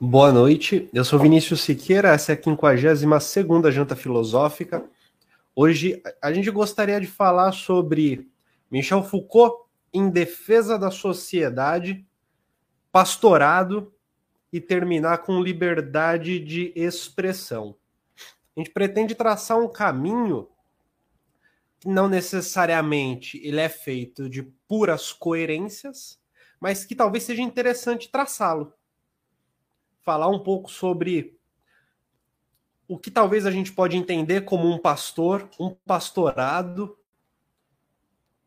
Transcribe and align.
Boa 0.00 0.30
noite, 0.30 0.88
eu 0.94 1.04
sou 1.04 1.18
Vinícius 1.18 1.62
Siqueira, 1.62 2.10
essa 2.10 2.30
é 2.30 2.36
a 2.36 3.20
52 3.20 3.74
Janta 3.74 3.96
Filosófica. 3.96 4.88
Hoje 5.56 6.00
a 6.22 6.32
gente 6.32 6.48
gostaria 6.52 7.00
de 7.00 7.08
falar 7.08 7.50
sobre 7.50 8.30
Michel 8.70 9.02
Foucault 9.02 9.68
em 9.92 10.08
defesa 10.08 10.78
da 10.78 10.92
sociedade, 10.92 12.06
pastorado 12.92 13.92
e 14.52 14.60
terminar 14.60 15.18
com 15.18 15.42
liberdade 15.42 16.38
de 16.38 16.72
expressão. 16.76 17.74
A 18.56 18.60
gente 18.60 18.70
pretende 18.70 19.16
traçar 19.16 19.58
um 19.58 19.68
caminho 19.68 20.48
que 21.80 21.88
não 21.88 22.06
necessariamente 22.06 23.40
ele 23.42 23.58
é 23.58 23.68
feito 23.68 24.30
de 24.30 24.44
puras 24.68 25.12
coerências, 25.12 26.20
mas 26.60 26.84
que 26.84 26.94
talvez 26.94 27.24
seja 27.24 27.42
interessante 27.42 28.08
traçá-lo. 28.08 28.77
Falar 30.08 30.28
um 30.28 30.38
pouco 30.38 30.70
sobre 30.70 31.38
o 32.88 32.98
que 32.98 33.10
talvez 33.10 33.44
a 33.44 33.50
gente 33.50 33.70
pode 33.70 33.94
entender 33.94 34.40
como 34.40 34.66
um 34.66 34.78
pastor, 34.78 35.50
um 35.60 35.74
pastorado, 35.84 36.98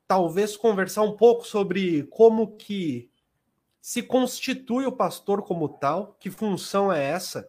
talvez 0.08 0.58
conversar 0.58 1.04
um 1.04 1.16
pouco 1.16 1.46
sobre 1.46 2.02
como 2.08 2.58
que 2.58 3.12
se 3.80 4.02
constitui 4.02 4.88
o 4.88 4.92
pastor 4.92 5.44
como 5.44 5.70
tal, 5.70 6.18
que 6.20 6.32
função 6.32 6.92
é 6.92 7.04
essa, 7.04 7.48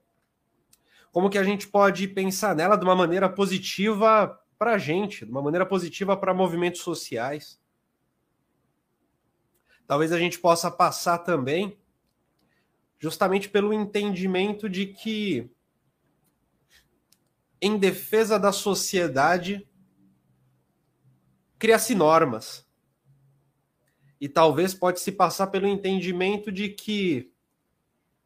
como 1.11 1.31
que 1.31 1.39
a 1.39 1.45
gente 1.45 1.67
pode 1.67 2.07
pensar 2.07 2.55
nela 2.55 2.77
de 2.77 2.85
uma 2.85 2.95
maneira 2.95 3.31
positiva 3.31 4.39
para 4.59 4.75
a 4.75 4.79
gente, 4.79 5.25
de 5.25 5.31
uma 5.31 5.41
maneira 5.41 5.65
positiva 5.65 6.15
para 6.19 6.35
movimentos 6.35 6.83
sociais. 6.83 7.59
Talvez 9.87 10.13
a 10.13 10.19
gente 10.19 10.39
possa 10.39 10.71
passar 10.71 11.17
também 11.21 11.81
justamente 13.03 13.49
pelo 13.49 13.73
entendimento 13.73 14.69
de 14.69 14.87
que, 14.87 15.51
em 17.61 17.77
defesa 17.77 18.39
da 18.39 18.53
sociedade, 18.53 19.69
cria-se 21.59 21.97
normas. 21.97 22.65
E 24.21 24.29
talvez 24.29 24.73
pode 24.73 25.01
se 25.01 25.11
passar 25.11 25.49
pelo 25.49 25.67
entendimento 25.67 26.53
de 26.53 26.69
que, 26.69 27.33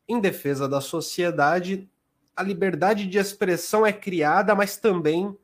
em 0.06 0.20
defesa 0.20 0.68
da 0.68 0.82
sociedade, 0.82 1.90
a 2.36 2.42
liberdade 2.42 3.06
de 3.06 3.16
expressão 3.16 3.86
é 3.86 3.94
criada, 3.94 4.54
mas 4.54 4.76
também 4.76 5.34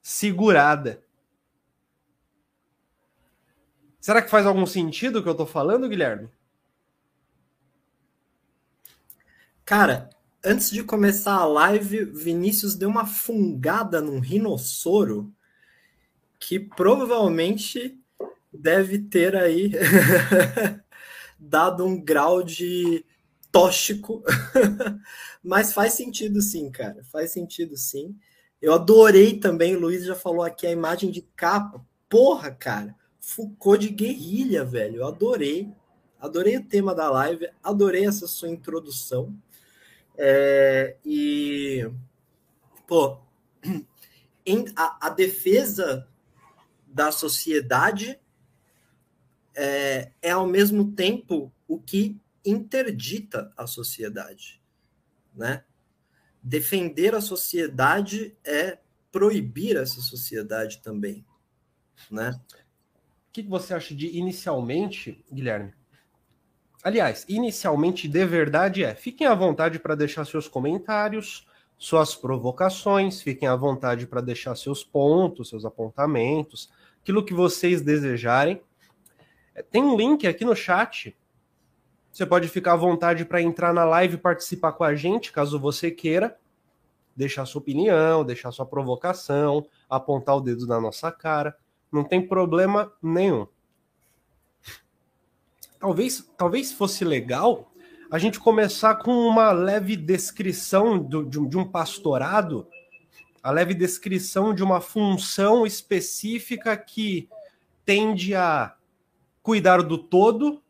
segurada. 0.00 1.02
Será 3.98 4.22
que 4.22 4.30
faz 4.30 4.46
algum 4.46 4.66
sentido 4.66 5.18
o 5.18 5.22
que 5.22 5.28
eu 5.28 5.32
estou 5.32 5.46
falando, 5.46 5.88
Guilherme? 5.88 6.30
Cara, 9.68 10.08
antes 10.42 10.70
de 10.70 10.82
começar 10.82 11.34
a 11.34 11.44
live, 11.44 12.06
Vinícius 12.06 12.74
deu 12.74 12.88
uma 12.88 13.04
fungada 13.04 14.00
num 14.00 14.18
rinossoro 14.18 15.30
que 16.40 16.58
provavelmente 16.58 18.00
deve 18.50 18.98
ter 18.98 19.36
aí 19.36 19.72
dado 21.38 21.84
um 21.84 22.02
grau 22.02 22.42
de 22.42 23.04
tóxico, 23.52 24.24
mas 25.44 25.74
faz 25.74 25.92
sentido 25.92 26.40
sim, 26.40 26.70
cara, 26.70 27.04
faz 27.04 27.32
sentido 27.32 27.76
sim. 27.76 28.16
Eu 28.62 28.72
adorei 28.72 29.38
também, 29.38 29.76
o 29.76 29.80
Luiz 29.80 30.02
já 30.02 30.14
falou 30.14 30.44
aqui 30.44 30.66
a 30.66 30.72
imagem 30.72 31.10
de 31.10 31.20
capa. 31.36 31.86
Porra, 32.08 32.50
cara, 32.50 32.96
Foucault 33.20 33.86
de 33.86 33.92
guerrilha, 33.92 34.64
velho. 34.64 35.02
Eu 35.02 35.06
adorei. 35.08 35.70
Adorei 36.18 36.56
o 36.56 36.64
tema 36.64 36.94
da 36.94 37.10
live, 37.10 37.50
adorei 37.62 38.06
essa 38.06 38.26
sua 38.26 38.48
introdução. 38.48 39.36
É, 40.20 40.96
e, 41.04 41.88
pô, 42.86 43.20
em, 44.44 44.64
a, 44.74 45.06
a, 45.06 45.10
defesa 45.10 46.08
da 46.86 47.12
sociedade 47.12 48.18
é, 49.54 50.10
é, 50.20 50.30
ao 50.32 50.46
mesmo 50.46 50.92
tempo, 50.92 51.52
o 51.68 51.78
que 51.78 52.20
interdita 52.44 53.52
a 53.56 53.66
sociedade, 53.66 54.60
né? 55.32 55.64
defender 56.42 57.14
a 57.14 57.20
sociedade 57.20 58.36
é 58.44 58.78
proibir 59.12 59.76
essa 59.76 60.00
sociedade 60.00 60.80
também, 60.82 61.24
né? 62.10 62.40
O 63.28 63.32
que 63.32 63.42
você 63.42 63.74
acha 63.74 63.94
de 63.94 64.16
inicialmente, 64.16 65.24
Guilherme? 65.32 65.77
Aliás, 66.88 67.24
inicialmente 67.28 68.08
de 68.08 68.24
verdade 68.24 68.82
é. 68.82 68.94
Fiquem 68.94 69.26
à 69.26 69.34
vontade 69.34 69.78
para 69.78 69.94
deixar 69.94 70.24
seus 70.24 70.48
comentários, 70.48 71.46
suas 71.76 72.14
provocações, 72.14 73.20
fiquem 73.20 73.46
à 73.46 73.54
vontade 73.54 74.06
para 74.06 74.20
deixar 74.20 74.56
seus 74.56 74.82
pontos, 74.82 75.50
seus 75.50 75.64
apontamentos, 75.64 76.70
aquilo 77.02 77.24
que 77.24 77.34
vocês 77.34 77.82
desejarem. 77.82 78.62
É, 79.54 79.62
tem 79.62 79.82
um 79.82 79.96
link 79.96 80.26
aqui 80.26 80.44
no 80.44 80.56
chat 80.56 81.14
você 82.10 82.26
pode 82.26 82.48
ficar 82.48 82.72
à 82.72 82.76
vontade 82.76 83.24
para 83.24 83.40
entrar 83.40 83.72
na 83.72 83.84
live 83.84 84.14
e 84.14 84.18
participar 84.18 84.72
com 84.72 84.82
a 84.82 84.94
gente, 84.94 85.30
caso 85.30 85.60
você 85.60 85.90
queira. 85.90 86.36
Deixar 87.14 87.44
sua 87.46 87.60
opinião, 87.60 88.24
deixar 88.24 88.50
sua 88.50 88.66
provocação, 88.66 89.66
apontar 89.88 90.36
o 90.36 90.40
dedo 90.40 90.66
na 90.66 90.80
nossa 90.80 91.12
cara. 91.12 91.56
Não 91.92 92.02
tem 92.02 92.26
problema 92.26 92.92
nenhum. 93.02 93.46
Talvez, 95.78 96.28
talvez 96.36 96.72
fosse 96.72 97.04
legal 97.04 97.72
a 98.10 98.18
gente 98.18 98.40
começar 98.40 98.96
com 98.96 99.12
uma 99.12 99.52
leve 99.52 99.96
descrição 99.96 100.98
do, 100.98 101.24
de, 101.24 101.46
de 101.46 101.58
um 101.58 101.64
pastorado, 101.64 102.66
a 103.42 103.50
leve 103.50 103.74
descrição 103.74 104.54
de 104.54 104.62
uma 104.62 104.80
função 104.80 105.66
específica 105.66 106.76
que 106.76 107.28
tende 107.84 108.34
a 108.34 108.74
cuidar 109.42 109.82
do 109.82 109.98
todo 109.98 110.62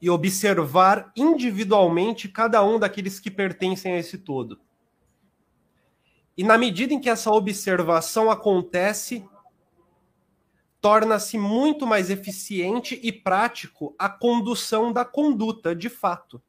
e 0.00 0.08
observar 0.08 1.12
individualmente 1.14 2.28
cada 2.28 2.64
um 2.64 2.78
daqueles 2.78 3.20
que 3.20 3.30
pertencem 3.30 3.92
a 3.92 3.98
esse 3.98 4.18
todo. 4.18 4.58
E 6.36 6.42
na 6.42 6.56
medida 6.56 6.94
em 6.94 7.00
que 7.00 7.10
essa 7.10 7.30
observação 7.30 8.30
acontece, 8.30 9.28
torna-se 10.80 11.36
muito 11.36 11.86
mais 11.86 12.10
eficiente 12.10 12.98
e 13.02 13.12
prático 13.12 13.94
a 13.98 14.08
condução 14.08 14.92
da 14.92 15.04
conduta, 15.04 15.74
de 15.74 15.88
fato. 15.88 16.42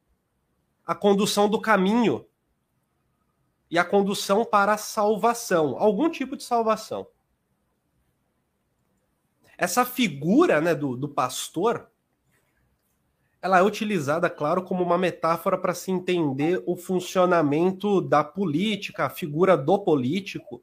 A 0.86 0.94
condução 0.94 1.48
do 1.48 1.60
caminho 1.60 2.26
e 3.70 3.78
a 3.78 3.84
condução 3.84 4.44
para 4.44 4.74
a 4.74 4.78
salvação, 4.78 5.76
algum 5.78 6.10
tipo 6.10 6.36
de 6.36 6.44
salvação. 6.44 7.06
Essa 9.56 9.84
figura 9.84 10.60
né, 10.60 10.74
do, 10.74 10.96
do 10.96 11.08
pastor 11.08 11.90
ela 13.42 13.58
é 13.58 13.62
utilizada, 13.62 14.30
claro, 14.30 14.62
como 14.62 14.84
uma 14.84 14.96
metáfora 14.96 15.58
para 15.58 15.74
se 15.74 15.90
entender 15.90 16.62
o 16.64 16.76
funcionamento 16.76 18.00
da 18.00 18.22
política, 18.22 19.06
a 19.06 19.10
figura 19.10 19.56
do 19.56 19.80
político. 19.80 20.62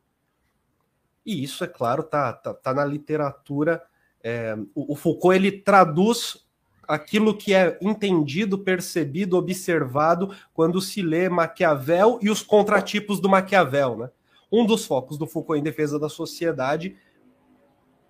E 1.29 1.44
isso, 1.44 1.63
é 1.63 1.67
claro, 1.67 2.01
tá, 2.01 2.34
tá, 2.34 2.56
tá 2.56 2.73
na 2.73 2.84
literatura. 2.84 3.84
É, 4.23 4.57
o, 4.73 4.94
o 4.94 4.95
Foucault 4.95 5.35
ele 5.35 5.51
traduz 5.51 6.44
aquilo 6.88 7.38
que 7.38 7.53
é 7.53 7.78
entendido, 7.79 8.57
percebido, 8.57 9.38
observado 9.38 10.35
quando 10.56 10.81
se 10.81 11.03
lê 11.03 11.29
Maquiavel 11.29 12.17
e 12.19 12.31
os 12.31 12.41
contratipos 12.41 13.19
do 13.19 13.29
Maquiavel, 13.29 13.95
né? 13.95 14.09
Um 14.51 14.66
dos 14.66 14.88
focos 14.88 15.19
do 15.19 15.28
Foucault 15.28 15.59
em 15.59 15.63
defesa 15.63 16.00
da 16.00 16.09
sociedade. 16.09 16.97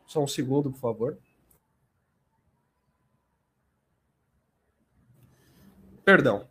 Só 0.07 0.24
um 0.24 0.28
segundo, 0.28 0.72
por 0.72 0.80
favor. 0.80 1.18
Perdão. 6.06 6.48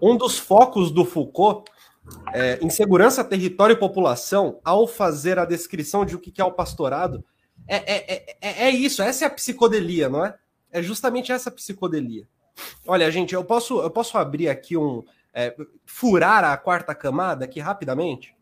Um 0.00 0.16
dos 0.16 0.36
focos 0.36 0.90
do 0.90 1.04
Foucault 1.04 1.70
é, 2.32 2.58
em 2.62 2.70
segurança, 2.70 3.22
território 3.24 3.74
e 3.74 3.78
população, 3.78 4.60
ao 4.64 4.86
fazer 4.86 5.38
a 5.38 5.44
descrição 5.44 6.04
de 6.04 6.16
o 6.16 6.18
que 6.18 6.40
é 6.40 6.44
o 6.44 6.52
pastorado, 6.52 7.24
é, 7.66 7.76
é, 7.76 8.36
é, 8.40 8.64
é 8.64 8.70
isso, 8.70 9.02
essa 9.02 9.24
é 9.24 9.28
a 9.28 9.30
psicodelia, 9.30 10.08
não 10.08 10.24
é? 10.24 10.36
É 10.70 10.82
justamente 10.82 11.30
essa 11.30 11.50
psicodelia. 11.50 12.26
Olha, 12.86 13.10
gente, 13.10 13.34
eu 13.34 13.44
posso, 13.44 13.80
eu 13.80 13.90
posso 13.90 14.16
abrir 14.18 14.48
aqui 14.48 14.76
um. 14.76 15.04
É, 15.34 15.56
furar 15.86 16.44
a 16.44 16.56
quarta 16.56 16.94
camada 16.94 17.44
aqui 17.44 17.58
rapidamente? 17.58 18.34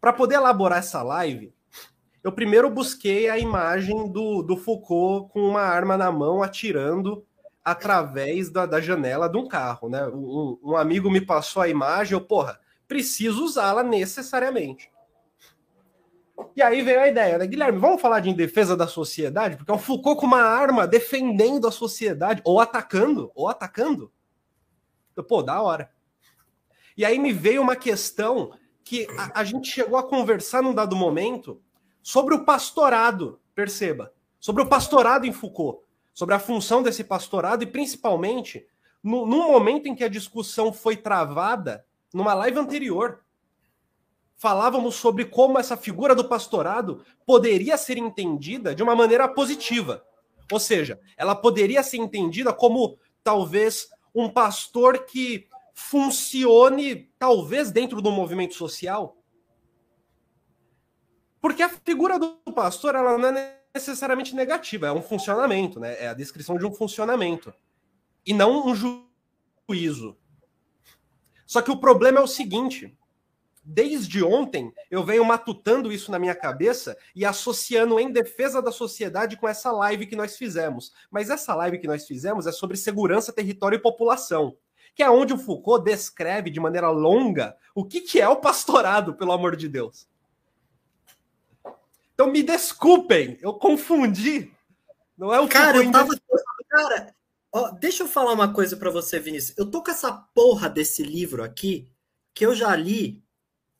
Para 0.00 0.12
poder 0.12 0.36
elaborar 0.36 0.78
essa 0.78 1.02
live, 1.02 1.54
eu 2.24 2.32
primeiro 2.32 2.68
busquei 2.68 3.28
a 3.28 3.38
imagem 3.38 4.10
do, 4.10 4.42
do 4.42 4.56
Foucault 4.56 5.32
com 5.32 5.40
uma 5.40 5.62
arma 5.62 5.96
na 5.96 6.10
mão 6.10 6.42
atirando 6.42 7.24
através 7.64 8.50
da, 8.50 8.66
da 8.66 8.80
janela 8.80 9.28
de 9.28 9.36
um 9.36 9.46
carro, 9.46 9.88
né? 9.88 10.06
Um, 10.08 10.58
um, 10.62 10.76
amigo 10.76 11.10
me 11.10 11.20
passou 11.20 11.62
a 11.62 11.68
imagem, 11.68 12.14
eu, 12.14 12.20
porra, 12.20 12.60
preciso 12.88 13.44
usá-la 13.44 13.82
necessariamente. 13.82 14.90
E 16.56 16.62
aí 16.62 16.82
veio 16.82 17.00
a 17.00 17.08
ideia, 17.08 17.38
né? 17.38 17.46
Guilherme, 17.46 17.78
vamos 17.78 18.00
falar 18.00 18.20
de 18.20 18.34
defesa 18.34 18.76
da 18.76 18.86
sociedade? 18.86 19.56
Porque 19.56 19.70
é 19.70 19.74
o 19.74 19.78
Foucault 19.78 20.20
com 20.20 20.26
uma 20.26 20.42
arma 20.42 20.86
defendendo 20.86 21.68
a 21.68 21.72
sociedade, 21.72 22.42
ou 22.44 22.60
atacando, 22.60 23.30
ou 23.34 23.48
atacando 23.48 24.10
Pô, 25.28 25.42
da 25.42 25.60
hora. 25.60 25.90
E 26.96 27.04
aí 27.04 27.18
me 27.18 27.32
veio 27.32 27.60
uma 27.60 27.76
questão 27.76 28.52
que 28.84 29.06
a, 29.18 29.40
a 29.40 29.44
gente 29.44 29.68
chegou 29.68 29.98
a 29.98 30.08
conversar 30.08 30.62
num 30.62 30.74
dado 30.74 30.96
momento 30.96 31.60
sobre 32.02 32.34
o 32.34 32.44
pastorado, 32.44 33.40
perceba, 33.54 34.12
sobre 34.40 34.62
o 34.62 34.68
pastorado 34.68 35.26
em 35.26 35.32
Foucault, 35.32 35.84
sobre 36.12 36.34
a 36.34 36.38
função 36.38 36.82
desse 36.82 37.04
pastorado 37.04 37.62
e 37.62 37.66
principalmente 37.66 38.66
no, 39.02 39.26
no 39.26 39.48
momento 39.48 39.86
em 39.86 39.94
que 39.94 40.04
a 40.04 40.08
discussão 40.08 40.72
foi 40.72 40.96
travada, 40.96 41.84
numa 42.12 42.34
live 42.34 42.58
anterior, 42.58 43.24
falávamos 44.36 44.96
sobre 44.96 45.24
como 45.24 45.58
essa 45.58 45.76
figura 45.76 46.14
do 46.14 46.28
pastorado 46.28 47.04
poderia 47.26 47.76
ser 47.76 47.96
entendida 47.96 48.74
de 48.74 48.82
uma 48.82 48.94
maneira 48.94 49.28
positiva. 49.28 50.04
Ou 50.50 50.60
seja, 50.60 51.00
ela 51.16 51.34
poderia 51.34 51.82
ser 51.82 51.98
entendida 51.98 52.52
como 52.52 52.98
talvez 53.24 53.88
um 54.14 54.28
pastor 54.28 55.06
que 55.06 55.46
funcione, 55.72 57.10
talvez, 57.18 57.70
dentro 57.70 58.02
do 58.02 58.10
movimento 58.10 58.54
social. 58.54 59.16
Porque 61.40 61.62
a 61.62 61.68
figura 61.68 62.18
do 62.18 62.36
pastor 62.54 62.94
ela 62.94 63.16
não 63.16 63.30
é 63.30 63.61
necessariamente 63.74 64.34
negativa, 64.34 64.86
é 64.86 64.92
um 64.92 65.02
funcionamento, 65.02 65.80
né? 65.80 65.96
É 65.98 66.08
a 66.08 66.14
descrição 66.14 66.56
de 66.56 66.66
um 66.66 66.72
funcionamento. 66.72 67.52
E 68.24 68.32
não 68.32 68.66
um 68.66 68.74
juízo. 68.74 70.16
Só 71.46 71.60
que 71.60 71.70
o 71.70 71.78
problema 71.78 72.18
é 72.18 72.22
o 72.22 72.26
seguinte: 72.26 72.96
desde 73.64 74.22
ontem 74.22 74.72
eu 74.90 75.04
venho 75.04 75.24
matutando 75.24 75.92
isso 75.92 76.10
na 76.10 76.18
minha 76.18 76.34
cabeça 76.34 76.96
e 77.14 77.24
associando 77.24 77.98
em 77.98 78.10
defesa 78.10 78.60
da 78.60 78.72
sociedade 78.72 79.36
com 79.36 79.48
essa 79.48 79.72
live 79.72 80.06
que 80.06 80.16
nós 80.16 80.36
fizemos. 80.36 80.92
Mas 81.10 81.30
essa 81.30 81.54
live 81.54 81.78
que 81.78 81.86
nós 81.86 82.06
fizemos 82.06 82.46
é 82.46 82.52
sobre 82.52 82.76
segurança, 82.76 83.32
território 83.32 83.76
e 83.76 83.82
população, 83.82 84.56
que 84.94 85.02
é 85.02 85.10
onde 85.10 85.32
o 85.32 85.38
Foucault 85.38 85.84
descreve 85.84 86.50
de 86.50 86.60
maneira 86.60 86.90
longa 86.90 87.56
o 87.74 87.84
que, 87.84 88.00
que 88.00 88.20
é 88.20 88.28
o 88.28 88.36
pastorado, 88.36 89.14
pelo 89.14 89.32
amor 89.32 89.56
de 89.56 89.68
Deus. 89.68 90.06
Então 92.22 92.32
me 92.32 92.42
desculpem, 92.44 93.36
eu 93.42 93.54
confundi. 93.54 94.52
Não 95.18 95.34
é 95.34 95.40
o 95.40 95.48
cara, 95.48 95.78
eu 95.78 95.90
tava... 95.90 96.14
cara, 96.68 97.12
ó, 97.50 97.70
deixa 97.72 98.04
eu 98.04 98.08
falar 98.08 98.32
uma 98.32 98.52
coisa 98.52 98.76
para 98.76 98.90
você, 98.90 99.18
Vinícius. 99.18 99.58
Eu 99.58 99.68
tô 99.68 99.82
com 99.82 99.90
essa 99.90 100.12
porra 100.12 100.68
desse 100.70 101.02
livro 101.02 101.42
aqui 101.42 101.90
que 102.32 102.46
eu 102.46 102.54
já 102.54 102.76
li 102.76 103.20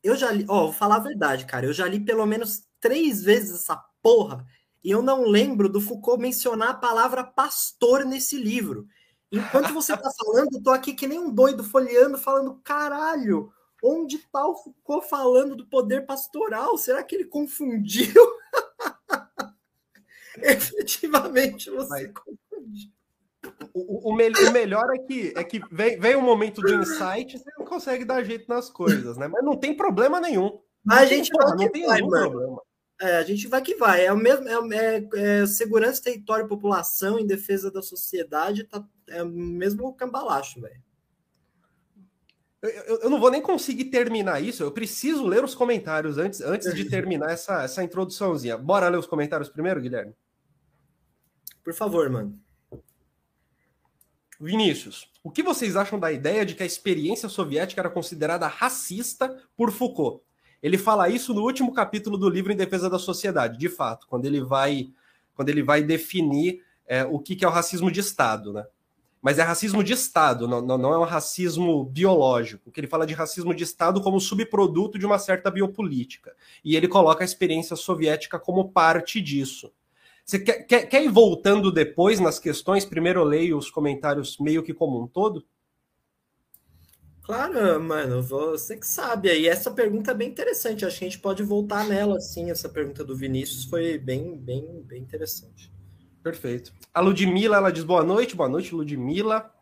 eu 0.02 0.16
já 0.16 0.32
li, 0.32 0.44
ó, 0.48 0.64
vou 0.64 0.72
falar 0.72 0.96
a 0.96 1.00
verdade, 1.00 1.46
cara. 1.46 1.66
Eu 1.66 1.72
já 1.72 1.86
li 1.86 2.00
pelo 2.00 2.26
menos 2.26 2.64
três 2.80 3.22
vezes 3.22 3.60
essa 3.60 3.76
porra 4.02 4.44
e 4.82 4.90
eu 4.90 5.00
não 5.00 5.22
lembro 5.22 5.68
do 5.68 5.80
Foucault 5.80 6.20
mencionar 6.20 6.70
a 6.70 6.74
palavra 6.74 7.22
pastor 7.22 8.04
nesse 8.04 8.36
livro. 8.36 8.88
Enquanto 9.30 9.72
você 9.72 9.96
tá 9.96 10.10
falando, 10.10 10.56
eu 10.56 10.62
tô 10.64 10.70
aqui 10.70 10.94
que 10.94 11.06
nem 11.06 11.20
um 11.20 11.32
doido 11.32 11.62
folheando, 11.62 12.18
falando, 12.18 12.60
caralho, 12.64 13.52
onde 13.82 14.19
tá 14.19 14.46
o 14.46 14.55
Foucault 14.55 15.08
falando 15.08 15.56
do 15.56 15.67
poder 15.67 16.06
pastoral? 16.06 16.79
Será 16.79 17.02
que 17.02 17.17
ele 17.17 17.25
confundiu? 17.25 18.14
Efetivamente, 20.40 21.69
você 21.70 21.88
Mas... 21.88 22.12
confundiu. 22.12 22.90
O, 23.75 24.11
o, 24.11 24.12
o, 24.12 24.52
melhor 24.52 24.88
é 24.94 24.99
que, 24.99 25.32
é 25.37 25.43
que 25.43 25.61
vem, 25.70 25.99
vem 25.99 26.14
um 26.14 26.23
momento 26.23 26.61
do 26.61 26.75
insight 26.75 27.38
você 27.38 27.50
não 27.58 27.67
consegue 27.67 28.05
dar 28.05 28.23
jeito 28.23 28.49
nas 28.49 28.70
coisas, 28.70 29.17
né? 29.17 29.26
Mas 29.26 29.44
não 29.44 29.56
tem 29.56 29.76
problema 29.76 30.20
nenhum. 30.20 30.61
Mas 30.85 31.00
a 31.00 31.05
gente 31.06 31.31
vai 31.32 31.56
não 31.56 31.70
tem 31.70 31.87
vai, 31.87 32.00
mano. 32.02 32.31
problema. 32.31 32.62
É, 33.00 33.17
a 33.17 33.23
gente 33.25 33.49
vai 33.49 33.61
que 33.61 33.75
vai. 33.75 34.06
É 34.06 34.12
o 34.12 34.17
mesmo, 34.17 34.46
é, 34.73 35.08
é, 35.17 35.46
segurança, 35.46 36.02
território, 36.02 36.46
população, 36.46 37.19
em 37.19 37.26
defesa 37.26 37.70
da 37.70 37.82
sociedade, 37.82 38.64
tá, 38.64 38.85
é 39.08 39.25
o 39.25 39.28
mesmo 39.28 39.93
cambalacho, 39.94 40.61
velho. 40.61 40.81
Eu, 42.62 43.00
eu, 43.00 43.11
não 43.11 43.19
vou 43.19 43.31
nem 43.31 43.43
conseguir 43.43 43.87
terminar 43.87 44.41
isso. 44.41 44.62
Eu 44.62 44.70
preciso 44.70 45.26
ler 45.26 45.43
os 45.43 45.55
comentários 45.55 46.17
antes, 46.17 46.41
antes 46.41 46.73
de 46.73 46.85
terminar 46.88 47.32
essa, 47.32 47.64
essa 47.64 47.82
introduçãozinha. 47.82 48.56
Bora 48.56 48.88
ler 48.88 48.99
os 48.99 49.06
comentários 49.06 49.49
primeiro, 49.49 49.81
Guilherme? 49.81 50.14
Por 51.64 51.75
favor, 51.75 52.09
mano. 52.09 52.38
Vinícius, 54.41 55.09
o 55.23 55.31
que 55.31 55.43
vocês 55.43 55.76
acham 55.76 55.99
da 55.99 56.11
ideia 56.11 56.44
de 56.44 56.55
que 56.55 56.62
a 56.62 56.67
experiência 56.67 57.29
soviética 57.29 57.81
era 57.81 57.91
considerada 57.91 58.47
racista 58.47 59.41
por 59.56 59.70
Foucault? 59.70 60.23
Ele 60.62 60.79
fala 60.79 61.09
isso 61.09 61.35
no 61.35 61.43
último 61.43 61.73
capítulo 61.73 62.17
do 62.17 62.29
livro 62.29 62.53
Em 62.53 62.56
Defesa 62.56 62.88
da 62.88 62.99
Sociedade, 62.99 63.59
de 63.59 63.69
fato, 63.69 64.06
quando 64.09 64.25
ele 64.25 64.41
vai, 64.41 64.93
quando 65.35 65.49
ele 65.49 65.62
vai 65.62 65.82
definir 65.82 66.64
é, 66.87 67.05
o 67.05 67.19
que, 67.19 67.35
que 67.35 67.44
é 67.44 67.49
o 67.49 67.53
racismo 67.53 67.91
de 67.91 68.00
Estado, 68.00 68.53
né? 68.53 68.64
Mas 69.22 69.38
é 69.38 69.42
racismo 69.42 69.84
de 69.84 69.92
Estado, 69.92 70.48
não, 70.48 70.60
não, 70.60 70.92
é 70.92 70.98
um 70.98 71.04
racismo 71.04 71.84
biológico, 71.84 72.72
que 72.72 72.80
ele 72.80 72.88
fala 72.88 73.06
de 73.06 73.14
racismo 73.14 73.54
de 73.54 73.62
Estado 73.62 74.02
como 74.02 74.19
subproduto 74.19 74.98
de 74.98 75.06
uma 75.06 75.16
certa 75.16 75.48
biopolítica. 75.48 76.34
E 76.64 76.74
ele 76.74 76.88
coloca 76.88 77.22
a 77.22 77.24
experiência 77.24 77.76
soviética 77.76 78.36
como 78.36 78.72
parte 78.72 79.20
disso. 79.20 79.72
Você 80.24 80.40
quer, 80.40 80.64
quer, 80.64 80.88
quer 80.88 81.04
ir 81.04 81.08
voltando 81.08 81.70
depois 81.70 82.19
nas 82.19 82.40
questões? 82.40 82.84
Primeiro 82.84 83.20
eu 83.20 83.24
leio 83.24 83.56
os 83.56 83.70
comentários 83.70 84.38
meio 84.38 84.62
que 84.62 84.74
como 84.74 85.00
um 85.00 85.06
todo? 85.06 85.44
Claro, 87.22 87.80
mano, 87.80 88.20
você 88.20 88.76
que 88.76 88.86
sabe. 88.86 89.30
aí 89.30 89.46
essa 89.46 89.70
pergunta 89.70 90.10
é 90.10 90.14
bem 90.14 90.28
interessante. 90.28 90.84
Acho 90.84 90.98
que 90.98 91.04
a 91.04 91.08
gente 91.08 91.20
pode 91.20 91.44
voltar 91.44 91.86
nela, 91.86 92.20
sim. 92.20 92.50
Essa 92.50 92.68
pergunta 92.68 93.04
do 93.04 93.16
Vinícius 93.16 93.64
foi 93.66 93.98
bem, 93.98 94.36
bem, 94.36 94.82
bem 94.82 95.00
interessante. 95.00 95.72
Perfeito. 96.22 96.72
A 96.94 97.00
Ludmilla, 97.00 97.56
ela 97.56 97.72
diz 97.72 97.84
boa 97.84 98.04
noite. 98.04 98.36
Boa 98.36 98.48
noite, 98.48 98.74
Ludmilla. 98.74 99.52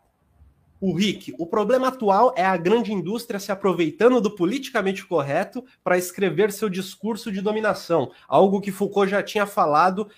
O 0.79 0.95
Rick, 0.95 1.35
o 1.37 1.45
problema 1.45 1.89
atual 1.89 2.33
é 2.35 2.43
a 2.43 2.57
grande 2.57 2.91
indústria 2.91 3.39
se 3.39 3.51
aproveitando 3.51 4.19
do 4.19 4.35
politicamente 4.35 5.05
correto 5.05 5.63
para 5.83 5.95
escrever 5.95 6.51
seu 6.51 6.67
discurso 6.67 7.31
de 7.31 7.39
dominação, 7.39 8.11
algo 8.27 8.59
que 8.59 8.71
Foucault 8.71 9.11
já 9.11 9.21
tinha 9.21 9.45
falado 9.45 10.09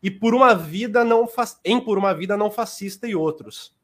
e 0.00 0.12
por 0.12 0.32
uma 0.32 0.54
vida 0.54 1.04
não 1.04 1.28
em 1.64 1.80
por 1.80 1.98
uma 1.98 2.14
vida 2.14 2.36
não 2.36 2.52
fascista 2.52 3.08
e 3.08 3.16
outros. 3.16 3.76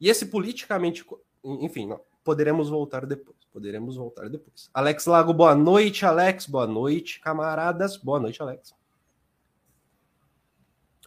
E 0.00 0.08
esse 0.08 0.26
politicamente, 0.26 1.04
enfim, 1.44 1.88
não, 1.88 2.00
poderemos 2.22 2.68
voltar 2.68 3.04
depois. 3.04 3.36
Poderemos 3.52 3.96
voltar 3.96 4.28
depois. 4.28 4.70
Alex 4.72 5.06
Lago, 5.06 5.34
boa 5.34 5.56
noite, 5.56 6.06
Alex. 6.06 6.46
Boa 6.46 6.66
noite, 6.68 7.18
camaradas. 7.18 7.96
Boa 7.96 8.20
noite, 8.20 8.40
Alex. 8.40 8.75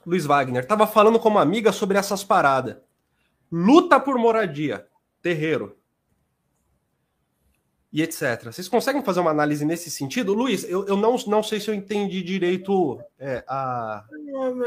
Luiz 0.06 0.26
Wagner, 0.26 0.64
estava 0.64 0.88
falando 0.88 1.20
com 1.20 1.30
uma 1.30 1.42
amiga 1.42 1.72
sobre 1.72 1.98
essas 1.98 2.24
paradas. 2.24 2.78
Luta 3.52 4.00
por 4.00 4.18
moradia, 4.18 4.88
terreiro 5.22 5.76
e 7.92 8.02
etc. 8.04 8.46
Vocês 8.46 8.68
conseguem 8.68 9.04
fazer 9.04 9.20
uma 9.20 9.32
análise 9.32 9.66
nesse 9.66 9.90
sentido? 9.90 10.34
Luiz, 10.34 10.64
eu, 10.64 10.86
eu 10.86 10.96
não, 10.96 11.16
não 11.28 11.42
sei 11.42 11.60
se 11.60 11.70
eu 11.70 11.74
entendi 11.74 12.22
direito 12.22 13.02
é, 13.18 13.44
a, 13.48 14.06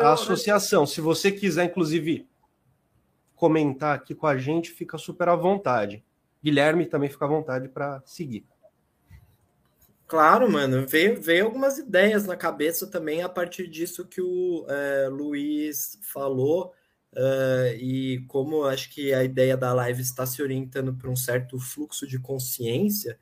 a 0.00 0.12
associação. 0.12 0.84
Se 0.84 1.00
você 1.00 1.30
quiser, 1.30 1.64
inclusive, 1.64 2.28
comentar 3.36 3.94
aqui 3.94 4.14
com 4.14 4.26
a 4.26 4.36
gente, 4.36 4.70
fica 4.70 4.98
super 4.98 5.28
à 5.28 5.36
vontade. 5.36 6.04
Guilherme 6.42 6.86
também 6.86 7.08
fica 7.08 7.24
à 7.24 7.28
vontade 7.28 7.68
para 7.68 8.02
seguir. 8.04 8.44
Claro, 10.12 10.52
mano. 10.52 10.86
Veio, 10.86 11.22
veio 11.22 11.46
algumas 11.46 11.78
ideias 11.78 12.26
na 12.26 12.36
cabeça 12.36 12.86
também 12.86 13.22
a 13.22 13.30
partir 13.30 13.66
disso 13.66 14.04
que 14.06 14.20
o 14.20 14.66
é, 14.68 15.08
Luiz 15.08 15.98
falou. 16.02 16.74
Uh, 17.14 17.72
e 17.78 18.22
como 18.28 18.64
acho 18.64 18.90
que 18.90 19.14
a 19.14 19.24
ideia 19.24 19.56
da 19.56 19.72
live 19.72 20.02
está 20.02 20.26
se 20.26 20.42
orientando 20.42 20.92
para 20.92 21.08
um 21.08 21.16
certo 21.16 21.58
fluxo 21.58 22.06
de 22.06 22.18
consciência, 22.18 23.18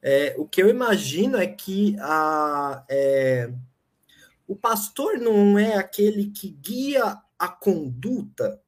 é, 0.00 0.36
o 0.38 0.46
que 0.46 0.62
eu 0.62 0.68
imagino 0.68 1.36
é 1.36 1.48
que 1.48 1.96
a, 1.98 2.84
é, 2.88 3.52
o 4.46 4.54
pastor 4.54 5.18
não 5.18 5.58
é 5.58 5.74
aquele 5.74 6.30
que 6.30 6.50
guia 6.50 7.18
a 7.36 7.48
conduta, 7.48 8.62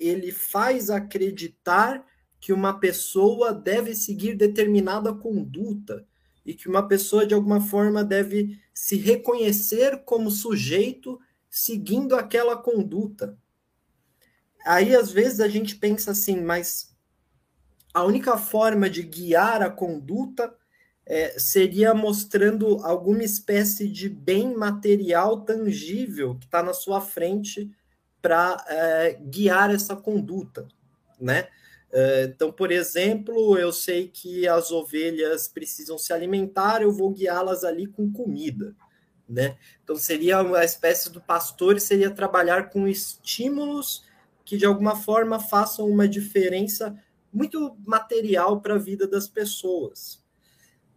ele 0.00 0.32
faz 0.32 0.88
acreditar 0.88 2.06
que 2.40 2.54
uma 2.54 2.80
pessoa 2.80 3.52
deve 3.52 3.94
seguir 3.94 4.34
determinada 4.34 5.12
conduta 5.12 6.06
e 6.44 6.54
que 6.54 6.68
uma 6.68 6.86
pessoa, 6.86 7.26
de 7.26 7.34
alguma 7.34 7.60
forma, 7.60 8.04
deve 8.04 8.60
se 8.74 8.96
reconhecer 8.96 10.04
como 10.04 10.30
sujeito 10.30 11.20
seguindo 11.48 12.14
aquela 12.14 12.56
conduta 12.56 13.36
aí 14.64 14.94
às 14.94 15.10
vezes 15.10 15.40
a 15.40 15.48
gente 15.48 15.76
pensa 15.76 16.12
assim, 16.12 16.40
mas 16.40 16.94
a 17.92 18.04
única 18.04 18.36
forma 18.38 18.88
de 18.88 19.02
guiar 19.02 19.62
a 19.62 19.70
conduta 19.70 20.54
é, 21.04 21.38
seria 21.38 21.92
mostrando 21.94 22.78
alguma 22.84 23.22
espécie 23.22 23.88
de 23.88 24.08
bem 24.08 24.54
material 24.54 25.42
tangível 25.42 26.36
que 26.36 26.46
está 26.46 26.62
na 26.62 26.72
sua 26.72 27.00
frente 27.00 27.70
para 28.20 28.64
é, 28.68 29.14
guiar 29.20 29.74
essa 29.74 29.96
conduta, 29.96 30.68
né? 31.20 31.48
É, 31.92 32.24
então, 32.24 32.50
por 32.50 32.72
exemplo, 32.72 33.58
eu 33.58 33.70
sei 33.70 34.08
que 34.08 34.48
as 34.48 34.70
ovelhas 34.70 35.46
precisam 35.46 35.98
se 35.98 36.10
alimentar, 36.12 36.80
eu 36.80 36.90
vou 36.90 37.10
guiá-las 37.10 37.64
ali 37.64 37.86
com 37.86 38.10
comida, 38.10 38.74
né? 39.28 39.58
Então, 39.84 39.94
seria 39.96 40.40
uma 40.40 40.64
espécie 40.64 41.10
do 41.10 41.20
pastor, 41.20 41.78
seria 41.78 42.10
trabalhar 42.10 42.70
com 42.70 42.88
estímulos 42.88 44.04
que 44.44 44.56
de 44.56 44.64
alguma 44.64 44.96
forma 44.96 45.38
façam 45.38 45.86
uma 45.86 46.08
diferença 46.08 46.98
muito 47.32 47.76
material 47.86 48.60
para 48.60 48.74
a 48.74 48.78
vida 48.78 49.06
das 49.06 49.28
pessoas. 49.28 50.22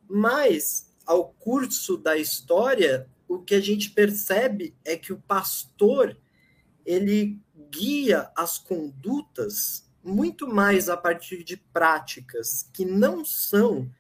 Mas, 0.08 0.94
ao 1.06 1.30
curso 1.40 1.98
da 1.98 2.18
história, 2.18 3.08
o 3.28 3.40
que 3.40 3.56
a 3.56 3.62
gente 3.62 3.92
percebe 3.92 4.76
é 4.84 4.96
que 4.96 5.12
o 5.12 5.22
pastor 5.22 6.18
ele 6.86 7.40
guia 7.70 8.30
as 8.36 8.58
condutas 8.58 9.86
muito 10.06 10.48
mais 10.48 10.88
a 10.88 10.96
partir 10.96 11.44
de 11.44 11.58
práticas 11.58 12.70
que 12.72 12.86
não 12.86 13.26
são 13.26 13.92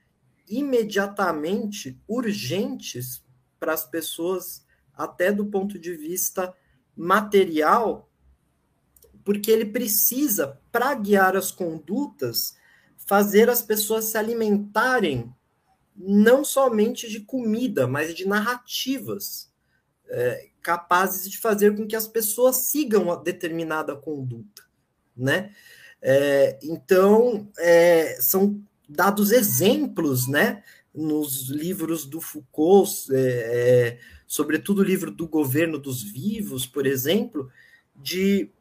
imediatamente 0.47 1.99
urgentes 2.07 3.25
para 3.59 3.73
as 3.73 3.83
pessoas, 3.83 4.63
até 4.93 5.31
do 5.31 5.47
ponto 5.47 5.79
de 5.79 5.95
vista 5.95 6.55
material, 6.95 8.07
porque 9.23 9.49
ele 9.49 9.65
precisa, 9.65 10.61
para 10.71 10.93
guiar 10.93 11.35
as 11.35 11.51
condutas, 11.51 12.55
fazer 12.95 13.49
as 13.49 13.63
pessoas 13.63 14.05
se 14.05 14.17
alimentarem 14.17 15.33
não 15.95 16.45
somente 16.45 17.09
de 17.09 17.21
comida, 17.21 17.87
mas 17.87 18.13
de 18.13 18.27
narrativas 18.27 19.51
é, 20.07 20.49
capazes 20.61 21.29
de 21.29 21.39
fazer 21.39 21.75
com 21.75 21.87
que 21.87 21.95
as 21.95 22.07
pessoas 22.07 22.57
sigam 22.57 23.11
a 23.11 23.15
determinada 23.15 23.95
conduta, 23.95 24.63
né? 25.15 25.55
É, 26.07 26.59
então, 26.61 27.51
é, 27.57 28.17
são 28.21 28.61
dados 28.87 29.31
exemplos, 29.31 30.27
né, 30.27 30.63
nos 30.93 31.49
livros 31.49 32.05
do 32.05 32.21
Foucault, 32.21 33.07
é, 33.11 33.17
é, 33.17 33.99
sobretudo 34.27 34.81
o 34.81 34.83
livro 34.83 35.09
do 35.09 35.27
Governo 35.27 35.79
dos 35.79 36.03
Vivos, 36.03 36.67
por 36.67 36.85
exemplo, 36.85 37.49
de 37.95 38.51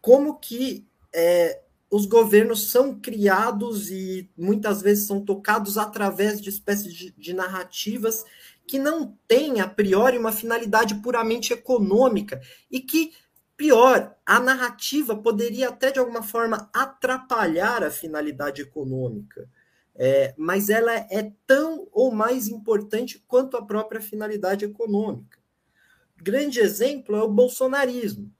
como 0.00 0.38
que 0.38 0.86
é, 1.12 1.62
os 1.90 2.06
governos 2.06 2.70
são 2.70 2.94
criados 3.00 3.90
e 3.90 4.30
muitas 4.38 4.80
vezes 4.80 5.04
são 5.04 5.24
tocados 5.24 5.76
através 5.76 6.40
de 6.40 6.50
espécies 6.50 6.94
de, 6.94 7.10
de 7.18 7.34
narrativas 7.34 8.24
que 8.64 8.78
não 8.78 9.18
têm, 9.26 9.60
a 9.60 9.66
priori, 9.66 10.16
uma 10.16 10.30
finalidade 10.30 10.94
puramente 11.02 11.52
econômica 11.52 12.40
e 12.70 12.78
que 12.78 13.12
Pior, 13.62 14.16
a 14.26 14.40
narrativa 14.40 15.14
poderia 15.14 15.68
até 15.68 15.92
de 15.92 16.00
alguma 16.00 16.20
forma 16.20 16.68
atrapalhar 16.72 17.84
a 17.84 17.92
finalidade 17.92 18.60
econômica, 18.60 19.48
é, 19.94 20.34
mas 20.36 20.68
ela 20.68 20.92
é 20.92 21.32
tão 21.46 21.86
ou 21.92 22.10
mais 22.10 22.48
importante 22.48 23.22
quanto 23.24 23.56
a 23.56 23.64
própria 23.64 24.00
finalidade 24.00 24.64
econômica. 24.64 25.38
Grande 26.16 26.58
exemplo 26.58 27.14
é 27.14 27.22
o 27.22 27.28
bolsonarismo. 27.28 28.34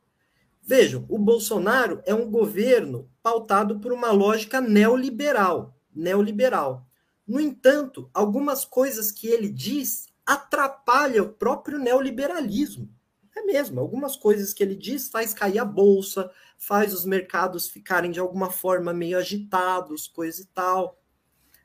Vejam, 0.60 1.06
o 1.08 1.20
Bolsonaro 1.20 2.02
é 2.04 2.12
um 2.12 2.28
governo 2.28 3.08
pautado 3.22 3.78
por 3.78 3.92
uma 3.92 4.10
lógica 4.10 4.60
neoliberal, 4.60 5.72
neoliberal. 5.94 6.84
No 7.24 7.38
entanto, 7.38 8.10
algumas 8.12 8.64
coisas 8.64 9.12
que 9.12 9.28
ele 9.28 9.48
diz 9.48 10.08
atrapalham 10.26 11.26
o 11.26 11.32
próprio 11.32 11.78
neoliberalismo. 11.78 12.90
É 13.34 13.42
mesmo, 13.42 13.80
algumas 13.80 14.16
coisas 14.16 14.52
que 14.52 14.62
ele 14.62 14.74
diz 14.74 15.08
faz 15.08 15.32
cair 15.32 15.58
a 15.58 15.64
bolsa, 15.64 16.30
faz 16.58 16.92
os 16.92 17.04
mercados 17.04 17.68
ficarem 17.68 18.10
de 18.10 18.20
alguma 18.20 18.50
forma 18.50 18.92
meio 18.92 19.18
agitados, 19.18 20.06
coisa 20.06 20.42
e 20.42 20.46
tal. 20.46 21.02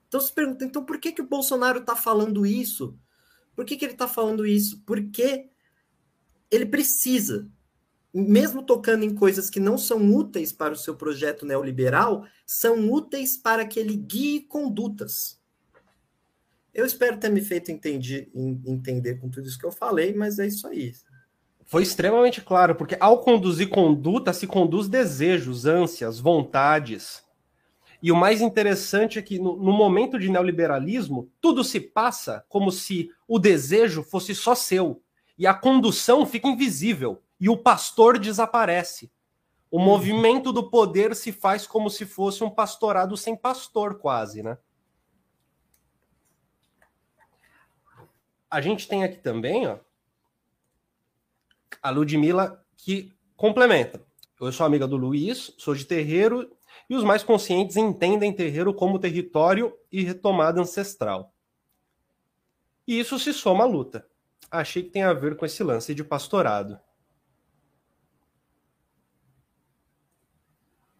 Então 0.08 0.20
se 0.22 0.32
pergunta, 0.32 0.64
então 0.64 0.86
por 0.86 1.00
que, 1.00 1.12
que 1.12 1.22
o 1.22 1.28
Bolsonaro 1.28 1.80
está 1.80 1.96
falando 1.96 2.46
isso? 2.46 2.98
Por 3.56 3.66
que, 3.66 3.76
que 3.76 3.84
ele 3.84 3.94
está 3.94 4.08
falando 4.08 4.46
isso? 4.46 4.82
Porque 4.86 5.50
ele 6.50 6.66
precisa, 6.66 7.50
mesmo 8.14 8.64
tocando 8.64 9.04
em 9.04 9.14
coisas 9.14 9.50
que 9.50 9.60
não 9.60 9.78
são 9.78 10.14
úteis 10.16 10.54
para 10.54 10.74
o 10.74 10.78
seu 10.78 10.96
projeto 10.96 11.46
neoliberal, 11.46 12.26
são 12.46 12.90
úteis 12.90 13.36
para 13.36 13.66
que 13.66 13.80
ele 13.80 13.96
guie 13.96 14.42
condutas. 14.42 15.42
Eu 16.74 16.86
espero 16.86 17.20
ter 17.20 17.30
me 17.30 17.42
feito 17.42 17.72
entendi, 17.72 18.32
entender 18.66 19.16
com 19.16 19.30
tudo 19.30 19.48
isso 19.48 19.58
que 19.58 19.66
eu 19.66 19.72
falei, 19.72 20.14
mas 20.14 20.38
é 20.40 20.46
isso 20.46 20.68
aí. 20.68 20.94
Foi 21.68 21.84
extremamente 21.84 22.42
claro, 22.42 22.76
porque 22.76 22.96
ao 22.98 23.20
conduzir 23.20 23.68
conduta, 23.68 24.32
se 24.32 24.48
conduz 24.48 24.88
desejos, 24.88 25.66
ânsias, 25.66 26.18
vontades. 26.18 27.22
E 28.02 28.10
o 28.10 28.16
mais 28.16 28.40
interessante 28.40 29.20
é 29.20 29.22
que 29.22 29.38
no, 29.38 29.58
no, 29.58 29.74
momento 29.74 30.18
de 30.18 30.30
neoliberalismo, 30.30 31.30
tudo 31.42 31.66
se 31.66 31.82
passa 31.82 32.46
como 32.48 32.72
se 32.72 33.10
o 33.28 33.38
desejo 33.38 34.02
fosse 34.02 34.34
só 34.34 34.56
seu. 34.56 35.04
E 35.38 35.46
a 35.46 35.54
condução 35.54 36.26
fica 36.26 36.48
invisível. 36.48 37.22
E 37.38 37.50
o 37.50 37.58
pastor 37.58 38.18
desaparece. 38.18 39.12
O 39.70 39.78
movimento 39.78 40.54
do 40.54 40.70
poder 40.70 41.14
se 41.18 41.34
faz 41.34 41.68
como 41.68 41.90
se 41.90 42.06
fosse 42.06 42.46
um 42.46 42.50
pastorado 42.50 43.18
sem 43.18 43.36
pastor, 43.36 44.00
quase, 44.00 44.42
né? 44.42 44.58
A 48.50 48.62
gente 48.62 48.88
tem 48.88 49.04
aqui 49.04 49.18
também, 49.18 49.68
ó, 49.68 49.80
a 51.82 51.90
Ludmilla 51.90 52.64
que 52.76 53.12
complementa. 53.36 54.06
Eu 54.40 54.52
sou 54.52 54.66
amiga 54.66 54.88
do 54.88 54.98
Luiz, 54.98 55.54
sou 55.58 55.74
de 55.74 55.86
terreiro 55.86 56.52
e 56.90 56.96
os 56.96 57.04
mais 57.04 57.24
conscientes 57.24 57.76
entendem 57.76 58.34
terreiro 58.34 58.74
como 58.74 59.00
território 59.00 59.74
e 59.92 60.04
retomada 60.04 60.62
ancestral. 60.62 61.34
E 62.88 63.00
isso 63.00 63.20
se 63.20 63.34
soma 63.34 63.64
à 63.64 63.68
luta. 63.68 64.08
Achei 64.50 64.84
que 64.84 64.92
tem 64.92 65.04
a 65.04 65.14
ver 65.14 65.36
com 65.36 65.46
esse 65.46 65.62
lance 65.64 65.94
de 65.94 66.04
pastorado. 66.04 66.80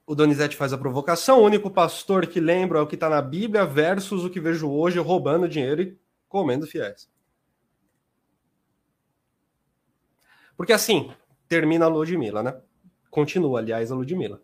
O 0.06 0.16
Donizete 0.16 0.56
faz 0.56 0.74
a 0.74 0.78
provocação. 0.78 1.42
O 1.42 1.46
único 1.46 1.70
pastor 1.70 2.28
que 2.28 2.40
lembro 2.40 2.78
é 2.78 2.82
o 2.82 2.88
que 2.88 2.96
está 2.96 3.10
na 3.10 3.22
Bíblia 3.22 3.66
versus 3.66 4.24
o 4.24 4.30
que 4.30 4.40
vejo 4.40 4.70
hoje 4.70 5.00
roubando 5.00 5.48
dinheiro 5.48 5.82
e 5.82 6.00
comendo 6.28 6.66
fiéis. 6.66 7.10
Porque 10.58 10.74
assim, 10.74 11.12
termina 11.48 11.86
a 11.86 11.88
Ludmilla, 11.88 12.42
né? 12.42 12.60
Continua, 13.12 13.60
aliás, 13.60 13.92
a 13.92 13.96
Ludmilla. 13.96 14.42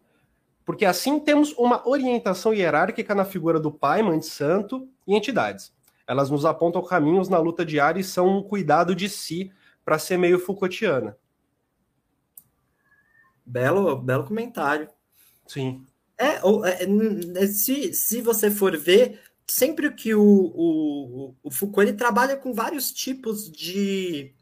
Porque 0.63 0.85
assim 0.85 1.19
temos 1.19 1.51
uma 1.53 1.85
orientação 1.87 2.53
hierárquica 2.53 3.13
na 3.13 3.25
figura 3.25 3.59
do 3.59 3.71
pai, 3.71 4.01
mãe 4.01 4.19
de 4.19 4.27
santo 4.27 4.87
e 5.05 5.15
entidades. 5.15 5.73
Elas 6.07 6.29
nos 6.29 6.45
apontam 6.45 6.83
caminhos 6.83 7.27
na 7.27 7.39
luta 7.39 7.65
diária 7.65 7.99
e 7.99 8.03
são 8.03 8.37
um 8.37 8.43
cuidado 8.43 8.95
de 8.95 9.09
si 9.09 9.51
para 9.83 9.99
ser 9.99 10.17
meio 10.17 10.39
Foucaultiana. 10.39 11.17
Belo, 13.45 13.97
belo 13.97 14.23
comentário. 14.23 14.87
Sim. 15.47 15.85
É, 16.17 16.39
é, 17.37 17.47
se, 17.47 17.93
se 17.93 18.21
você 18.21 18.49
for 18.49 18.77
ver, 18.77 19.19
sempre 19.47 19.91
que 19.93 20.13
o, 20.15 20.23
o, 20.23 21.35
o 21.43 21.51
Foucault 21.51 21.89
ele 21.89 21.97
trabalha 21.97 22.37
com 22.37 22.53
vários 22.53 22.91
tipos 22.91 23.51
de 23.51 24.33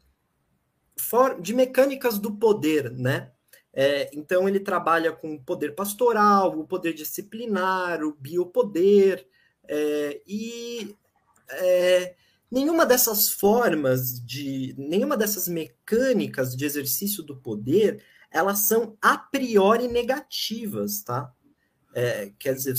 de 1.40 1.54
mecânicas 1.54 2.18
do 2.18 2.32
poder, 2.32 2.90
né? 2.90 3.30
É, 3.74 4.10
então 4.12 4.46
ele 4.48 4.60
trabalha 4.60 5.12
com 5.12 5.34
o 5.34 5.40
poder 5.42 5.74
pastoral, 5.74 6.58
o 6.58 6.66
poder 6.66 6.92
disciplinar, 6.92 8.02
o 8.02 8.14
biopoder, 8.14 9.26
é, 9.66 10.20
e 10.26 10.94
é, 11.50 12.14
nenhuma 12.50 12.84
dessas 12.84 13.30
formas 13.30 14.20
de. 14.24 14.74
nenhuma 14.76 15.16
dessas 15.16 15.48
mecânicas 15.48 16.54
de 16.54 16.66
exercício 16.66 17.22
do 17.22 17.36
poder, 17.36 18.04
elas 18.30 18.60
são 18.60 18.96
a 19.00 19.16
priori 19.16 19.88
negativas, 19.88 21.02
tá? 21.02 21.32
É, 21.94 22.32
quer 22.38 22.54
dizer, 22.54 22.74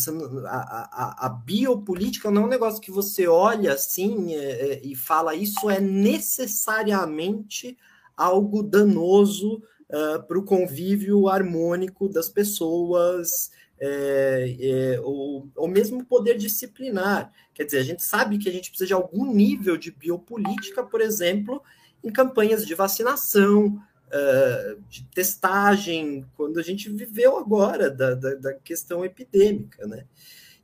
a, 0.47 0.57
a, 0.57 1.27
a, 1.27 1.29
biopolítica 1.29 2.31
não 2.31 2.41
é 2.43 2.45
um 2.45 2.49
negócio 2.49 2.81
que 2.81 2.89
você 2.89 3.27
olha 3.27 3.73
assim 3.73 4.33
é, 4.33 4.39
é, 4.39 4.81
e 4.83 4.95
fala 4.95 5.35
isso 5.35 5.69
é 5.69 5.79
necessariamente 5.79 7.77
algo 8.15 8.63
danoso 8.63 9.61
uh, 9.89 10.23
para 10.27 10.37
o 10.37 10.43
convívio 10.43 11.27
harmônico 11.27 12.07
das 12.09 12.29
pessoas, 12.29 13.51
é, 13.79 14.55
é, 14.59 15.01
ou, 15.01 15.49
ou 15.55 15.67
mesmo 15.67 16.05
poder 16.05 16.37
disciplinar. 16.37 17.31
Quer 17.53 17.65
dizer, 17.65 17.79
a 17.79 17.83
gente 17.83 18.03
sabe 18.03 18.37
que 18.37 18.47
a 18.47 18.51
gente 18.51 18.69
precisa 18.69 18.87
de 18.87 18.93
algum 18.93 19.25
nível 19.31 19.75
de 19.75 19.91
biopolítica, 19.91 20.83
por 20.83 21.01
exemplo, 21.01 21.61
em 22.03 22.11
campanhas 22.11 22.65
de 22.65 22.75
vacinação, 22.75 23.77
uh, 24.07 24.81
de 24.89 25.03
testagem, 25.13 26.25
quando 26.35 26.59
a 26.59 26.63
gente 26.63 26.89
viveu 26.89 27.37
agora 27.37 27.89
da, 27.89 28.13
da, 28.13 28.35
da 28.35 28.53
questão 28.53 29.03
epidêmica, 29.03 29.85
né? 29.85 30.05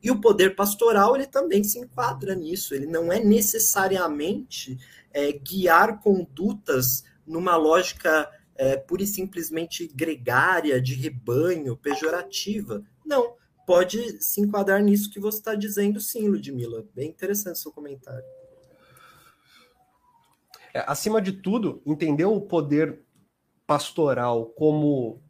E 0.01 0.09
o 0.09 0.21
poder 0.21 0.55
pastoral 0.55 1.15
ele 1.15 1.27
também 1.27 1.61
se 1.61 1.77
enquadra 1.77 2.33
nisso. 2.33 2.73
Ele 2.73 2.85
não 2.85 3.11
é 3.11 3.21
necessariamente 3.21 4.77
é, 5.11 5.33
guiar 5.33 5.99
condutas 5.99 7.03
numa 7.29 7.55
lógica 7.55 8.29
é, 8.55 8.75
pura 8.75 9.03
e 9.03 9.07
simplesmente 9.07 9.87
gregária, 9.87 10.81
de 10.81 10.95
rebanho, 10.95 11.77
pejorativa. 11.77 12.83
Não, 13.05 13.35
pode 13.65 14.21
se 14.21 14.41
enquadrar 14.41 14.81
nisso 14.81 15.11
que 15.11 15.19
você 15.19 15.37
está 15.37 15.55
dizendo, 15.55 16.01
sim, 16.01 16.27
Ludmilla. 16.27 16.85
Bem 16.93 17.09
interessante 17.09 17.59
seu 17.59 17.71
comentário. 17.71 18.25
É, 20.73 20.83
acima 20.87 21.21
de 21.21 21.31
tudo, 21.31 21.81
entender 21.85 22.25
o 22.25 22.41
poder 22.41 23.01
pastoral 23.65 24.47
como 24.47 25.21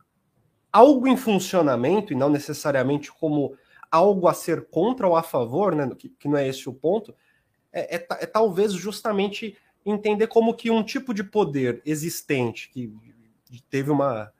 algo 0.71 1.07
em 1.07 1.17
funcionamento, 1.17 2.13
e 2.13 2.15
não 2.15 2.29
necessariamente 2.29 3.11
como 3.11 3.55
algo 3.91 4.27
a 4.27 4.33
ser 4.33 4.69
contra 4.69 5.07
ou 5.07 5.15
a 5.15 5.23
favor, 5.23 5.75
né, 5.75 5.89
que, 5.97 6.09
que 6.09 6.27
não 6.27 6.37
é 6.37 6.47
esse 6.47 6.69
o 6.69 6.73
ponto, 6.73 7.13
é, 7.71 7.97
é, 7.97 8.07
é, 8.09 8.25
talvez 8.25 8.73
justamente 8.73 9.57
entender 9.85 10.27
como 10.27 10.53
que 10.53 10.69
um 10.69 10.83
tipo 10.83 11.13
de 11.13 11.23
poder 11.23 11.81
existente, 11.85 12.69
que 12.69 12.91
teve 13.69 13.91
uma. 13.91 14.31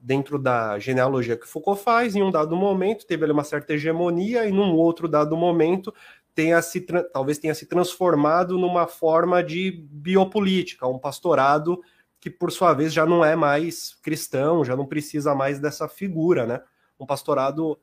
dentro 0.00 0.38
da 0.38 0.78
genealogia 0.78 1.36
que 1.36 1.46
Foucault 1.46 1.82
faz, 1.82 2.16
em 2.16 2.22
um 2.22 2.30
dado 2.30 2.56
momento, 2.56 3.06
teve 3.06 3.24
ali 3.24 3.32
uma 3.32 3.44
certa 3.44 3.74
hegemonia, 3.74 4.46
e 4.46 4.52
num 4.52 4.74
outro 4.74 5.08
dado 5.08 5.36
momento, 5.36 5.92
tenha 6.34 6.62
se, 6.62 6.80
talvez 7.12 7.38
tenha 7.38 7.54
se 7.54 7.66
transformado 7.66 8.58
numa 8.58 8.86
forma 8.86 9.42
de 9.42 9.84
biopolítica, 9.90 10.86
um 10.86 10.98
pastorado 10.98 11.80
que, 12.18 12.30
por 12.30 12.52
sua 12.52 12.72
vez, 12.72 12.92
já 12.92 13.06
não 13.06 13.24
é 13.24 13.34
mais 13.34 13.94
cristão, 14.02 14.64
já 14.64 14.76
não 14.76 14.86
precisa 14.86 15.34
mais 15.34 15.58
dessa 15.58 15.88
figura, 15.88 16.46
né? 16.46 16.60
Um 16.98 17.06
pastorado 17.06 17.78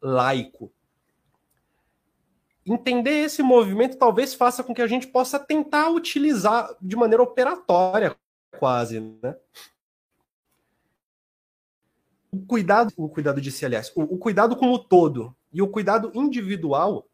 laico. 0.00 0.72
Entender 2.66 3.24
esse 3.24 3.42
movimento 3.42 3.98
talvez 3.98 4.32
faça 4.34 4.64
com 4.64 4.74
que 4.74 4.82
a 4.82 4.86
gente 4.86 5.06
possa 5.06 5.38
tentar 5.38 5.90
utilizar 5.90 6.74
de 6.80 6.96
maneira 6.96 7.22
operatória, 7.22 8.16
quase, 8.58 9.00
né? 9.00 9.36
O 12.32 12.44
cuidado, 12.46 12.92
o 12.96 13.08
cuidado 13.08 13.40
de 13.40 13.52
si, 13.52 13.64
aliás, 13.64 13.92
o, 13.94 14.02
o 14.02 14.18
cuidado 14.18 14.56
com 14.56 14.72
o 14.72 14.78
todo 14.78 15.36
e 15.52 15.62
o 15.62 15.68
cuidado 15.68 16.10
individual 16.14 17.06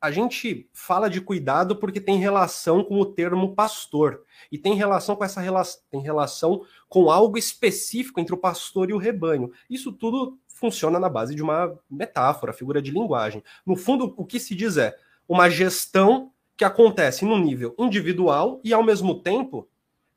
a 0.00 0.10
gente 0.10 0.68
fala 0.72 1.10
de 1.10 1.20
cuidado 1.20 1.76
porque 1.76 2.00
tem 2.00 2.18
relação 2.18 2.82
com 2.82 2.98
o 2.98 3.04
termo 3.04 3.54
pastor 3.54 4.24
e 4.50 4.56
tem 4.56 4.74
relação 4.74 5.14
com 5.14 5.24
essa 5.24 5.40
relação, 5.40 5.82
tem 5.90 6.00
relação 6.00 6.64
com 6.88 7.10
algo 7.10 7.36
específico 7.36 8.18
entre 8.18 8.34
o 8.34 8.38
pastor 8.38 8.88
e 8.88 8.94
o 8.94 8.98
rebanho. 8.98 9.52
Isso 9.68 9.92
tudo 9.92 10.38
funciona 10.60 11.00
na 11.00 11.08
base 11.08 11.34
de 11.34 11.42
uma 11.42 11.76
metáfora, 11.90 12.52
figura 12.52 12.80
de 12.80 12.90
linguagem. 12.90 13.42
No 13.66 13.74
fundo, 13.74 14.14
o 14.16 14.24
que 14.24 14.38
se 14.38 14.54
diz 14.54 14.76
é 14.76 14.94
uma 15.28 15.48
gestão 15.48 16.30
que 16.56 16.64
acontece 16.64 17.24
no 17.24 17.38
nível 17.38 17.74
individual 17.78 18.60
e 18.62 18.72
ao 18.72 18.82
mesmo 18.82 19.20
tempo 19.20 19.66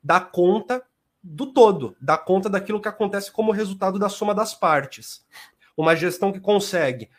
dá 0.04 0.20
conta 0.20 0.84
do 1.24 1.48
todo, 1.54 1.96
dá 2.02 2.18
conta 2.18 2.50
daquilo 2.50 2.82
que 2.82 2.90
acontece 2.90 3.32
como 3.32 3.52
resultado 3.52 3.98
da 3.98 4.10
soma 4.10 4.36
das 4.36 4.54
partes. 4.54 5.26
Uma 5.76 5.96
gestão 5.96 6.32
que 6.32 6.40
consegue 6.40 7.10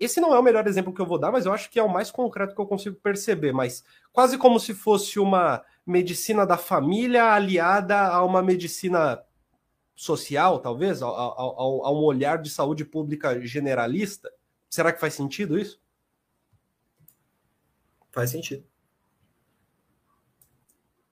esse 0.00 0.20
não 0.20 0.34
é 0.34 0.38
o 0.38 0.42
melhor 0.42 0.66
exemplo 0.66 0.92
que 0.92 1.00
eu 1.00 1.06
vou 1.06 1.18
dar, 1.18 1.30
mas 1.30 1.46
eu 1.46 1.52
acho 1.52 1.70
que 1.70 1.78
é 1.78 1.82
o 1.82 1.88
mais 1.88 2.10
concreto 2.10 2.54
que 2.54 2.60
eu 2.60 2.66
consigo 2.66 2.96
perceber. 2.96 3.52
Mas 3.52 3.84
quase 4.12 4.38
como 4.38 4.58
se 4.58 4.74
fosse 4.74 5.18
uma 5.18 5.62
medicina 5.86 6.46
da 6.46 6.56
família 6.56 7.32
aliada 7.32 7.98
a 7.98 8.24
uma 8.24 8.42
medicina 8.42 9.20
social, 9.98 10.60
talvez, 10.60 11.02
a, 11.02 11.08
a, 11.08 11.10
a, 11.10 11.90
um 11.90 12.04
olhar 12.04 12.40
de 12.40 12.48
saúde 12.48 12.84
pública 12.84 13.44
generalista. 13.44 14.32
Será 14.70 14.92
que 14.92 15.00
faz 15.00 15.12
sentido 15.14 15.58
isso? 15.58 15.82
Faz 18.12 18.30
sentido. 18.30 18.64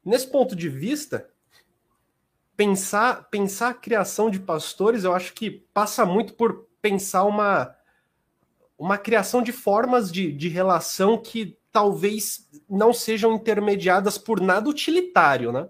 Nesse 0.04 0.30
ponto 0.30 0.54
de 0.54 0.68
vista, 0.68 1.28
pensar, 2.56 3.28
pensar 3.28 3.70
a 3.70 3.74
criação 3.74 4.30
de 4.30 4.38
pastores, 4.38 5.02
eu 5.02 5.12
acho 5.12 5.32
que 5.32 5.50
passa 5.50 6.06
muito 6.06 6.34
por 6.34 6.68
pensar 6.80 7.24
uma 7.24 7.74
uma 8.78 8.98
criação 8.98 9.42
de 9.42 9.52
formas 9.52 10.12
de, 10.12 10.30
de 10.30 10.48
relação 10.48 11.16
que 11.16 11.58
talvez 11.72 12.46
não 12.68 12.92
sejam 12.92 13.32
intermediadas 13.32 14.18
por 14.18 14.38
nada 14.38 14.68
utilitário, 14.68 15.50
né? 15.50 15.66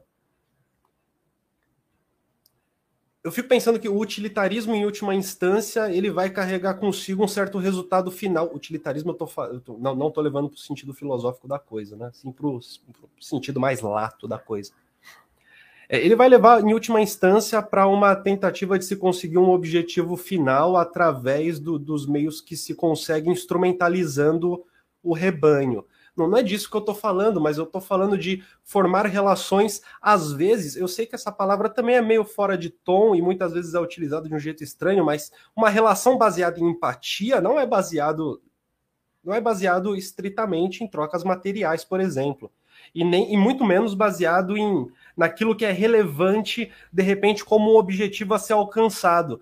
Eu 3.26 3.32
fico 3.32 3.48
pensando 3.48 3.80
que 3.80 3.88
o 3.88 3.98
utilitarismo, 3.98 4.72
em 4.72 4.84
última 4.84 5.12
instância, 5.12 5.90
ele 5.90 6.12
vai 6.12 6.30
carregar 6.30 6.74
consigo 6.74 7.24
um 7.24 7.26
certo 7.26 7.58
resultado 7.58 8.08
final. 8.08 8.48
Utilitarismo, 8.54 9.10
eu, 9.10 9.14
tô, 9.14 9.28
eu 9.46 9.60
tô, 9.60 9.76
não 9.76 10.06
estou 10.06 10.22
levando 10.22 10.48
para 10.48 10.54
o 10.54 10.60
sentido 10.60 10.94
filosófico 10.94 11.48
da 11.48 11.58
coisa, 11.58 11.96
né? 11.96 12.08
Sim, 12.12 12.30
para 12.30 12.46
o 12.46 12.60
sentido 13.20 13.58
mais 13.58 13.80
lato 13.80 14.28
da 14.28 14.38
coisa. 14.38 14.70
É, 15.88 15.98
ele 15.98 16.14
vai 16.14 16.28
levar, 16.28 16.62
em 16.62 16.72
última 16.72 17.00
instância, 17.00 17.60
para 17.60 17.88
uma 17.88 18.14
tentativa 18.14 18.78
de 18.78 18.84
se 18.84 18.94
conseguir 18.94 19.38
um 19.38 19.50
objetivo 19.50 20.16
final 20.16 20.76
através 20.76 21.58
do, 21.58 21.80
dos 21.80 22.06
meios 22.06 22.40
que 22.40 22.56
se 22.56 22.76
consegue 22.76 23.28
instrumentalizando 23.28 24.64
o 25.02 25.12
rebanho. 25.12 25.84
Não, 26.16 26.26
não 26.26 26.38
é 26.38 26.42
disso 26.42 26.70
que 26.70 26.76
eu 26.76 26.80
estou 26.80 26.94
falando, 26.94 27.40
mas 27.40 27.58
eu 27.58 27.64
estou 27.64 27.80
falando 27.80 28.16
de 28.16 28.42
formar 28.64 29.06
relações, 29.06 29.82
às 30.00 30.32
vezes, 30.32 30.74
eu 30.74 30.88
sei 30.88 31.04
que 31.04 31.14
essa 31.14 31.30
palavra 31.30 31.68
também 31.68 31.96
é 31.96 32.00
meio 32.00 32.24
fora 32.24 32.56
de 32.56 32.70
tom 32.70 33.14
e 33.14 33.20
muitas 33.20 33.52
vezes 33.52 33.74
é 33.74 33.80
utilizada 33.80 34.28
de 34.28 34.34
um 34.34 34.38
jeito 34.38 34.64
estranho, 34.64 35.04
mas 35.04 35.30
uma 35.54 35.68
relação 35.68 36.16
baseada 36.16 36.58
em 36.58 36.70
empatia 36.70 37.40
não 37.40 37.60
é 37.60 37.66
baseado 37.66 38.40
não 39.22 39.34
é 39.34 39.40
baseado 39.40 39.96
estritamente 39.96 40.84
em 40.84 40.88
trocas 40.88 41.24
materiais, 41.24 41.84
por 41.84 42.00
exemplo, 42.00 42.50
e 42.94 43.02
nem 43.04 43.34
e 43.34 43.36
muito 43.36 43.64
menos 43.64 43.92
baseado 43.92 44.56
em 44.56 44.88
naquilo 45.16 45.56
que 45.56 45.64
é 45.64 45.72
relevante, 45.72 46.70
de 46.92 47.02
repente, 47.02 47.44
como 47.44 47.72
um 47.72 47.76
objetivo 47.76 48.34
a 48.34 48.38
ser 48.38 48.52
alcançado. 48.52 49.40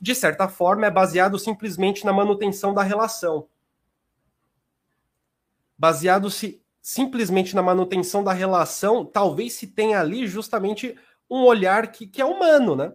De 0.00 0.14
certa 0.14 0.48
forma, 0.48 0.86
é 0.86 0.90
baseado 0.90 1.38
simplesmente 1.38 2.06
na 2.06 2.14
manutenção 2.14 2.72
da 2.72 2.82
relação. 2.82 3.46
Baseado-se 5.82 6.62
simplesmente 6.80 7.56
na 7.56 7.62
manutenção 7.62 8.22
da 8.22 8.32
relação, 8.32 9.04
talvez 9.04 9.54
se 9.54 9.66
tenha 9.66 9.98
ali 9.98 10.28
justamente 10.28 10.96
um 11.28 11.42
olhar 11.42 11.90
que, 11.90 12.06
que 12.06 12.22
é 12.22 12.24
humano, 12.24 12.76
né? 12.76 12.92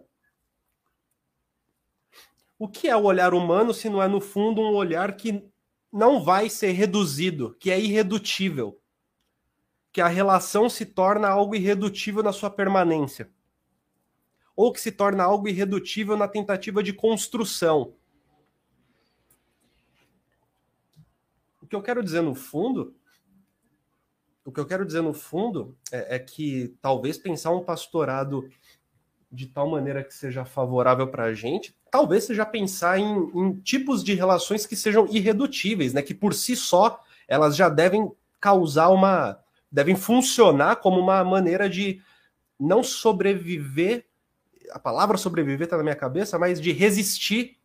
O 2.58 2.66
que 2.66 2.88
é 2.88 2.96
o 2.96 3.02
olhar 3.02 3.34
humano 3.34 3.74
se 3.74 3.90
não 3.90 4.02
é, 4.02 4.08
no 4.08 4.22
fundo, 4.22 4.62
um 4.62 4.74
olhar 4.74 5.14
que 5.18 5.44
não 5.92 6.24
vai 6.24 6.48
ser 6.48 6.72
reduzido, 6.72 7.54
que 7.60 7.70
é 7.70 7.78
irredutível? 7.78 8.80
que 9.92 10.00
a 10.00 10.06
relação 10.06 10.70
se 10.70 10.86
torna 10.86 11.28
algo 11.28 11.56
irredutível 11.56 12.22
na 12.22 12.32
sua 12.32 12.48
permanência. 12.48 13.28
Ou 14.54 14.72
que 14.72 14.80
se 14.80 14.92
torna 14.92 15.24
algo 15.24 15.48
irredutível 15.48 16.16
na 16.16 16.28
tentativa 16.28 16.84
de 16.84 16.92
construção. 16.92 17.94
Que 21.68 21.76
eu 21.76 21.82
quero 21.82 22.02
dizer 22.02 22.22
no 22.22 22.34
fundo, 22.34 22.94
o 24.44 24.50
que 24.50 24.58
eu 24.58 24.66
quero 24.66 24.86
dizer 24.86 25.02
no 25.02 25.12
fundo 25.12 25.76
é, 25.92 26.16
é 26.16 26.18
que 26.18 26.74
talvez 26.80 27.18
pensar 27.18 27.50
um 27.50 27.62
pastorado 27.62 28.48
de 29.30 29.46
tal 29.46 29.68
maneira 29.68 30.02
que 30.02 30.14
seja 30.14 30.44
favorável 30.44 31.06
para 31.08 31.24
a 31.24 31.34
gente, 31.34 31.76
talvez 31.90 32.24
seja 32.24 32.46
pensar 32.46 32.98
em, 32.98 33.30
em, 33.34 33.60
tipos 33.60 34.02
de 34.02 34.14
relações 34.14 34.64
que 34.64 34.74
sejam 34.74 35.06
irredutíveis, 35.06 35.92
né? 35.92 36.00
Que 36.00 36.14
por 36.14 36.32
si 36.32 36.56
só 36.56 37.02
elas 37.26 37.54
já 37.54 37.68
devem 37.68 38.10
causar 38.40 38.88
uma 38.88 39.38
devem 39.70 39.94
funcionar 39.94 40.76
como 40.76 40.98
uma 40.98 41.22
maneira 41.22 41.68
de 41.68 42.00
não 42.58 42.82
sobreviver. 42.82 44.06
A 44.70 44.78
palavra 44.78 45.18
sobreviver 45.18 45.64
está 45.64 45.76
na 45.76 45.82
minha 45.82 45.94
cabeça, 45.94 46.38
mas 46.38 46.58
de 46.58 46.72
resistir. 46.72 47.58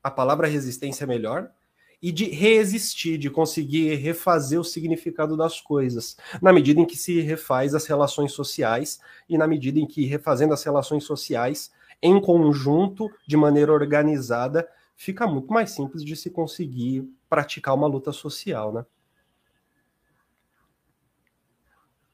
A 0.00 0.12
palavra 0.12 0.46
resistência 0.46 1.02
é 1.02 1.06
melhor. 1.08 1.50
E 2.02 2.12
de 2.12 2.26
resistir, 2.26 3.16
de 3.16 3.30
conseguir 3.30 3.94
refazer 3.96 4.60
o 4.60 4.64
significado 4.64 5.36
das 5.36 5.60
coisas, 5.60 6.16
na 6.40 6.52
medida 6.52 6.80
em 6.80 6.84
que 6.84 6.96
se 6.96 7.20
refaz 7.20 7.74
as 7.74 7.86
relações 7.86 8.32
sociais 8.32 9.00
e 9.28 9.38
na 9.38 9.46
medida 9.46 9.78
em 9.78 9.86
que, 9.86 10.04
refazendo 10.04 10.52
as 10.52 10.62
relações 10.62 11.04
sociais 11.04 11.72
em 12.02 12.20
conjunto, 12.20 13.10
de 13.26 13.36
maneira 13.36 13.72
organizada, 13.72 14.68
fica 14.96 15.26
muito 15.26 15.52
mais 15.52 15.70
simples 15.70 16.04
de 16.04 16.14
se 16.14 16.30
conseguir 16.30 17.08
praticar 17.28 17.74
uma 17.74 17.86
luta 17.86 18.12
social, 18.12 18.72
né? 18.72 18.84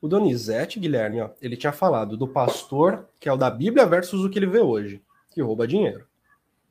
O 0.01 0.09
Donizete, 0.09 0.81
Guilherme, 0.81 1.21
ó, 1.21 1.31
ele 1.43 1.57
tinha 1.57 1.73
falado 1.73 2.17
do 2.17 2.27
pastor, 2.27 3.07
que 3.19 3.29
é 3.29 3.33
o 3.33 3.37
da 3.37 3.51
Bíblia, 3.51 3.85
versus 3.85 4.25
o 4.25 4.31
que 4.31 4.39
ele 4.39 4.47
vê 4.47 4.61
hoje, 4.61 5.03
que 5.31 5.43
rouba 5.43 5.67
dinheiro. 5.67 6.07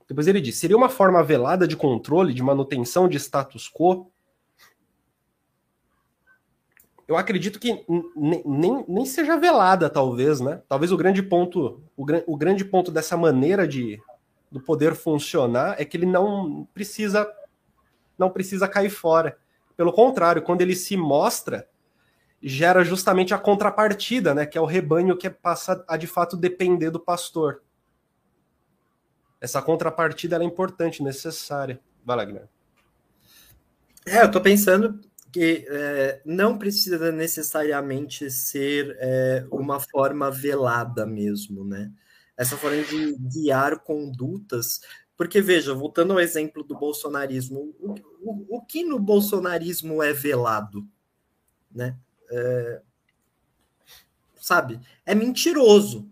Depois 0.10 0.28
ele 0.28 0.42
disse: 0.42 0.60
seria 0.60 0.76
uma 0.76 0.90
forma 0.90 1.24
velada 1.24 1.68
de 1.68 1.78
controle, 1.78 2.34
de 2.34 2.42
manutenção 2.42 3.08
de 3.08 3.18
status 3.18 3.70
quo? 3.70 4.12
Eu 7.08 7.16
acredito 7.16 7.60
que 7.60 7.86
nem, 8.16 8.86
nem 8.88 9.06
seja 9.06 9.38
velada, 9.38 9.90
talvez, 9.90 10.40
né? 10.40 10.62
Talvez 10.68 10.92
o 10.92 10.98
grande 10.98 11.24
ponto, 11.24 11.84
o, 11.96 12.06
o 12.28 12.38
grande 12.38 12.66
ponto 12.66 12.92
dessa 12.92 13.16
maneira 13.16 13.68
de 13.68 14.02
do 14.52 14.60
poder 14.60 14.96
funcionar 14.96 15.80
é 15.80 15.86
que 15.86 15.96
ele 15.96 16.08
não 16.08 16.68
precisa 16.74 17.32
não 18.18 18.32
precisa 18.32 18.68
cair 18.68 18.90
fora. 18.90 19.38
Pelo 19.78 19.94
contrário, 19.94 20.42
quando 20.42 20.62
ele 20.62 20.76
se 20.76 20.98
mostra, 20.98 21.70
gera 22.42 22.84
justamente 22.84 23.34
a 23.34 23.38
contrapartida, 23.38 24.34
né? 24.34 24.46
Que 24.46 24.58
é 24.58 24.62
o 24.62 24.66
rebanho 24.66 25.16
que 25.16 25.30
passa 25.30 25.84
a 25.88 25.96
de 25.96 26.08
fato 26.08 26.36
depender 26.36 26.90
do 26.90 27.00
pastor. 27.00 27.62
Essa 29.42 29.62
contrapartida 29.62 30.38
é 30.38 30.44
importante, 30.44 31.04
necessária. 31.04 31.80
Vai 32.04 32.18
lá, 32.18 32.26
Guilherme. 32.26 32.50
É, 34.06 34.22
eu 34.22 34.26
estou 34.26 34.42
pensando 34.42 35.00
que 35.32 35.66
é, 35.70 36.22
não 36.26 36.58
precisa 36.58 37.12
necessariamente 37.12 38.30
ser 38.32 38.98
é, 39.00 39.46
uma 39.52 39.80
forma 39.80 40.32
velada 40.32 41.06
mesmo, 41.06 41.64
né? 41.64 41.92
essa 42.40 42.56
forma 42.56 42.82
de 42.84 43.18
guiar 43.18 43.80
condutas. 43.80 44.80
Porque, 45.18 45.42
veja, 45.42 45.74
voltando 45.74 46.14
ao 46.14 46.22
exemplo 46.22 46.64
do 46.64 46.80
bolsonarismo, 46.80 47.76
o, 47.78 47.96
o, 48.22 48.58
o 48.58 48.66
que 48.66 48.82
no 48.82 48.98
bolsonarismo 48.98 50.02
é 50.02 50.14
velado? 50.14 50.88
Né? 51.70 51.98
É, 52.32 52.82
sabe? 54.40 54.80
É 55.06 55.14
mentiroso. 55.14 56.10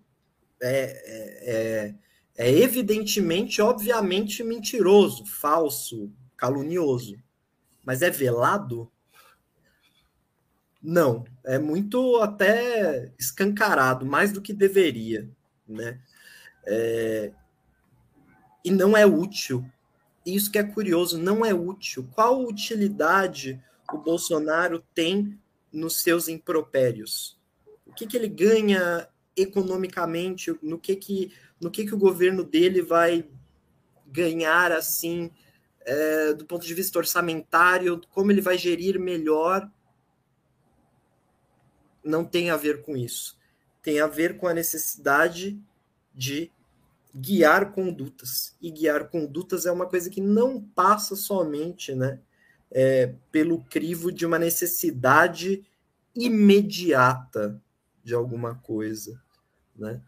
É, 0.61 1.95
é, 2.37 2.51
evidentemente, 2.51 3.61
obviamente 3.61 4.43
mentiroso, 4.43 5.25
falso, 5.25 6.11
calunioso. 6.37 7.17
Mas 7.83 8.03
é 8.03 8.11
velado? 8.11 8.91
Não, 10.81 11.25
é 11.43 11.57
muito 11.57 12.17
até 12.17 13.11
escancarado, 13.17 14.05
mais 14.05 14.31
do 14.31 14.41
que 14.41 14.53
deveria, 14.53 15.27
né? 15.67 15.99
É... 16.63 17.31
E 18.63 18.69
não 18.69 18.95
é 18.95 19.05
útil. 19.05 19.65
Isso 20.23 20.51
que 20.51 20.59
é 20.59 20.63
curioso, 20.63 21.17
não 21.17 21.43
é 21.43 21.53
útil. 21.53 22.07
Qual 22.13 22.45
utilidade 22.45 23.59
o 23.91 23.97
Bolsonaro 23.97 24.83
tem 24.93 25.39
nos 25.73 26.03
seus 26.03 26.27
impropérios? 26.27 27.39
O 27.85 27.93
que, 27.93 28.05
que 28.05 28.15
ele 28.15 28.27
ganha 28.27 29.07
economicamente? 29.37 30.53
No 30.61 30.77
que 30.79 30.95
que, 30.95 31.31
no 31.61 31.71
que 31.71 31.85
que 31.85 31.93
o 31.93 31.99
governo 31.99 32.43
dele 32.43 32.81
vai 32.81 33.25
ganhar 34.05 34.71
assim, 34.71 35.31
é, 35.81 36.33
do 36.33 36.45
ponto 36.45 36.65
de 36.65 36.73
vista 36.73 36.97
orçamentário? 36.97 38.01
Como 38.09 38.31
ele 38.31 38.41
vai 38.41 38.57
gerir 38.57 38.99
melhor 38.99 39.69
não 42.07 42.23
tem 42.23 42.49
a 42.49 42.57
ver 42.57 42.81
com 42.81 42.95
isso. 42.95 43.37
Tem 43.83 43.99
a 43.99 44.07
ver 44.07 44.37
com 44.37 44.47
a 44.47 44.53
necessidade 44.53 45.61
de 46.15 46.51
guiar 47.13 47.71
condutas. 47.71 48.55
E 48.61 48.71
guiar 48.71 49.09
condutas 49.09 49.65
é 49.65 49.71
uma 49.71 49.85
coisa 49.85 50.09
que 50.09 50.21
não 50.21 50.61
passa 50.61 51.15
somente 51.15 51.93
né, 51.93 52.19
é, 52.71 53.13
pelo 53.31 53.63
crivo 53.65 54.11
de 54.11 54.25
uma 54.25 54.39
necessidade 54.39 55.63
imediata 56.15 57.61
de 58.03 58.13
alguma 58.13 58.55
coisa. 58.55 59.21
Né? 59.77 60.01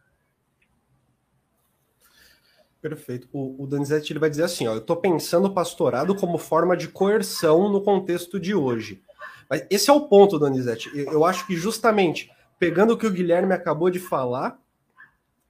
Perfeito. 2.81 3.27
O, 3.31 3.63
o 3.63 3.69
ele 4.09 4.19
vai 4.19 4.29
dizer 4.29 4.43
assim: 4.43 4.67
ó, 4.67 4.73
eu 4.73 4.79
estou 4.79 4.97
pensando 4.97 5.45
o 5.45 5.53
pastorado 5.53 6.15
como 6.15 6.37
forma 6.37 6.75
de 6.75 6.87
coerção 6.87 7.69
no 7.69 7.81
contexto 7.81 8.39
de 8.39 8.55
hoje. 8.55 9.03
Mas 9.49 9.65
esse 9.69 9.89
é 9.89 9.93
o 9.93 10.07
ponto, 10.07 10.39
Donizete. 10.39 10.89
Eu 10.95 11.25
acho 11.25 11.45
que 11.45 11.55
justamente 11.55 12.31
pegando 12.59 12.93
o 12.93 12.97
que 12.97 13.07
o 13.07 13.11
Guilherme 13.11 13.53
acabou 13.53 13.89
de 13.89 13.99
falar, 13.99 14.59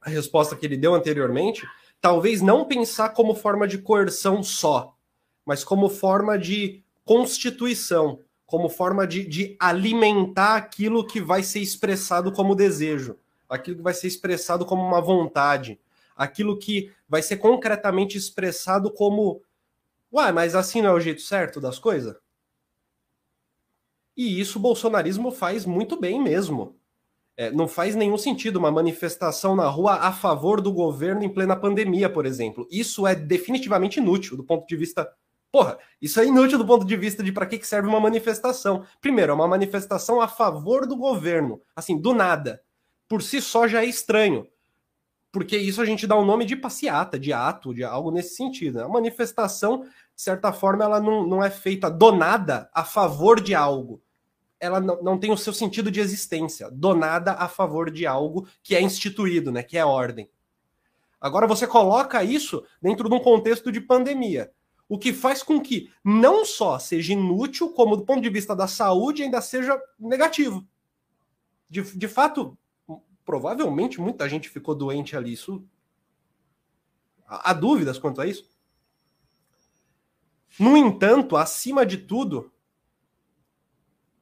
a 0.00 0.08
resposta 0.08 0.54
que 0.54 0.64
ele 0.64 0.76
deu 0.76 0.94
anteriormente, 0.94 1.66
talvez 2.00 2.40
não 2.40 2.64
pensar 2.64 3.10
como 3.10 3.34
forma 3.34 3.66
de 3.66 3.78
coerção 3.78 4.42
só, 4.42 4.94
mas 5.44 5.64
como 5.64 5.88
forma 5.88 6.38
de 6.38 6.82
constituição, 7.04 8.20
como 8.46 8.68
forma 8.68 9.06
de, 9.06 9.26
de 9.26 9.56
alimentar 9.58 10.54
aquilo 10.54 11.06
que 11.06 11.20
vai 11.20 11.42
ser 11.42 11.58
expressado 11.58 12.32
como 12.32 12.54
desejo, 12.54 13.16
aquilo 13.50 13.76
que 13.76 13.82
vai 13.82 13.94
ser 13.94 14.06
expressado 14.06 14.64
como 14.64 14.82
uma 14.82 15.00
vontade, 15.00 15.78
aquilo 16.16 16.58
que 16.58 16.92
vai 17.08 17.22
ser 17.22 17.36
concretamente 17.38 18.16
expressado 18.16 18.90
como. 18.92 19.42
Uai, 20.12 20.32
mas 20.32 20.54
assim 20.54 20.80
não 20.80 20.90
é 20.90 20.92
o 20.92 21.00
jeito 21.00 21.20
certo 21.20 21.60
das 21.60 21.78
coisas? 21.78 22.16
E 24.16 24.40
isso 24.40 24.58
o 24.58 24.62
bolsonarismo 24.62 25.30
faz 25.30 25.64
muito 25.64 25.98
bem 25.98 26.20
mesmo. 26.20 26.76
É, 27.36 27.50
não 27.50 27.66
faz 27.66 27.94
nenhum 27.94 28.18
sentido 28.18 28.58
uma 28.58 28.70
manifestação 28.70 29.56
na 29.56 29.66
rua 29.66 29.94
a 29.94 30.12
favor 30.12 30.60
do 30.60 30.70
governo 30.72 31.22
em 31.24 31.28
plena 31.28 31.56
pandemia, 31.56 32.10
por 32.10 32.26
exemplo. 32.26 32.68
Isso 32.70 33.06
é 33.06 33.14
definitivamente 33.14 33.98
inútil 33.98 34.36
do 34.36 34.44
ponto 34.44 34.66
de 34.66 34.76
vista. 34.76 35.10
Porra, 35.50 35.78
isso 36.02 36.20
é 36.20 36.26
inútil 36.26 36.58
do 36.58 36.66
ponto 36.66 36.84
de 36.84 36.96
vista 36.96 37.22
de 37.22 37.32
para 37.32 37.46
que 37.46 37.64
serve 37.66 37.88
uma 37.88 37.98
manifestação. 37.98 38.84
Primeiro, 39.00 39.32
é 39.32 39.34
uma 39.34 39.48
manifestação 39.48 40.20
a 40.20 40.28
favor 40.28 40.86
do 40.86 40.96
governo, 40.96 41.62
assim, 41.74 41.98
do 41.98 42.12
nada. 42.12 42.60
Por 43.10 43.22
si 43.22 43.42
só 43.42 43.68
já 43.68 43.82
é 43.82 43.86
estranho. 43.86 44.46
Porque 45.30 45.58
isso 45.58 45.82
a 45.82 45.84
gente 45.84 46.06
dá 46.06 46.16
o 46.16 46.22
um 46.22 46.24
nome 46.24 46.46
de 46.46 46.56
passeata, 46.56 47.18
de 47.18 47.32
ato, 47.32 47.74
de 47.74 47.84
algo 47.84 48.10
nesse 48.10 48.36
sentido. 48.36 48.78
Né? 48.78 48.84
A 48.84 48.88
manifestação, 48.88 49.82
de 49.82 50.22
certa 50.22 50.52
forma, 50.52 50.84
ela 50.84 51.00
não, 51.00 51.26
não 51.26 51.44
é 51.44 51.50
feita 51.50 51.90
do 51.90 52.12
nada 52.12 52.70
a 52.72 52.84
favor 52.84 53.40
de 53.40 53.54
algo 53.54 54.00
ela 54.60 54.78
não, 54.78 55.02
não 55.02 55.18
tem 55.18 55.32
o 55.32 55.38
seu 55.38 55.54
sentido 55.54 55.90
de 55.90 56.00
existência, 56.00 56.70
donada 56.70 57.32
a 57.32 57.48
favor 57.48 57.90
de 57.90 58.06
algo 58.06 58.46
que 58.62 58.76
é 58.76 58.82
instituído, 58.82 59.50
né, 59.50 59.62
que 59.62 59.78
é 59.78 59.84
ordem. 59.84 60.28
Agora 61.18 61.46
você 61.46 61.66
coloca 61.66 62.22
isso 62.22 62.62
dentro 62.80 63.08
de 63.08 63.14
um 63.14 63.20
contexto 63.20 63.72
de 63.72 63.80
pandemia, 63.80 64.52
o 64.86 64.98
que 64.98 65.12
faz 65.12 65.42
com 65.42 65.60
que 65.60 65.90
não 66.04 66.44
só 66.44 66.78
seja 66.78 67.14
inútil, 67.14 67.70
como 67.70 67.96
do 67.96 68.04
ponto 68.04 68.20
de 68.20 68.28
vista 68.28 68.54
da 68.54 68.66
saúde 68.66 69.22
ainda 69.22 69.40
seja 69.40 69.80
negativo. 69.98 70.66
De, 71.68 71.82
de 71.96 72.08
fato, 72.08 72.58
provavelmente 73.30 74.00
muita 74.00 74.28
gente 74.28 74.48
ficou 74.48 74.74
doente 74.74 75.16
ali. 75.16 75.32
Isso 75.32 75.64
há 77.28 77.52
dúvidas 77.52 77.96
quanto 77.96 78.20
a 78.20 78.26
isso. 78.26 78.50
No 80.58 80.76
entanto, 80.76 81.36
acima 81.36 81.86
de 81.86 81.96
tudo, 81.96 82.52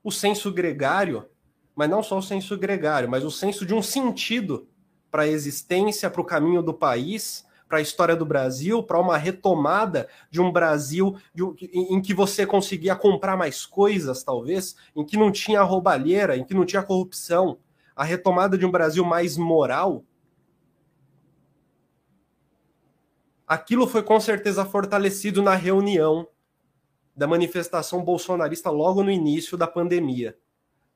o 0.04 0.12
senso 0.12 0.52
gregário, 0.52 1.26
mas 1.74 1.88
não 1.88 2.02
só 2.02 2.18
o 2.18 2.22
senso 2.22 2.58
gregário, 2.58 3.08
mas 3.08 3.24
o 3.24 3.30
senso 3.30 3.64
de 3.64 3.72
um 3.72 3.80
sentido 3.80 4.68
para 5.10 5.22
a 5.22 5.28
existência, 5.28 6.10
para 6.10 6.20
o 6.20 6.26
caminho 6.26 6.62
do 6.62 6.74
país, 6.74 7.46
para 7.66 7.78
a 7.78 7.82
história 7.82 8.14
do 8.14 8.26
Brasil, 8.26 8.82
para 8.82 9.00
uma 9.00 9.16
retomada 9.16 10.06
de 10.30 10.38
um 10.38 10.52
Brasil 10.52 11.16
de, 11.34 11.44
em, 11.72 11.94
em, 11.94 12.02
que 12.02 12.12
você 12.12 12.44
conseguia 12.44 12.94
comprar 12.94 13.38
mais 13.38 13.64
coisas, 13.64 14.22
talvez, 14.22 14.76
em 14.94 15.02
que 15.02 15.16
não 15.16 15.32
tinha 15.32 15.62
roubalheira, 15.62 16.36
em 16.36 16.44
que 16.44 16.52
não 16.52 16.66
tinha 16.66 16.82
corrupção, 16.82 17.58
a 17.98 18.04
retomada 18.04 18.56
de 18.56 18.64
um 18.64 18.70
Brasil 18.70 19.04
mais 19.04 19.36
moral. 19.36 20.04
Aquilo 23.44 23.88
foi 23.88 24.04
com 24.04 24.20
certeza 24.20 24.64
fortalecido 24.64 25.42
na 25.42 25.56
reunião 25.56 26.28
da 27.16 27.26
manifestação 27.26 28.04
bolsonarista 28.04 28.70
logo 28.70 29.02
no 29.02 29.10
início 29.10 29.58
da 29.58 29.66
pandemia. 29.66 30.38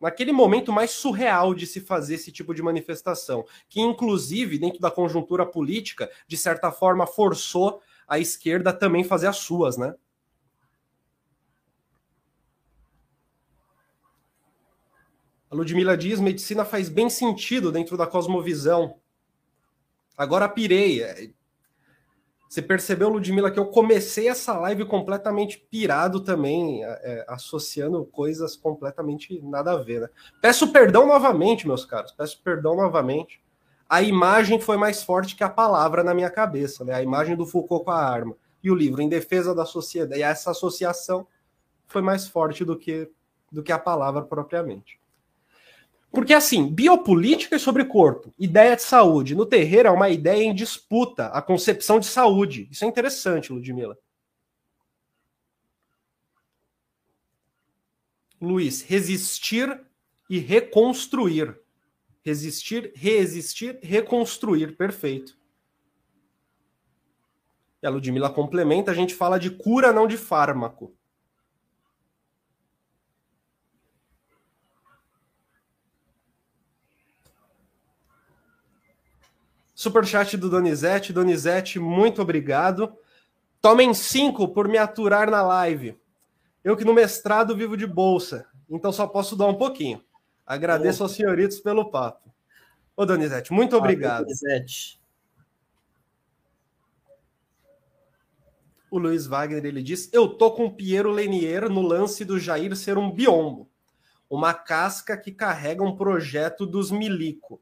Naquele 0.00 0.30
momento 0.30 0.72
mais 0.72 0.92
surreal 0.92 1.54
de 1.54 1.66
se 1.66 1.80
fazer 1.80 2.14
esse 2.14 2.30
tipo 2.30 2.54
de 2.54 2.62
manifestação, 2.62 3.44
que 3.68 3.80
inclusive, 3.80 4.56
dentro 4.56 4.78
da 4.78 4.90
conjuntura 4.90 5.44
política, 5.44 6.08
de 6.28 6.36
certa 6.36 6.70
forma 6.70 7.04
forçou 7.04 7.82
a 8.06 8.20
esquerda 8.20 8.72
também 8.72 9.02
fazer 9.02 9.26
as 9.26 9.38
suas, 9.38 9.76
né? 9.76 9.92
A 15.52 15.54
Ludmilla 15.54 15.98
diz: 15.98 16.18
medicina 16.18 16.64
faz 16.64 16.88
bem 16.88 17.10
sentido 17.10 17.70
dentro 17.70 17.94
da 17.94 18.06
cosmovisão. 18.06 18.96
Agora 20.16 20.48
pirei. 20.48 21.02
É, 21.02 21.28
você 22.48 22.62
percebeu, 22.62 23.10
Ludmilla, 23.10 23.50
que 23.50 23.58
eu 23.58 23.66
comecei 23.66 24.28
essa 24.28 24.54
live 24.54 24.86
completamente 24.86 25.58
pirado 25.58 26.20
também, 26.20 26.82
é, 26.84 26.88
é, 26.88 27.24
associando 27.28 28.04
coisas 28.06 28.56
completamente 28.56 29.40
nada 29.42 29.72
a 29.72 29.76
ver. 29.76 30.02
Né? 30.02 30.08
Peço 30.40 30.72
perdão 30.72 31.06
novamente, 31.06 31.66
meus 31.66 31.84
caros, 31.84 32.12
peço 32.12 32.42
perdão 32.42 32.74
novamente. 32.74 33.42
A 33.88 34.02
imagem 34.02 34.58
foi 34.58 34.78
mais 34.78 35.02
forte 35.02 35.36
que 35.36 35.44
a 35.44 35.50
palavra 35.50 36.02
na 36.02 36.14
minha 36.14 36.30
cabeça, 36.30 36.82
né? 36.82 36.94
a 36.94 37.02
imagem 37.02 37.36
do 37.36 37.46
Foucault 37.46 37.84
com 37.84 37.90
a 37.90 38.02
arma. 38.02 38.34
E 38.62 38.70
o 38.70 38.74
livro 38.74 39.02
Em 39.02 39.08
Defesa 39.08 39.54
da 39.54 39.66
Sociedade. 39.66 40.20
E 40.20 40.22
essa 40.22 40.50
associação 40.50 41.26
foi 41.86 42.00
mais 42.00 42.26
forte 42.26 42.64
do 42.64 42.78
que, 42.78 43.10
do 43.50 43.62
que 43.62 43.72
a 43.72 43.78
palavra 43.78 44.22
propriamente. 44.22 45.01
Porque, 46.12 46.34
assim, 46.34 46.68
biopolítica 46.68 47.56
é 47.56 47.58
sobre 47.58 47.86
corpo, 47.86 48.34
ideia 48.38 48.76
de 48.76 48.82
saúde. 48.82 49.34
No 49.34 49.46
terreiro 49.46 49.88
é 49.88 49.90
uma 49.90 50.10
ideia 50.10 50.42
em 50.44 50.54
disputa, 50.54 51.28
a 51.28 51.40
concepção 51.40 51.98
de 51.98 52.04
saúde. 52.04 52.68
Isso 52.70 52.84
é 52.84 52.88
interessante, 52.88 53.50
Ludmilla. 53.50 53.96
Luiz, 58.38 58.82
resistir 58.82 59.80
e 60.28 60.38
reconstruir. 60.38 61.58
Resistir, 62.22 62.92
resistir, 62.94 63.78
reconstruir. 63.82 64.76
Perfeito. 64.76 65.34
E 67.82 67.86
a 67.86 67.90
Ludmilla 67.90 68.28
complementa, 68.28 68.90
a 68.90 68.94
gente 68.94 69.14
fala 69.14 69.38
de 69.38 69.50
cura, 69.50 69.92
não 69.92 70.06
de 70.06 70.18
fármaco. 70.18 70.94
Superchat 79.82 80.36
do 80.36 80.48
Donizete. 80.48 81.12
Donizete, 81.12 81.80
muito 81.80 82.22
obrigado. 82.22 82.96
Tomem 83.60 83.92
cinco 83.92 84.46
por 84.46 84.68
me 84.68 84.78
aturar 84.78 85.28
na 85.28 85.42
live. 85.42 85.98
Eu 86.62 86.76
que 86.76 86.84
no 86.84 86.94
mestrado 86.94 87.56
vivo 87.56 87.76
de 87.76 87.84
bolsa, 87.84 88.46
então 88.70 88.92
só 88.92 89.08
posso 89.08 89.34
dar 89.34 89.46
um 89.46 89.56
pouquinho. 89.56 90.00
Agradeço 90.46 91.02
aos 91.02 91.12
senhoritos 91.12 91.58
pelo 91.58 91.90
papo. 91.90 92.32
Ô, 92.96 93.04
Donizete, 93.04 93.52
muito 93.52 93.76
obrigado. 93.76 94.22
Donizete. 94.22 95.00
O 98.88 98.98
Luiz 98.98 99.26
Wagner 99.26 99.64
ele 99.64 99.82
diz: 99.82 100.08
Eu 100.12 100.28
tô 100.28 100.52
com 100.52 100.66
o 100.66 100.72
Piero 100.76 101.10
Lenier 101.10 101.68
no 101.68 101.82
lance 101.82 102.24
do 102.24 102.38
Jair 102.38 102.76
ser 102.76 102.96
um 102.96 103.10
biombo, 103.10 103.68
uma 104.30 104.54
casca 104.54 105.16
que 105.16 105.32
carrega 105.32 105.82
um 105.82 105.96
projeto 105.96 106.64
dos 106.64 106.92
milico. 106.92 107.60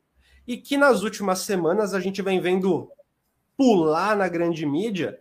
E 0.51 0.57
que 0.57 0.77
nas 0.77 1.05
últimas 1.05 1.39
semanas 1.43 1.95
a 1.95 2.01
gente 2.01 2.21
vem 2.23 2.41
vendo 2.41 2.91
pular 3.57 4.17
na 4.17 4.27
grande 4.27 4.67
mídia 4.67 5.21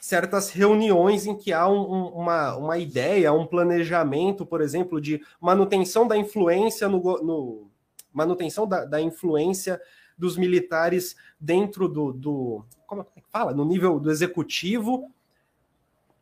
certas 0.00 0.48
reuniões 0.48 1.26
em 1.26 1.36
que 1.36 1.52
há 1.52 1.68
um, 1.68 2.06
uma, 2.06 2.56
uma 2.56 2.78
ideia, 2.78 3.30
um 3.30 3.46
planejamento, 3.46 4.46
por 4.46 4.62
exemplo, 4.62 4.98
de 4.98 5.20
manutenção 5.38 6.08
da 6.08 6.16
influência 6.16 6.88
no, 6.88 6.98
no 7.22 7.70
manutenção 8.10 8.66
da, 8.66 8.86
da, 8.86 8.98
influência 8.98 9.78
dos 10.16 10.38
militares 10.38 11.14
dentro 11.38 11.86
do, 11.86 12.10
do 12.14 12.64
como 12.86 13.02
é 13.02 13.20
que 13.20 13.28
fala? 13.28 13.52
No 13.52 13.66
nível 13.66 14.00
do 14.00 14.10
executivo 14.10 15.10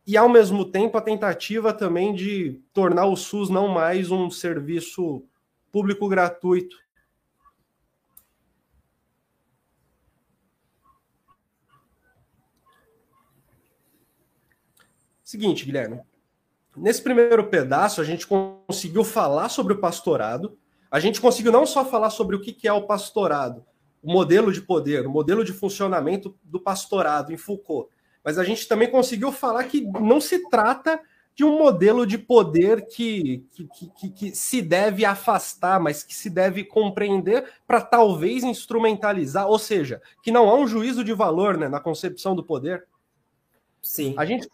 e 0.05 0.17
ao 0.17 0.27
mesmo 0.27 0.65
tempo 0.65 0.97
a 0.97 1.01
tentativa 1.01 1.71
também 1.71 2.13
de 2.13 2.59
tornar 2.73 3.05
o 3.05 3.15
SUS 3.15 3.49
não 3.49 3.69
mais 3.69 4.11
um 4.11 4.29
serviço 4.29 5.23
público 5.71 6.09
gratuito 6.09 6.88
Seguinte, 15.29 15.63
Guilherme. 15.63 16.01
Nesse 16.75 17.03
primeiro 17.03 17.43
pedaço, 17.51 18.01
a 18.01 18.03
gente 18.03 18.25
conseguiu 18.25 19.03
falar 19.03 19.47
sobre 19.49 19.73
o 19.73 19.77
pastorado. 19.77 20.57
A 20.89 20.99
gente 20.99 21.21
conseguiu 21.21 21.51
não 21.51 21.67
só 21.67 21.85
falar 21.85 22.09
sobre 22.09 22.35
o 22.35 22.41
que 22.41 22.67
é 22.67 22.73
o 22.73 22.87
pastorado, 22.87 23.63
o 24.01 24.11
modelo 24.11 24.51
de 24.51 24.59
poder, 24.59 25.05
o 25.05 25.11
modelo 25.11 25.45
de 25.45 25.53
funcionamento 25.53 26.35
do 26.43 26.59
pastorado 26.59 27.31
em 27.31 27.37
Foucault, 27.37 27.91
mas 28.23 28.39
a 28.39 28.43
gente 28.43 28.67
também 28.67 28.89
conseguiu 28.89 29.31
falar 29.31 29.65
que 29.65 29.81
não 29.81 30.19
se 30.19 30.49
trata 30.49 30.99
de 31.35 31.43
um 31.43 31.59
modelo 31.59 32.07
de 32.07 32.17
poder 32.17 32.87
que, 32.87 33.45
que, 33.51 33.67
que, 33.99 34.09
que 34.09 34.35
se 34.35 34.63
deve 34.63 35.05
afastar, 35.05 35.79
mas 35.79 36.01
que 36.01 36.15
se 36.15 36.31
deve 36.31 36.63
compreender 36.63 37.47
para 37.67 37.81
talvez 37.81 38.43
instrumentalizar, 38.43 39.47
ou 39.47 39.59
seja, 39.59 40.01
que 40.23 40.31
não 40.31 40.49
há 40.49 40.55
um 40.55 40.65
juízo 40.65 41.03
de 41.03 41.13
valor 41.13 41.55
né, 41.55 41.69
na 41.69 41.79
concepção 41.79 42.35
do 42.35 42.43
poder. 42.43 42.87
Sim. 43.79 44.15
A 44.17 44.25
gente 44.25 44.49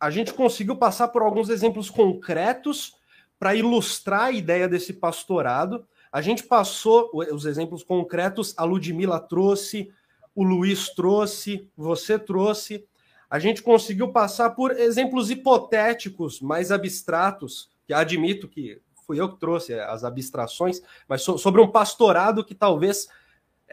a 0.00 0.10
gente 0.10 0.32
conseguiu 0.32 0.76
passar 0.76 1.08
por 1.08 1.22
alguns 1.22 1.48
exemplos 1.48 1.90
concretos 1.90 2.96
para 3.38 3.54
ilustrar 3.54 4.24
a 4.24 4.32
ideia 4.32 4.68
desse 4.68 4.92
pastorado. 4.92 5.86
A 6.10 6.20
gente 6.20 6.42
passou 6.42 7.10
os 7.12 7.44
exemplos 7.44 7.82
concretos, 7.82 8.54
a 8.56 8.64
Ludmilla 8.64 9.20
trouxe, 9.20 9.90
o 10.34 10.42
Luiz 10.42 10.88
trouxe, 10.90 11.68
você 11.76 12.18
trouxe. 12.18 12.86
A 13.28 13.38
gente 13.38 13.62
conseguiu 13.62 14.12
passar 14.12 14.50
por 14.50 14.70
exemplos 14.70 15.30
hipotéticos, 15.30 16.40
mais 16.40 16.72
abstratos, 16.72 17.70
que 17.86 17.92
admito 17.92 18.48
que 18.48 18.80
fui 19.06 19.20
eu 19.20 19.32
que 19.32 19.40
trouxe 19.40 19.74
as 19.74 20.04
abstrações, 20.04 20.80
mas 21.08 21.22
sobre 21.22 21.60
um 21.60 21.68
pastorado 21.68 22.44
que 22.44 22.54
talvez 22.54 23.08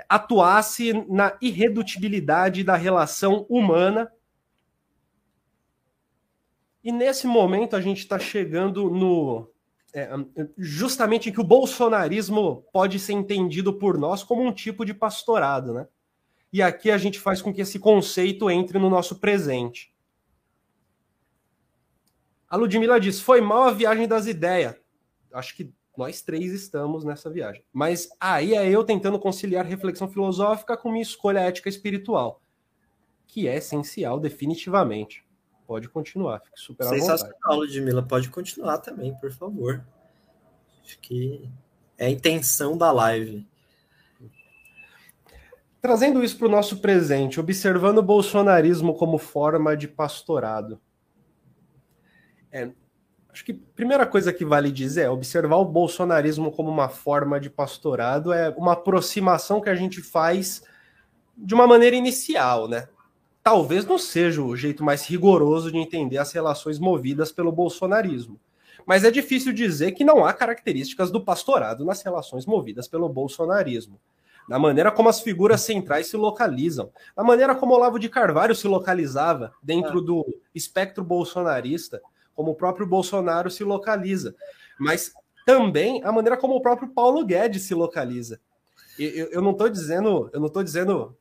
atuasse 0.10 0.94
na 1.08 1.38
irredutibilidade 1.42 2.64
da 2.64 2.76
relação 2.76 3.46
humana 3.48 4.12
e 6.86 6.92
nesse 6.92 7.26
momento 7.26 7.76
a 7.76 7.82
gente 7.82 7.98
está 7.98 8.20
chegando 8.20 8.92
no. 8.92 9.50
É, 9.92 10.08
justamente 10.56 11.30
em 11.30 11.34
que 11.34 11.42
o 11.42 11.44
bolsonarismo 11.44 12.64
pode 12.72 13.00
ser 13.00 13.14
entendido 13.14 13.74
por 13.74 13.98
nós 13.98 14.24
como 14.24 14.44
um 14.44 14.52
tipo 14.52 14.86
de 14.86 14.94
pastorado, 14.94 15.74
né? 15.74 15.88
E 16.54 16.62
aqui 16.62 16.92
a 16.92 16.98
gente 16.98 17.20
faz 17.20 17.42
com 17.42 17.52
que 17.52 17.62
esse 17.62 17.80
conceito 17.80 18.52
entre 18.52 18.78
no 18.78 18.90
nosso 18.90 19.16
presente. 19.16 19.96
A 22.48 22.56
Ludmilla 22.56 23.00
diz: 23.00 23.20
foi 23.20 23.42
mal 23.42 23.64
a 23.64 23.72
viagem 23.72 24.08
das 24.08 24.28
ideias. 24.28 24.76
Acho 25.34 25.56
que 25.56 25.74
nós 25.98 26.22
três 26.22 26.52
estamos 26.52 27.04
nessa 27.04 27.32
viagem. 27.32 27.64
Mas 27.74 28.10
aí 28.20 28.54
é 28.54 28.70
eu 28.70 28.84
tentando 28.84 29.18
conciliar 29.18 29.66
reflexão 29.66 30.08
filosófica 30.08 30.78
com 30.78 30.92
minha 30.92 31.02
escolha 31.02 31.40
ética 31.40 31.68
espiritual, 31.68 32.44
que 33.26 33.48
é 33.48 33.56
essencial, 33.56 34.20
definitivamente. 34.20 35.25
Pode 35.66 35.90
continuar, 35.90 36.42
fique 36.42 36.60
super 36.60 36.86
Sensacional, 36.88 37.58
Ludmilla. 37.58 38.04
Pode 38.04 38.30
continuar 38.30 38.78
também, 38.78 39.16
por 39.16 39.32
favor. 39.32 39.84
Acho 40.84 41.00
que 41.00 41.50
é 41.98 42.06
a 42.06 42.10
intenção 42.10 42.78
da 42.78 42.92
live. 42.92 43.48
Trazendo 45.82 46.24
isso 46.24 46.38
para 46.38 46.48
o 46.48 46.52
nosso 46.52 46.78
presente, 46.78 47.40
observando 47.40 48.00
o 48.00 48.04
bolsonarismo 48.04 48.96
como 48.96 49.18
forma 49.18 49.76
de 49.76 49.88
pastorado. 49.88 50.80
É, 52.52 52.72
acho 53.30 53.44
que 53.46 53.52
a 53.52 53.76
primeira 53.76 54.06
coisa 54.06 54.32
que 54.32 54.46
vale 54.46 54.72
dizer 54.72 55.02
é 55.02 55.10
observar 55.10 55.58
o 55.58 55.66
bolsonarismo 55.66 56.52
como 56.52 56.70
uma 56.70 56.90
forma 56.90 57.40
de 57.40 57.50
pastorado 57.50 58.32
é 58.32 58.50
uma 58.50 58.74
aproximação 58.74 59.62
que 59.62 59.70
a 59.70 59.76
gente 59.76 60.02
faz 60.02 60.64
de 61.38 61.54
uma 61.54 61.68
maneira 61.68 61.96
inicial, 61.96 62.68
né? 62.68 62.88
Talvez 63.46 63.86
não 63.86 64.00
seja 64.00 64.42
o 64.42 64.58
jeito 64.58 64.84
mais 64.84 65.06
rigoroso 65.06 65.72
de 65.72 65.78
entender 65.78 66.18
as 66.18 66.32
relações 66.32 66.80
movidas 66.80 67.32
pelo 67.32 67.52
bolsonarismo. 67.52 68.40
Mas 68.88 69.04
é 69.04 69.12
difícil 69.12 69.54
dizer 69.54 69.92
que 69.92 70.04
não 70.04 70.26
há 70.26 70.34
características 70.34 71.12
do 71.12 71.24
pastorado 71.24 71.86
nas 71.86 72.02
relações 72.02 72.48
movidas 72.48 72.88
pelo 72.88 73.08
bolsonarismo. 73.08 74.02
Na 74.50 74.58
maneira 74.58 74.92
como 74.92 75.10
as 75.10 75.22
figuras 75.22 75.62
centrais 75.62 76.08
se 76.08 76.18
localizam, 76.18 76.92
na 77.16 77.24
maneira 77.24 77.54
como 77.54 77.76
Olavo 77.76 78.00
de 78.00 78.10
Carvalho 78.10 78.56
se 78.56 78.68
localizava 78.68 79.54
dentro 79.62 80.02
do 80.02 80.26
espectro 80.54 81.04
bolsonarista, 81.04 82.02
como 82.34 82.52
o 82.52 82.56
próprio 82.56 82.88
Bolsonaro 82.88 83.52
se 83.52 83.64
localiza, 83.64 84.36
mas 84.80 85.14
também 85.46 86.04
a 86.04 86.12
maneira 86.12 86.36
como 86.36 86.56
o 86.56 86.62
próprio 86.62 86.90
Paulo 86.90 87.24
Guedes 87.24 87.62
se 87.62 87.76
localiza. 87.76 88.40
Eu, 88.98 89.28
eu 89.28 89.42
não 89.42 89.52
estou 89.52 89.70
dizendo, 89.70 90.32
eu 90.34 90.40
não 90.40 90.48
estou 90.48 90.64
dizendo 90.64 91.16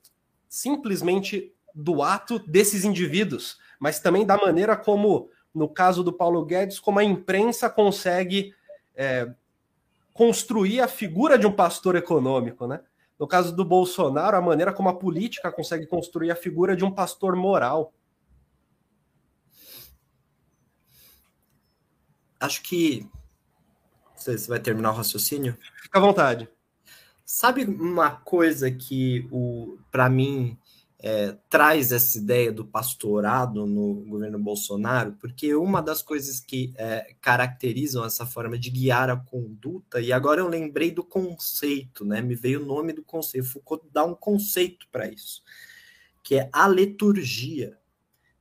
simplesmente 0.49 1.54
do 1.75 2.03
ato 2.03 2.39
desses 2.39 2.85
indivíduos, 2.85 3.59
mas 3.81 3.99
também 3.99 4.25
da 4.25 4.37
maneira 4.37 4.77
como, 4.77 5.29
no 5.53 5.69
caso 5.69 6.05
do 6.05 6.13
Paulo 6.13 6.45
Guedes, 6.45 6.79
como 6.79 7.01
a 7.01 7.05
imprensa 7.05 7.69
consegue 7.69 8.55
é, 8.95 9.33
construir 10.13 10.81
a 10.81 10.89
figura 10.89 11.37
de 11.37 11.47
um 11.47 11.53
pastor 11.53 11.97
econômico, 11.97 12.67
né? 12.67 12.81
No 13.19 13.27
caso 13.27 13.55
do 13.55 13.65
Bolsonaro, 13.65 14.37
a 14.37 14.41
maneira 14.41 14.73
como 14.73 14.89
a 14.89 14.97
política 14.97 15.51
consegue 15.51 15.87
construir 15.87 16.31
a 16.31 16.37
figura 16.37 16.77
de 16.77 16.85
um 16.85 16.91
pastor 16.91 17.37
moral. 17.37 17.93
Acho 22.41 22.63
que. 22.63 23.09
Você 24.17 24.37
vai 24.49 24.61
terminar 24.61 24.91
o 24.91 24.95
raciocínio? 24.95 25.57
Fica 25.83 25.99
à 25.99 26.01
vontade. 26.01 26.49
Sabe 27.25 27.65
uma 27.65 28.11
coisa 28.11 28.71
que, 28.71 29.29
para 29.91 30.09
mim, 30.09 30.59
é, 31.07 31.37
traz 31.51 31.93
essa 31.93 32.17
ideia 32.17 32.51
do 32.51 32.64
pastorado 32.64 33.67
no 33.67 33.97
governo 34.07 34.38
Bolsonaro, 34.38 35.12
porque 35.21 35.55
uma 35.55 35.83
das 35.83 36.01
coisas 36.01 36.40
que 36.40 36.73
é, 36.79 37.14
caracterizam 37.21 38.07
essa 38.07 38.25
forma 38.25 38.57
de 38.57 38.71
guiar 38.71 39.11
a 39.11 39.17
conduta, 39.19 40.01
e 40.01 40.11
agora 40.11 40.40
eu 40.40 40.49
lembrei 40.49 40.90
do 40.90 41.05
conceito, 41.05 42.07
né? 42.07 42.23
Me 42.23 42.35
veio 42.35 42.62
o 42.62 42.64
nome 42.64 42.95
do 42.95 43.03
conceito, 43.03 43.47
Foucault 43.49 43.87
dá 43.93 44.03
um 44.03 44.14
conceito 44.14 44.88
para 44.90 45.07
isso, 45.07 45.43
que 46.23 46.37
é 46.37 46.49
a 46.51 46.67
liturgia. 46.67 47.77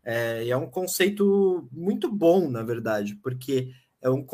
É, 0.02 0.48
é 0.48 0.56
um 0.56 0.70
conceito 0.70 1.68
muito 1.70 2.10
bom, 2.10 2.50
na 2.50 2.64
verdade, 2.64 3.16
porque 3.16 3.74
é 4.02 4.10
um, 4.10 4.26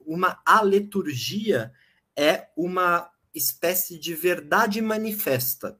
uma 0.00 0.40
aleturgia 0.46 1.70
é 2.16 2.48
uma 2.56 3.10
espécie 3.34 3.98
de 3.98 4.14
verdade 4.14 4.80
manifesta 4.80 5.78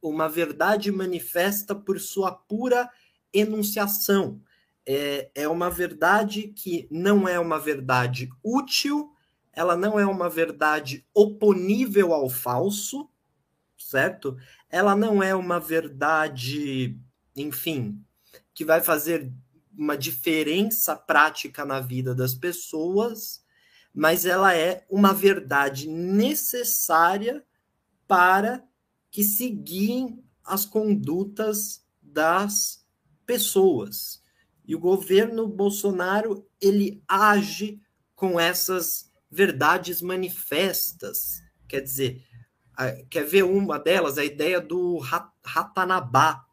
uma 0.00 0.28
verdade 0.28 0.90
manifesta 0.92 1.74
por 1.74 1.98
sua 2.00 2.32
pura 2.32 2.90
enunciação. 3.32 4.40
É, 4.86 5.30
é 5.34 5.48
uma 5.48 5.68
verdade 5.68 6.48
que 6.48 6.88
não 6.90 7.28
é 7.28 7.38
uma 7.38 7.58
verdade 7.58 8.30
útil, 8.42 9.12
ela 9.52 9.76
não 9.76 9.98
é 9.98 10.06
uma 10.06 10.30
verdade 10.30 11.06
oponível 11.12 12.14
ao 12.14 12.30
falso, 12.30 13.10
certo? 13.76 14.36
Ela 14.70 14.94
não 14.94 15.22
é 15.22 15.34
uma 15.34 15.58
verdade, 15.58 16.98
enfim, 17.36 18.02
que 18.54 18.64
vai 18.64 18.80
fazer 18.80 19.32
uma 19.76 19.96
diferença 19.96 20.96
prática 20.96 21.64
na 21.64 21.80
vida 21.80 22.14
das 22.14 22.34
pessoas, 22.34 23.44
mas 23.94 24.24
ela 24.24 24.54
é 24.54 24.84
uma 24.88 25.12
verdade 25.12 25.88
necessária 25.88 27.44
para 28.06 28.64
que 29.10 29.24
seguem 29.24 30.22
as 30.44 30.64
condutas 30.64 31.84
das 32.02 32.84
pessoas. 33.26 34.22
E 34.66 34.74
o 34.74 34.78
governo 34.78 35.46
Bolsonaro, 35.46 36.46
ele 36.60 37.02
age 37.06 37.80
com 38.14 38.38
essas 38.38 39.10
verdades 39.30 40.02
manifestas. 40.02 41.42
Quer 41.66 41.80
dizer, 41.80 42.22
quer 43.10 43.24
ver 43.24 43.44
uma 43.44 43.78
delas? 43.78 44.18
A 44.18 44.24
ideia 44.24 44.60
do 44.60 44.98
Ratanabá. 45.44 46.44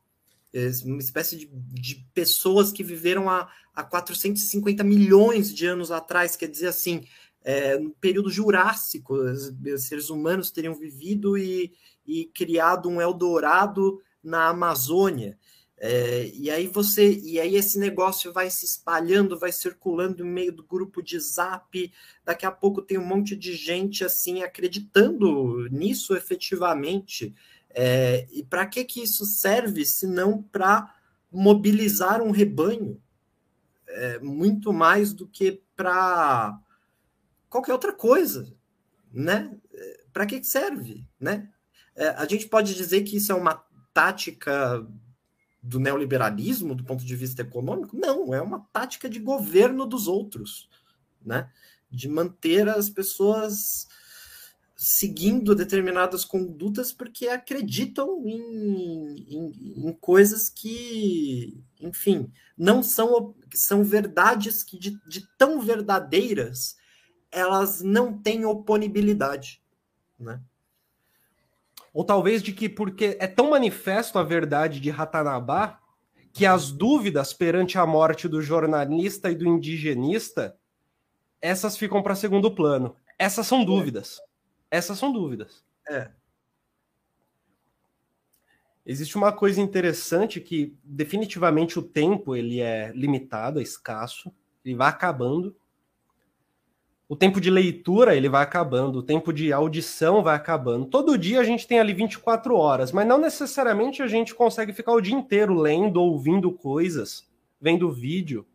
uma 0.86 1.00
espécie 1.00 1.38
de, 1.38 1.50
de 1.52 2.08
pessoas 2.14 2.72
que 2.72 2.84
viveram 2.84 3.30
há, 3.30 3.50
há 3.74 3.84
450 3.84 4.84
milhões 4.84 5.54
de 5.54 5.66
anos 5.66 5.92
atrás, 5.92 6.36
quer 6.36 6.48
dizer 6.48 6.68
assim, 6.68 7.06
é, 7.44 7.78
no 7.78 7.92
período 7.92 8.30
Jurássico, 8.30 9.16
os 9.16 9.84
seres 9.84 10.10
humanos 10.10 10.52
teriam 10.52 10.74
vivido 10.74 11.38
e, 11.38 11.74
e 12.06 12.26
criado 12.26 12.90
um 12.90 13.02
Eldorado 13.02 14.02
na 14.24 14.50
Amazônia. 14.50 15.38
É, 15.78 16.32
e 16.34 16.50
aí 16.50 16.68
você, 16.68 17.20
e 17.20 17.40
aí 17.40 17.56
esse 17.56 17.78
negócio 17.78 18.32
vai 18.32 18.50
se 18.50 18.66
espalhando, 18.66 19.38
vai 19.38 19.52
circulando 19.52 20.24
no 20.24 20.32
meio 20.32 20.52
do 20.52 20.64
grupo 20.64 21.02
de 21.02 21.20
Zap. 21.20 21.92
Daqui 22.24 22.46
a 22.46 22.52
pouco 22.52 22.82
tem 22.82 22.98
um 22.98 23.06
monte 23.06 23.36
de 23.36 23.54
gente 23.54 24.04
assim 24.04 24.42
acreditando 24.42 25.68
nisso 25.70 26.16
efetivamente. 26.16 27.36
É, 27.70 28.26
e 28.32 28.42
para 28.44 28.66
que 28.66 28.86
que 28.86 29.04
isso 29.04 29.26
serve 29.26 29.86
se 29.86 30.08
não 30.08 30.42
para 30.42 30.96
mobilizar 31.32 32.22
um 32.22 32.32
rebanho? 32.32 33.02
É, 33.88 34.20
muito 34.20 34.74
mais 34.74 35.14
do 35.14 35.28
que 35.28 35.62
para 35.76 36.58
qualquer 37.50 37.74
outra 37.74 37.94
coisa, 37.94 38.54
né? 39.12 39.58
É, 39.74 40.04
para 40.12 40.26
que 40.26 40.42
serve, 40.44 41.06
né? 41.20 41.50
É, 41.96 42.10
a 42.10 42.26
gente 42.26 42.48
pode 42.48 42.76
dizer 42.76 43.04
que 43.04 43.18
isso 43.18 43.32
é 43.32 43.36
uma 43.36 43.64
tática 43.94 44.86
do 45.62 45.80
neoliberalismo 45.80 46.76
do 46.76 46.84
ponto 46.84 47.04
de 47.04 47.16
vista 47.16 47.42
econômico? 47.42 47.98
Não, 47.98 48.34
é 48.34 48.42
uma 48.42 48.60
tática 48.72 49.10
de 49.10 49.20
governo 49.20 49.86
dos 49.86 50.08
outros, 50.08 50.70
né? 51.26 51.50
De 51.90 52.08
manter 52.08 52.68
as 52.70 52.90
pessoas 52.90 53.88
seguindo 54.76 55.56
determinadas 55.56 56.26
condutas 56.26 56.92
porque 56.92 57.30
acreditam 57.30 58.22
em, 58.26 59.16
em, 59.30 59.88
em, 59.88 59.94
coisas 59.94 60.50
que, 60.50 61.64
enfim, 61.80 62.30
não 62.58 62.84
são, 62.84 63.34
são 63.54 63.84
verdades 63.84 64.64
que 64.64 64.78
de, 64.78 65.00
de 65.08 65.26
tão 65.38 65.62
verdadeiras 65.62 66.76
elas 67.32 67.82
não 67.82 68.18
têm 68.18 68.46
oponibilidade, 68.46 69.62
né? 70.20 70.42
Ou 71.96 72.04
talvez 72.04 72.44
de 72.44 72.52
que 72.52 72.68
porque 72.68 73.16
é 73.22 73.26
tão 73.26 73.52
manifesto 73.52 74.20
a 74.20 74.24
verdade 74.24 74.82
de 74.82 74.90
Ratanabá 74.90 75.80
que 76.34 76.46
as 76.46 76.70
dúvidas 76.70 77.32
perante 77.32 77.78
a 77.78 77.86
morte 77.86 78.28
do 78.28 78.42
jornalista 78.42 79.32
e 79.32 79.36
do 79.36 79.48
indigenista, 79.48 80.58
essas 81.42 81.78
ficam 81.78 82.04
para 82.04 82.14
segundo 82.14 82.52
plano. 82.54 82.98
Essas 83.18 83.48
são 83.48 83.64
dúvidas. 83.64 84.20
Essas 84.70 85.00
são 85.00 85.14
dúvidas. 85.14 85.64
É. 85.90 86.12
Existe 88.86 89.16
uma 89.16 89.32
coisa 89.32 89.62
interessante 89.62 90.42
que 90.42 90.76
definitivamente 90.84 91.80
o 91.80 91.82
tempo 91.82 92.36
ele 92.36 92.60
é 92.60 92.92
limitado, 92.92 93.62
é 93.62 93.64
escasso, 93.64 94.30
ele 94.66 94.76
vai 94.76 94.90
acabando 94.90 95.56
o 97.08 97.16
tempo 97.16 97.40
de 97.40 97.52
leitura 97.52 98.16
ele 98.16 98.28
vai 98.28 98.42
acabando, 98.42 99.00
o 99.00 99.04
tempo 99.04 99.32
de 99.32 99.54
audição 99.54 100.24
vai 100.24 100.36
acabando. 100.36 100.88
Todo 100.88 101.18
dia 101.18 101.40
a 101.40 101.44
gente 101.44 101.68
tem 101.68 101.80
ali 101.80 101.94
24 101.94 102.56
horas, 102.56 102.92
mas 102.92 103.08
não 103.08 103.20
necessariamente 103.20 104.02
a 104.02 104.08
gente 104.08 104.34
consegue 104.34 104.74
ficar 104.74 104.94
o 104.94 105.02
dia 105.02 105.14
inteiro 105.14 105.54
lendo, 105.54 106.02
ouvindo 106.02 106.52
coisas, 106.52 107.30
vendo 107.62 107.92
vídeo. 107.92 108.46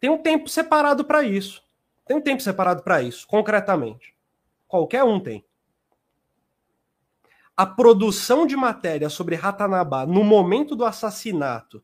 Tem 0.00 0.10
um 0.10 0.18
tempo 0.18 0.48
separado 0.48 1.04
para 1.04 1.22
isso. 1.22 1.62
Tem 2.04 2.16
um 2.16 2.20
tempo 2.20 2.42
separado 2.42 2.82
para 2.82 3.00
isso, 3.00 3.28
concretamente. 3.28 4.12
Qualquer 4.66 5.04
um 5.04 5.20
tem. 5.20 5.44
A 7.56 7.64
produção 7.64 8.44
de 8.44 8.56
matéria 8.56 9.08
sobre 9.08 9.36
Ratanabá 9.36 10.04
no 10.04 10.24
momento 10.24 10.74
do 10.74 10.84
assassinato. 10.84 11.80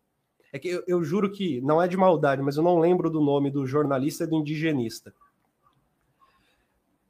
É 0.53 0.59
que 0.59 0.67
eu, 0.67 0.83
eu 0.89 1.05
juro 1.05 1.31
que 1.31 1.61
não 1.61 1.81
é 1.81 1.87
de 1.87 1.97
maldade, 1.97 2.43
mas 2.43 2.57
eu 2.57 2.65
não 2.65 2.81
lembro 2.81 3.09
do 3.11 3.21
nome 3.21 3.49
do 3.49 3.65
jornalista 3.67 4.25
e 4.25 4.27
do 4.27 4.35
indigenista 4.35 5.15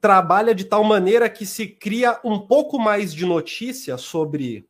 trabalha 0.01 0.55
de 0.55 0.65
tal 0.65 0.85
maneira 0.85 1.29
que 1.29 1.45
se 1.45 1.67
cria 1.67 2.21
um 2.25 2.39
pouco 2.39 2.79
mais 2.79 3.13
de 3.13 3.27
notícia 3.27 3.97
sobre, 3.97 4.69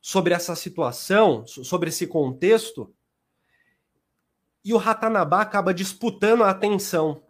sobre 0.00 0.34
essa 0.34 0.54
situação, 0.54 1.46
sobre 1.46 1.88
esse 1.88 2.06
contexto, 2.06 2.92
e 4.64 4.72
o 4.72 4.78
Ratanabá 4.78 5.42
acaba 5.42 5.74
disputando 5.74 6.42
a 6.42 6.50
atenção. 6.50 7.22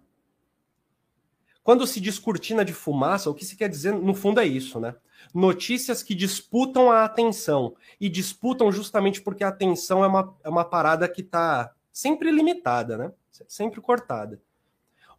Quando 1.64 1.86
se 1.86 1.98
diz 1.98 2.18
cortina 2.18 2.64
de 2.64 2.72
fumaça, 2.72 3.28
o 3.28 3.34
que 3.34 3.44
se 3.44 3.56
quer 3.56 3.68
dizer, 3.68 3.92
no 3.92 4.14
fundo, 4.14 4.38
é 4.38 4.46
isso, 4.46 4.78
né? 4.78 4.94
Notícias 5.34 6.02
que 6.02 6.14
disputam 6.14 6.92
a 6.92 7.04
atenção. 7.04 7.74
E 7.98 8.08
disputam 8.08 8.70
justamente 8.70 9.20
porque 9.20 9.42
a 9.42 9.48
atenção 9.48 10.04
é 10.04 10.06
uma, 10.06 10.36
é 10.44 10.48
uma 10.48 10.64
parada 10.64 11.08
que 11.08 11.22
está 11.22 11.74
sempre 11.90 12.30
limitada, 12.30 12.98
né? 12.98 13.12
Sempre 13.48 13.80
cortada. 13.80 14.40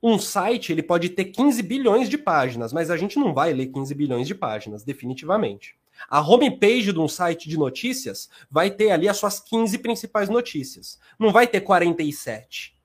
Um 0.08 0.20
site 0.20 0.72
ele 0.72 0.84
pode 0.84 1.10
ter 1.10 1.26
15 1.26 1.64
bilhões 1.64 2.08
de 2.08 2.16
páginas, 2.16 2.72
mas 2.72 2.92
a 2.92 2.96
gente 2.96 3.18
não 3.18 3.34
vai 3.34 3.52
ler 3.52 3.66
15 3.66 3.96
bilhões 3.96 4.28
de 4.28 4.36
páginas, 4.36 4.84
definitivamente. 4.84 5.80
A 6.08 6.22
homepage 6.22 6.94
de 6.94 7.00
um 7.00 7.08
site 7.08 7.50
de 7.50 7.58
notícias 7.58 8.30
vai 8.48 8.70
ter 8.70 8.92
ali 8.92 9.10
as 9.10 9.18
suas 9.18 9.40
15 9.40 9.80
principais 9.80 10.30
notícias. 10.30 11.00
Não 11.18 11.32
vai 11.32 11.48
ter 11.48 11.62
47. 11.62 12.78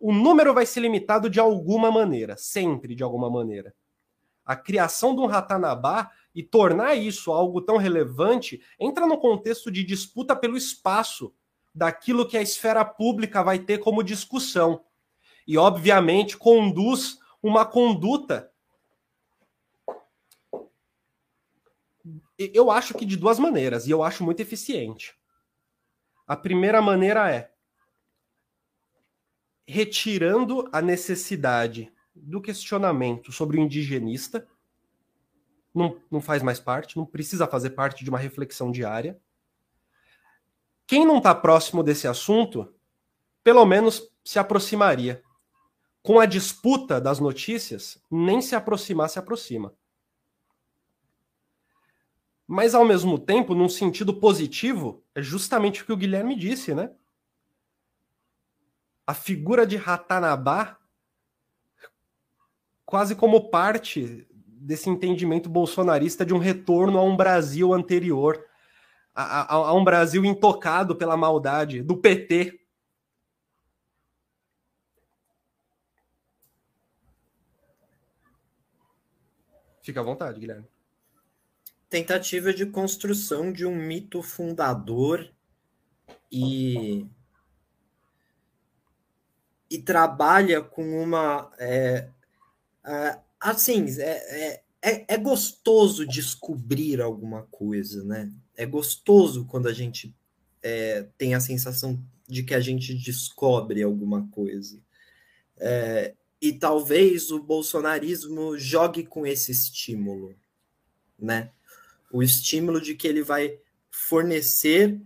O 0.00 0.12
número 0.12 0.52
vai 0.52 0.66
ser 0.66 0.80
limitado 0.80 1.30
de 1.30 1.38
alguma 1.38 1.92
maneira, 1.92 2.36
sempre 2.36 2.96
de 2.96 3.04
alguma 3.04 3.30
maneira. 3.30 3.72
A 4.44 4.56
criação 4.56 5.14
de 5.14 5.20
um 5.20 5.26
Ratanabá 5.26 6.10
e 6.34 6.42
tornar 6.42 6.96
isso 6.96 7.30
algo 7.30 7.60
tão 7.60 7.76
relevante 7.76 8.60
entra 8.80 9.06
no 9.06 9.18
contexto 9.18 9.70
de 9.70 9.84
disputa 9.84 10.34
pelo 10.34 10.56
espaço 10.56 11.32
daquilo 11.72 12.26
que 12.26 12.36
a 12.36 12.42
esfera 12.42 12.84
pública 12.84 13.44
vai 13.44 13.60
ter 13.60 13.78
como 13.78 14.02
discussão 14.02 14.82
e, 15.46 15.58
obviamente, 15.58 16.36
conduz 16.36 17.18
uma 17.42 17.64
conduta. 17.64 18.50
Eu 22.38 22.70
acho 22.70 22.94
que 22.94 23.04
de 23.04 23.16
duas 23.16 23.38
maneiras, 23.38 23.86
e 23.86 23.90
eu 23.90 24.02
acho 24.02 24.24
muito 24.24 24.40
eficiente. 24.40 25.14
A 26.26 26.36
primeira 26.36 26.80
maneira 26.80 27.30
é 27.30 27.52
retirando 29.66 30.68
a 30.72 30.82
necessidade 30.82 31.92
do 32.14 32.40
questionamento 32.40 33.32
sobre 33.32 33.58
o 33.58 33.60
indigenista, 33.60 34.46
não, 35.74 36.00
não 36.10 36.20
faz 36.20 36.42
mais 36.42 36.60
parte, 36.60 36.96
não 36.96 37.04
precisa 37.04 37.46
fazer 37.46 37.70
parte 37.70 38.04
de 38.04 38.10
uma 38.10 38.18
reflexão 38.18 38.70
diária. 38.70 39.20
Quem 40.86 41.04
não 41.04 41.18
está 41.18 41.34
próximo 41.34 41.82
desse 41.82 42.06
assunto, 42.06 42.72
pelo 43.42 43.64
menos 43.64 44.12
se 44.24 44.38
aproximaria 44.38 45.23
com 46.04 46.20
a 46.20 46.26
disputa 46.26 47.00
das 47.00 47.18
notícias, 47.18 47.98
nem 48.10 48.42
se 48.42 48.54
aproximar 48.54 49.08
se 49.08 49.18
aproxima. 49.18 49.72
Mas, 52.46 52.74
ao 52.74 52.84
mesmo 52.84 53.18
tempo, 53.18 53.54
num 53.54 53.70
sentido 53.70 54.12
positivo, 54.12 55.02
é 55.14 55.22
justamente 55.22 55.82
o 55.82 55.86
que 55.86 55.92
o 55.94 55.96
Guilherme 55.96 56.36
disse, 56.36 56.74
né? 56.74 56.90
A 59.06 59.14
figura 59.14 59.66
de 59.66 59.78
Ratanabá, 59.78 60.78
quase 62.84 63.16
como 63.16 63.48
parte 63.48 64.28
desse 64.46 64.90
entendimento 64.90 65.48
bolsonarista 65.48 66.24
de 66.24 66.34
um 66.34 66.38
retorno 66.38 66.98
a 66.98 67.02
um 67.02 67.16
Brasil 67.16 67.72
anterior, 67.72 68.44
a, 69.14 69.40
a, 69.40 69.54
a 69.54 69.72
um 69.72 69.82
Brasil 69.82 70.22
intocado 70.22 70.94
pela 70.94 71.16
maldade 71.16 71.82
do 71.82 71.96
PT, 71.96 72.60
Fica 79.84 80.00
à 80.00 80.02
vontade, 80.02 80.40
Guilherme. 80.40 80.66
Tentativa 81.90 82.54
de 82.54 82.64
construção 82.64 83.52
de 83.52 83.66
um 83.66 83.76
mito 83.76 84.22
fundador 84.22 85.30
e 86.32 87.06
e 89.70 89.78
trabalha 89.78 90.62
com 90.62 91.02
uma 91.02 91.52
é, 91.58 92.08
é, 92.86 93.18
assim 93.38 93.84
é, 93.98 94.62
é, 94.80 95.04
é 95.06 95.16
gostoso 95.18 96.06
descobrir 96.06 97.02
alguma 97.02 97.42
coisa, 97.50 98.02
né? 98.04 98.32
É 98.56 98.64
gostoso 98.64 99.44
quando 99.44 99.68
a 99.68 99.72
gente 99.72 100.14
é, 100.62 101.06
tem 101.18 101.34
a 101.34 101.40
sensação 101.40 102.02
de 102.26 102.42
que 102.42 102.54
a 102.54 102.60
gente 102.60 102.94
descobre 102.94 103.82
alguma 103.82 104.26
coisa. 104.28 104.80
É, 105.58 106.14
e 106.44 106.52
talvez 106.52 107.30
o 107.30 107.42
bolsonarismo 107.42 108.58
jogue 108.58 109.02
com 109.02 109.26
esse 109.26 109.50
estímulo, 109.50 110.36
né? 111.18 111.50
O 112.12 112.22
estímulo 112.22 112.82
de 112.82 112.94
que 112.94 113.08
ele 113.08 113.22
vai 113.22 113.58
fornecer 113.90 115.00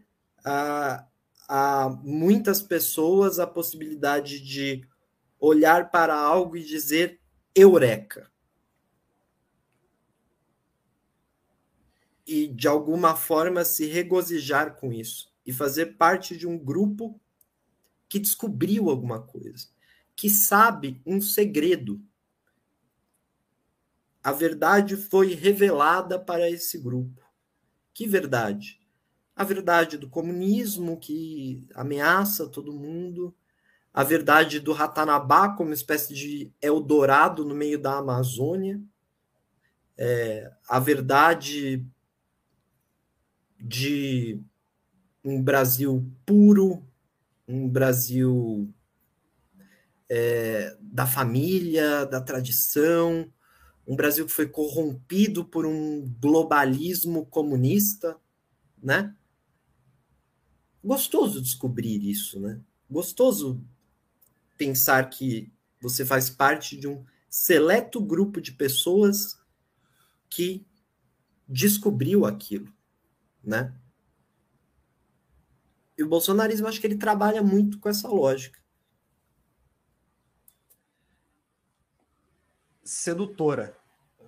a, 0.45 1.07
a 1.49 1.91
muitas 2.03 2.61
pessoas 2.61 3.39
a 3.39 3.47
possibilidade 3.47 4.41
de 4.41 4.85
olhar 5.39 5.93
para 5.93 6.19
algo 6.19 6.57
e 6.57 6.65
dizer 6.65 7.21
eureka. 7.55 8.29
e 12.27 12.47
de 12.47 12.69
alguma 12.69 13.17
forma 13.17 13.65
se 13.65 13.87
regozijar 13.87 14.75
com 14.75 14.93
isso 14.93 15.33
e 15.47 15.51
fazer 15.51 15.97
parte 15.97 16.37
de 16.37 16.47
um 16.47 16.59
grupo 16.59 17.19
que 18.07 18.19
descobriu 18.19 18.91
alguma 18.91 19.23
coisa, 19.23 19.67
que 20.19 20.29
sabe 20.29 21.01
um 21.07 21.21
segredo. 21.21 22.03
A 24.21 24.33
verdade 24.33 24.97
foi 24.97 25.33
revelada 25.33 26.19
para 26.19 26.51
esse 26.51 26.77
grupo. 26.77 27.23
Que 27.95 28.05
verdade? 28.05 28.81
A 29.37 29.45
verdade 29.45 29.97
do 29.97 30.11
comunismo 30.11 30.99
que 30.99 31.69
ameaça 31.73 32.49
todo 32.49 32.73
mundo, 32.73 33.33
a 33.95 34.03
verdade 34.03 34.59
do 34.59 34.73
Ratanabá 34.73 35.51
como 35.55 35.73
espécie 35.73 36.13
de 36.13 36.53
Eldorado 36.61 37.45
no 37.45 37.55
meio 37.55 37.81
da 37.81 37.99
Amazônia, 37.99 38.83
é, 39.97 40.53
a 40.69 40.81
verdade 40.81 41.87
de 43.57 44.43
um 45.23 45.41
Brasil 45.41 46.05
puro, 46.27 46.85
um 47.47 47.69
Brasil 47.69 48.75
é, 50.09 50.77
da 50.81 51.07
família, 51.07 52.05
da 52.07 52.21
tradição, 52.21 53.31
um 53.87 53.97
Brasil 53.97 54.27
que 54.27 54.33
foi 54.33 54.47
corrompido 54.47 55.45
por 55.45 55.65
um 55.65 56.07
globalismo 56.21 57.27
comunista, 57.27 58.17
né? 58.83 59.15
Gostoso 60.85 61.41
descobrir 61.41 62.09
isso, 62.09 62.39
né? 62.39 62.61
Gostoso 62.91 63.63
pensar 64.57 65.09
que 65.09 65.53
você 65.81 66.05
faz 66.05 66.29
parte 66.29 66.77
de 66.77 66.87
um 66.87 67.05
seleto 67.31 68.01
grupo 68.01 68.41
de 68.41 68.53
pessoas 68.53 69.39
que 70.29 70.67
descobriu 71.49 72.27
aquilo, 72.27 72.73
né? 73.43 73.75
E 75.97 76.03
o 76.03 76.09
bolsonarismo, 76.09 76.69
acho 76.69 76.81
que 76.81 76.87
ele 76.87 76.97
trabalha 76.97 77.43
muito 77.43 77.79
com 77.81 77.89
essa 77.89 78.07
lógica. 78.09 78.61
Sedutora. 82.89 83.77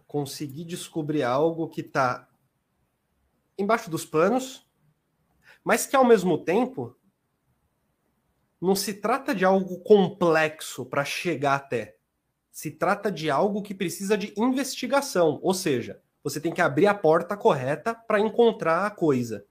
Conseguir 0.06 0.66
descobrir 0.66 1.22
algo 1.22 1.66
que 1.66 1.80
está 1.80 2.28
embaixo 3.56 3.88
dos 3.88 4.04
panos, 4.04 4.68
mas 5.64 5.86
que 5.86 5.96
ao 5.96 6.04
mesmo 6.04 6.36
tempo 6.44 6.94
não 8.60 8.74
se 8.74 8.92
trata 8.92 9.34
de 9.34 9.46
algo 9.46 9.80
complexo 9.80 10.84
para 10.84 11.06
chegar 11.06 11.54
até. 11.54 11.96
Se 12.52 12.70
trata 12.70 13.10
de 13.10 13.30
algo 13.30 13.62
que 13.62 13.74
precisa 13.74 14.18
de 14.18 14.34
investigação, 14.36 15.40
ou 15.42 15.54
seja, 15.54 16.02
você 16.22 16.38
tem 16.38 16.52
que 16.52 16.60
abrir 16.60 16.86
a 16.86 16.92
porta 16.92 17.38
correta 17.38 17.94
para 17.94 18.20
encontrar 18.20 18.84
a 18.84 18.90
coisa. 18.90 19.46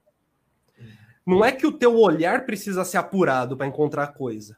Não 1.26 1.44
é 1.44 1.50
que 1.50 1.66
o 1.66 1.76
teu 1.76 1.98
olhar 1.98 2.46
precisa 2.46 2.84
ser 2.84 2.98
apurado 2.98 3.56
para 3.56 3.66
encontrar 3.66 4.04
a 4.04 4.12
coisa. 4.12 4.56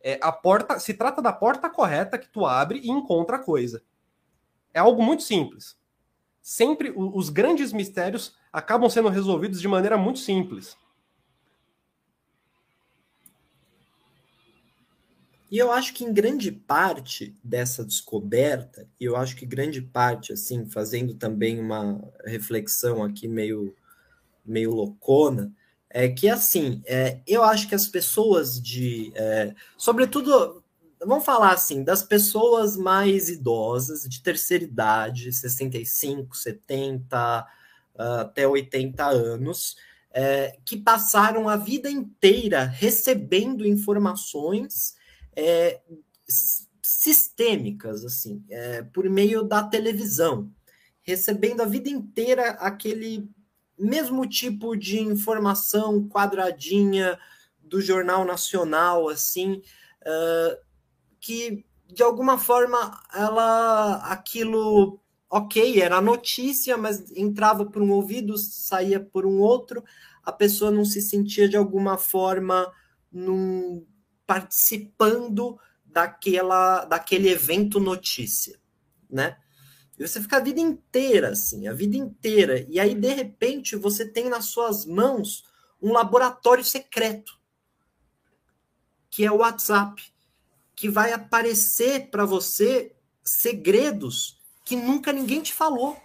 É 0.00 0.18
a 0.22 0.30
porta, 0.30 0.78
se 0.78 0.94
trata 0.94 1.20
da 1.20 1.32
porta 1.32 1.68
correta 1.68 2.18
que 2.18 2.28
tu 2.28 2.46
abre 2.46 2.78
e 2.78 2.90
encontra 2.90 3.36
a 3.36 3.42
coisa. 3.42 3.82
É 4.72 4.78
algo 4.78 5.02
muito 5.02 5.22
simples. 5.22 5.76
Sempre 6.40 6.92
os 6.96 7.28
grandes 7.28 7.72
mistérios 7.72 8.34
acabam 8.52 8.88
sendo 8.88 9.08
resolvidos 9.08 9.60
de 9.60 9.68
maneira 9.68 9.98
muito 9.98 10.20
simples. 10.20 10.76
E 15.50 15.56
eu 15.56 15.72
acho 15.72 15.94
que 15.94 16.04
em 16.04 16.12
grande 16.12 16.52
parte 16.52 17.34
dessa 17.42 17.82
descoberta, 17.82 18.86
e 19.00 19.04
eu 19.04 19.16
acho 19.16 19.34
que 19.34 19.46
grande 19.46 19.80
parte, 19.80 20.32
assim, 20.32 20.66
fazendo 20.66 21.14
também 21.14 21.58
uma 21.58 22.02
reflexão 22.24 23.02
aqui 23.02 23.26
meio, 23.26 23.74
meio 24.44 24.70
loucona, 24.70 25.50
é 25.90 26.08
que, 26.08 26.28
assim, 26.28 26.82
é, 26.86 27.20
eu 27.26 27.42
acho 27.42 27.68
que 27.68 27.74
as 27.74 27.86
pessoas 27.86 28.60
de. 28.60 29.12
É, 29.14 29.54
sobretudo, 29.76 30.62
vamos 31.00 31.24
falar 31.24 31.52
assim, 31.52 31.82
das 31.82 32.02
pessoas 32.02 32.76
mais 32.76 33.28
idosas, 33.28 34.02
de 34.02 34.22
terceira 34.22 34.64
idade, 34.64 35.32
65, 35.32 36.36
70, 36.36 37.46
até 37.96 38.46
80 38.46 39.04
anos, 39.04 39.76
é, 40.12 40.56
que 40.64 40.76
passaram 40.76 41.48
a 41.48 41.56
vida 41.56 41.90
inteira 41.90 42.64
recebendo 42.64 43.66
informações 43.66 44.96
é, 45.34 45.80
sistêmicas, 46.82 48.04
assim, 48.04 48.44
é, 48.48 48.82
por 48.82 49.08
meio 49.08 49.42
da 49.42 49.62
televisão, 49.62 50.50
recebendo 51.02 51.62
a 51.62 51.66
vida 51.66 51.88
inteira 51.88 52.50
aquele 52.52 53.28
mesmo 53.78 54.26
tipo 54.26 54.76
de 54.76 55.00
informação 55.00 56.08
quadradinha 56.08 57.18
do 57.60 57.80
jornal 57.80 58.24
nacional, 58.24 59.08
assim, 59.08 59.62
uh, 60.02 60.58
que 61.20 61.64
de 61.86 62.02
alguma 62.02 62.38
forma 62.38 63.00
ela 63.14 63.96
aquilo 64.04 65.00
ok 65.30 65.80
era 65.80 66.02
notícia 66.02 66.76
mas 66.76 67.10
entrava 67.12 67.64
por 67.64 67.80
um 67.80 67.90
ouvido 67.92 68.36
saía 68.36 69.00
por 69.00 69.24
um 69.24 69.40
outro 69.40 69.82
a 70.22 70.30
pessoa 70.30 70.70
não 70.70 70.84
se 70.84 71.00
sentia 71.00 71.48
de 71.48 71.56
alguma 71.56 71.96
forma 71.96 72.70
num, 73.10 73.86
participando 74.26 75.58
daquela, 75.86 76.84
daquele 76.84 77.30
evento 77.30 77.80
notícia, 77.80 78.60
né? 79.08 79.38
E 79.98 80.06
você 80.06 80.20
fica 80.20 80.36
a 80.36 80.40
vida 80.40 80.60
inteira 80.60 81.30
assim, 81.30 81.66
a 81.66 81.72
vida 81.72 81.96
inteira. 81.96 82.64
E 82.68 82.78
aí, 82.78 82.94
de 82.94 83.08
repente, 83.08 83.76
você 83.76 84.06
tem 84.06 84.28
nas 84.28 84.46
suas 84.46 84.86
mãos 84.86 85.44
um 85.80 85.92
laboratório 85.92 86.64
secreto, 86.64 87.38
que 89.10 89.24
é 89.24 89.32
o 89.32 89.38
WhatsApp, 89.38 90.02
que 90.76 90.88
vai 90.88 91.12
aparecer 91.12 92.10
para 92.10 92.24
você 92.24 92.94
segredos 93.24 94.38
que 94.64 94.76
nunca 94.76 95.12
ninguém 95.12 95.42
te 95.42 95.52
falou 95.52 95.96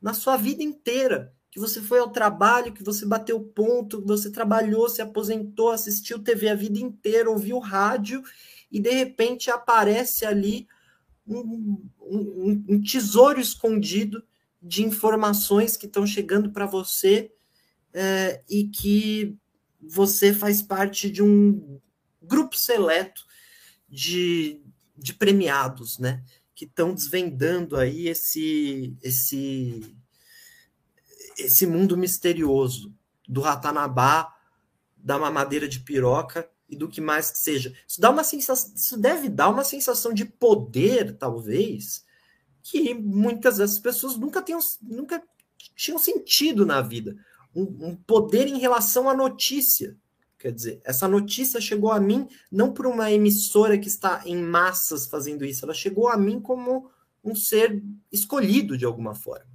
na 0.00 0.12
sua 0.12 0.36
vida 0.36 0.62
inteira 0.62 1.32
que 1.52 1.60
você 1.60 1.82
foi 1.82 1.98
ao 1.98 2.08
trabalho, 2.08 2.72
que 2.72 2.82
você 2.82 3.04
bateu 3.04 3.38
ponto, 3.38 4.00
que 4.00 4.08
você 4.08 4.30
trabalhou, 4.30 4.88
se 4.88 5.02
aposentou, 5.02 5.70
assistiu 5.70 6.18
TV 6.18 6.48
a 6.48 6.54
vida 6.54 6.78
inteira, 6.78 7.30
ouviu 7.30 7.58
rádio, 7.58 8.22
e 8.70 8.80
de 8.80 8.90
repente 8.90 9.50
aparece 9.50 10.24
ali 10.24 10.66
um, 11.26 11.88
um, 12.00 12.64
um 12.68 12.82
tesouro 12.82 13.40
escondido 13.40 14.22
de 14.60 14.84
informações 14.84 15.76
que 15.76 15.86
estão 15.86 16.06
chegando 16.06 16.50
para 16.50 16.66
você 16.66 17.32
é, 17.92 18.42
e 18.48 18.68
que 18.68 19.36
você 19.80 20.32
faz 20.32 20.62
parte 20.62 21.10
de 21.10 21.22
um 21.22 21.80
grupo 22.22 22.56
seleto 22.56 23.24
de, 23.88 24.60
de 24.96 25.12
premiados, 25.14 25.98
né? 25.98 26.22
Que 26.54 26.64
estão 26.64 26.94
desvendando 26.94 27.76
aí 27.76 28.06
esse, 28.08 28.96
esse 29.02 29.96
esse 31.38 31.66
mundo 31.66 31.96
misterioso 31.96 32.94
do 33.26 33.40
ratanabá, 33.40 34.34
da 34.96 35.18
mamadeira 35.18 35.66
de 35.66 35.80
piroca 35.80 36.48
e 36.72 36.76
do 36.76 36.88
que 36.88 37.02
mais 37.02 37.30
que 37.30 37.38
seja. 37.38 37.74
Isso 37.86 38.00
dá 38.00 38.08
uma 38.08 38.24
sensação, 38.24 38.72
isso 38.74 38.96
deve 38.96 39.28
dar 39.28 39.50
uma 39.50 39.62
sensação 39.62 40.14
de 40.14 40.24
poder, 40.24 41.18
talvez, 41.18 42.02
que 42.62 42.94
muitas 42.94 43.58
dessas 43.58 43.78
pessoas 43.78 44.16
nunca 44.16 44.40
tenham, 44.40 44.58
nunca 44.80 45.22
tinham 45.76 45.98
sentido 45.98 46.64
na 46.64 46.80
vida. 46.80 47.14
Um, 47.54 47.88
um 47.88 47.94
poder 47.94 48.48
em 48.48 48.58
relação 48.58 49.06
à 49.06 49.14
notícia. 49.14 49.98
Quer 50.38 50.52
dizer, 50.52 50.80
essa 50.82 51.06
notícia 51.06 51.60
chegou 51.60 51.92
a 51.92 52.00
mim 52.00 52.26
não 52.50 52.72
por 52.72 52.86
uma 52.86 53.12
emissora 53.12 53.78
que 53.78 53.88
está 53.88 54.22
em 54.24 54.42
massas 54.42 55.06
fazendo 55.06 55.44
isso, 55.44 55.66
ela 55.66 55.74
chegou 55.74 56.08
a 56.08 56.16
mim 56.16 56.40
como 56.40 56.90
um 57.22 57.34
ser 57.34 57.82
escolhido 58.10 58.78
de 58.78 58.86
alguma 58.86 59.14
forma, 59.14 59.46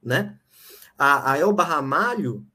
né? 0.00 0.38
A, 0.96 1.32
a 1.32 1.38
Elba 1.38 1.64
Ramalho, 1.64 2.46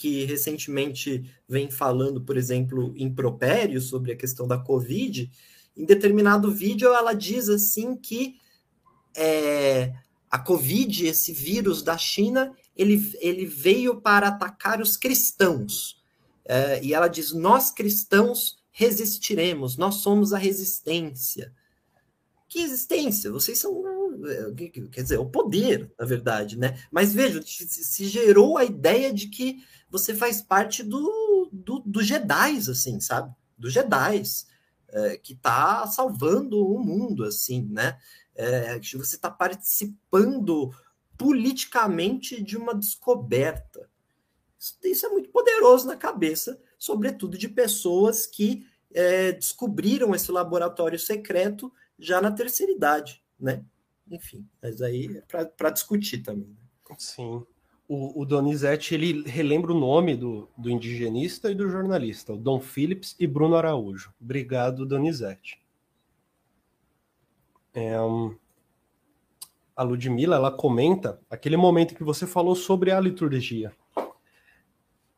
que 0.00 0.24
recentemente 0.24 1.30
vem 1.46 1.70
falando, 1.70 2.22
por 2.22 2.38
exemplo, 2.38 2.94
em 2.96 3.14
propério 3.14 3.82
sobre 3.82 4.12
a 4.12 4.16
questão 4.16 4.48
da 4.48 4.56
Covid, 4.56 5.30
em 5.76 5.84
determinado 5.84 6.50
vídeo 6.50 6.94
ela 6.94 7.12
diz 7.12 7.50
assim 7.50 7.94
que 7.94 8.36
é, 9.14 9.92
a 10.30 10.38
Covid, 10.38 11.06
esse 11.06 11.34
vírus 11.34 11.82
da 11.82 11.98
China, 11.98 12.56
ele, 12.74 13.12
ele 13.20 13.44
veio 13.44 14.00
para 14.00 14.28
atacar 14.28 14.80
os 14.80 14.96
cristãos. 14.96 16.02
É, 16.46 16.82
e 16.82 16.94
ela 16.94 17.06
diz: 17.06 17.34
nós 17.34 17.70
cristãos 17.70 18.58
resistiremos, 18.70 19.76
nós 19.76 19.96
somos 19.96 20.32
a 20.32 20.38
resistência. 20.38 21.52
Que 22.48 22.60
resistência? 22.60 23.30
Vocês 23.30 23.58
são 23.58 23.84
é, 24.26 24.68
quer 24.90 25.02
dizer, 25.02 25.18
o 25.18 25.26
poder, 25.26 25.90
na 25.98 26.06
verdade, 26.06 26.58
né? 26.58 26.78
Mas 26.90 27.12
veja, 27.12 27.42
se 27.44 28.06
gerou 28.06 28.56
a 28.56 28.64
ideia 28.64 29.12
de 29.12 29.28
que 29.28 29.62
você 29.90 30.14
faz 30.14 30.40
parte 30.40 30.82
do, 30.82 31.48
do, 31.52 31.80
do 31.80 32.02
Jedi, 32.02 32.58
assim, 32.58 33.00
sabe? 33.00 33.34
Do 33.58 33.68
Jedi, 33.68 34.22
é, 34.88 35.16
que 35.16 35.32
está 35.32 35.86
salvando 35.86 36.64
o 36.66 36.78
mundo, 36.78 37.24
assim, 37.24 37.68
né? 37.70 37.98
É, 38.34 38.78
que 38.78 38.96
você 38.96 39.16
está 39.16 39.30
participando 39.30 40.70
politicamente 41.18 42.42
de 42.42 42.56
uma 42.56 42.74
descoberta. 42.74 43.90
Isso 44.84 45.06
é 45.06 45.08
muito 45.08 45.30
poderoso 45.30 45.86
na 45.86 45.96
cabeça, 45.96 46.60
sobretudo 46.78 47.36
de 47.36 47.48
pessoas 47.48 48.26
que 48.26 48.66
é, 48.92 49.32
descobriram 49.32 50.14
esse 50.14 50.30
laboratório 50.30 50.98
secreto 50.98 51.72
já 51.98 52.20
na 52.20 52.30
terceira 52.30 52.72
idade, 52.72 53.22
né? 53.38 53.64
Enfim, 54.10 54.48
mas 54.60 54.80
aí 54.80 55.22
é 55.30 55.44
para 55.44 55.70
discutir 55.70 56.22
também. 56.22 56.48
Né? 56.48 56.96
Sim. 56.98 57.44
O, 57.92 58.22
o, 58.22 58.24
Donizete 58.24 58.94
ele 58.94 59.28
relembra 59.28 59.72
o 59.72 59.76
nome 59.76 60.14
do, 60.14 60.48
do 60.56 60.70
indigenista 60.70 61.50
e 61.50 61.56
do 61.56 61.68
jornalista, 61.68 62.32
o 62.32 62.36
Dom 62.36 62.60
Phillips 62.60 63.16
e 63.18 63.26
Bruno 63.26 63.56
Araújo. 63.56 64.14
Obrigado, 64.20 64.86
Donizete. 64.86 65.60
É, 67.74 68.00
um, 68.00 68.36
a 69.74 69.82
Ludmilla 69.82 70.36
ela 70.36 70.52
comenta 70.52 71.20
aquele 71.28 71.56
momento 71.56 71.96
que 71.96 72.04
você 72.04 72.28
falou 72.28 72.54
sobre 72.54 72.92
a 72.92 73.00
liturgia. 73.00 73.72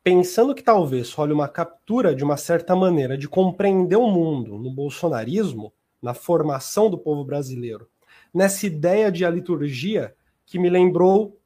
Pensando 0.03 0.55
que 0.55 0.63
talvez 0.63 1.13
role 1.13 1.31
uma 1.31 1.47
captura 1.47 2.15
de 2.15 2.23
uma 2.23 2.37
certa 2.37 2.75
maneira 2.75 3.15
de 3.15 3.29
compreender 3.29 3.97
o 3.97 4.09
mundo 4.09 4.57
no 4.57 4.71
bolsonarismo, 4.71 5.71
na 6.01 6.15
formação 6.15 6.89
do 6.89 6.97
povo 6.97 7.23
brasileiro, 7.23 7.87
nessa 8.33 8.65
ideia 8.65 9.11
de 9.11 9.23
a 9.23 9.29
liturgia 9.29 10.15
que 10.43 10.57
me 10.57 10.71
lembrou 10.71 11.39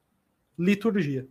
liturgia. 0.57 1.27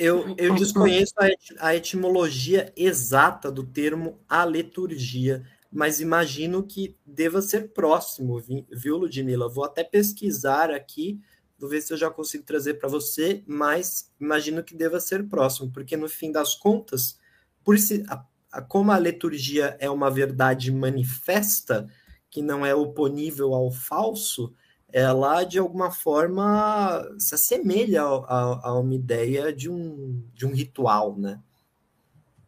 Eu, 0.00 0.34
eu 0.38 0.54
desconheço 0.54 1.12
a, 1.58 1.76
etimologia 1.76 2.72
exata 2.74 3.52
do 3.52 3.62
termo 3.66 4.18
a 4.26 4.46
liturgia, 4.46 5.44
mas 5.70 6.00
imagino 6.00 6.62
que 6.62 6.96
deva 7.04 7.42
ser 7.42 7.74
próximo, 7.74 8.42
viu, 8.70 8.96
Ludmilla? 8.96 9.46
Vou 9.46 9.62
até 9.62 9.84
pesquisar 9.84 10.70
aqui, 10.70 11.20
vou 11.58 11.68
ver 11.68 11.82
se 11.82 11.92
eu 11.92 11.98
já 11.98 12.10
consigo 12.10 12.44
trazer 12.44 12.74
para 12.74 12.88
você, 12.88 13.44
mas 13.46 14.10
imagino 14.18 14.64
que 14.64 14.74
deva 14.74 14.98
ser 14.98 15.28
próximo, 15.28 15.70
porque 15.70 15.98
no 15.98 16.08
fim 16.08 16.32
das 16.32 16.54
contas, 16.54 17.18
por 17.62 17.78
se, 17.78 18.02
a, 18.08 18.24
a, 18.50 18.62
como 18.62 18.90
a 18.92 18.98
liturgia 18.98 19.76
é 19.78 19.90
uma 19.90 20.10
verdade 20.10 20.72
manifesta, 20.72 21.86
que 22.30 22.40
não 22.40 22.64
é 22.64 22.74
oponível 22.74 23.52
ao 23.52 23.70
falso, 23.70 24.54
ela 24.92 25.44
de 25.44 25.58
alguma 25.58 25.90
forma 25.90 27.02
se 27.18 27.34
assemelha 27.34 28.02
a, 28.02 28.68
a, 28.68 28.78
uma 28.78 28.94
ideia 28.94 29.52
de 29.52 29.70
um, 29.70 30.24
de 30.34 30.46
um 30.46 30.52
ritual, 30.52 31.16
né? 31.16 31.40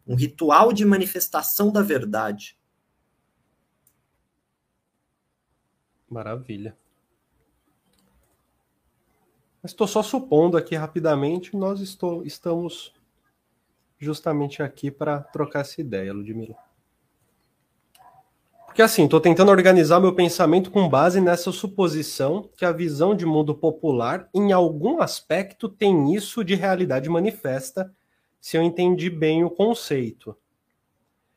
Um 0.05 0.15
ritual 0.15 0.73
de 0.73 0.85
manifestação 0.85 1.71
da 1.71 1.81
verdade. 1.81 2.57
Maravilha. 6.09 6.77
Estou 9.63 9.87
só 9.87 10.03
supondo 10.03 10.57
aqui 10.57 10.75
rapidamente, 10.75 11.55
nós 11.55 11.79
estou, 11.79 12.25
estamos 12.25 12.93
justamente 13.97 14.61
aqui 14.61 14.91
para 14.91 15.21
trocar 15.21 15.61
essa 15.61 15.79
ideia, 15.79 16.13
Ludmila. 16.13 16.57
Porque 18.73 18.81
assim, 18.81 19.03
estou 19.03 19.21
tentando 19.21 19.51
organizar 19.51 19.99
meu 19.99 20.15
pensamento 20.15 20.71
com 20.71 20.89
base 20.89 21.21
nessa 21.21 21.51
suposição 21.51 22.49
que 22.57 22.65
a 22.65 22.71
visão 22.71 23.15
de 23.15 23.23
mundo 23.23 23.53
popular, 23.53 24.27
em 24.33 24.51
algum 24.51 24.99
aspecto, 24.99 25.69
tem 25.69 26.15
isso 26.15 26.43
de 26.43 26.55
realidade 26.55 27.07
manifesta, 27.07 27.93
se 28.41 28.57
eu 28.57 28.63
entendi 28.63 29.11
bem 29.11 29.43
o 29.43 29.49
conceito. 29.51 30.35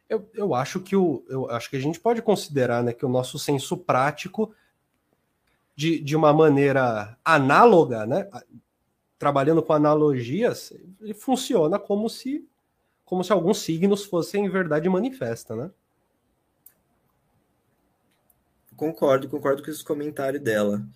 Eu, 0.08 0.26
eu 0.32 0.54
acho 0.54 0.80
que 0.80 0.96
o, 0.96 1.26
eu 1.28 1.50
acho 1.50 1.68
que 1.68 1.76
a 1.76 1.78
gente 1.78 2.00
pode 2.00 2.22
considerar 2.22 2.82
né, 2.82 2.94
que 2.94 3.04
o 3.04 3.08
nosso 3.10 3.38
senso 3.38 3.76
prático, 3.76 4.54
de, 5.76 6.00
de 6.00 6.16
uma 6.16 6.32
maneira 6.32 7.18
análoga, 7.22 8.06
né, 8.06 8.30
trabalhando 9.18 9.62
com 9.62 9.74
analogias, 9.74 10.72
ele 11.02 11.12
funciona 11.12 11.78
como 11.78 12.08
se 12.08 12.48
como 13.04 13.22
se 13.22 13.30
alguns 13.30 13.58
signos 13.58 14.06
fossem 14.06 14.48
verdade 14.48 14.88
manifesta, 14.88 15.54
né? 15.54 15.70
Concordo, 18.76 19.28
concordo 19.28 19.62
com 19.62 19.70
esse 19.70 19.82
comentário 19.82 20.40
dela. 20.40 20.86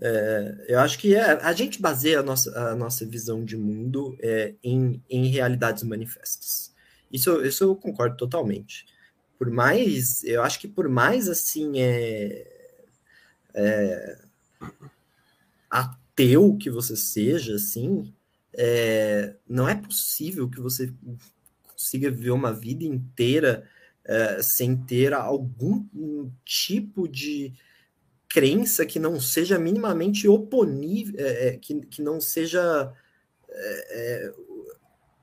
É, 0.00 0.66
eu 0.68 0.80
acho 0.80 0.98
que 0.98 1.14
é, 1.14 1.22
a 1.22 1.52
gente 1.52 1.80
baseia 1.80 2.20
a 2.20 2.22
nossa, 2.22 2.70
a 2.70 2.74
nossa 2.74 3.06
visão 3.06 3.44
de 3.44 3.56
mundo 3.56 4.16
é, 4.20 4.54
em, 4.62 5.02
em 5.08 5.26
realidades 5.26 5.82
manifestas. 5.82 6.74
Isso, 7.12 7.44
isso 7.44 7.64
eu 7.64 7.76
concordo 7.76 8.16
totalmente. 8.16 8.86
Por 9.38 9.50
mais, 9.50 10.24
eu 10.24 10.42
acho 10.42 10.58
que 10.60 10.68
por 10.68 10.88
mais 10.88 11.28
assim 11.28 11.80
é, 11.80 12.46
é 13.54 14.18
ateu 15.70 16.56
que 16.56 16.70
você 16.70 16.96
seja, 16.96 17.56
assim, 17.56 18.14
é, 18.52 19.34
não 19.48 19.68
é 19.68 19.74
possível 19.74 20.48
que 20.48 20.60
você 20.60 20.92
consiga 21.62 22.10
viver 22.10 22.30
uma 22.30 22.52
vida 22.52 22.84
inteira 22.84 23.68
é, 24.06 24.42
sem 24.42 24.76
ter 24.76 25.14
algum 25.14 26.30
tipo 26.44 27.08
de 27.08 27.54
crença 28.28 28.84
que 28.84 28.98
não 28.98 29.20
seja 29.20 29.58
minimamente 29.58 30.26
oponível, 30.26 31.14
é, 31.18 31.48
é, 31.48 31.56
que, 31.56 31.80
que 31.86 32.02
não 32.02 32.20
seja, 32.20 32.92
é, 33.48 34.26
é 34.28 34.32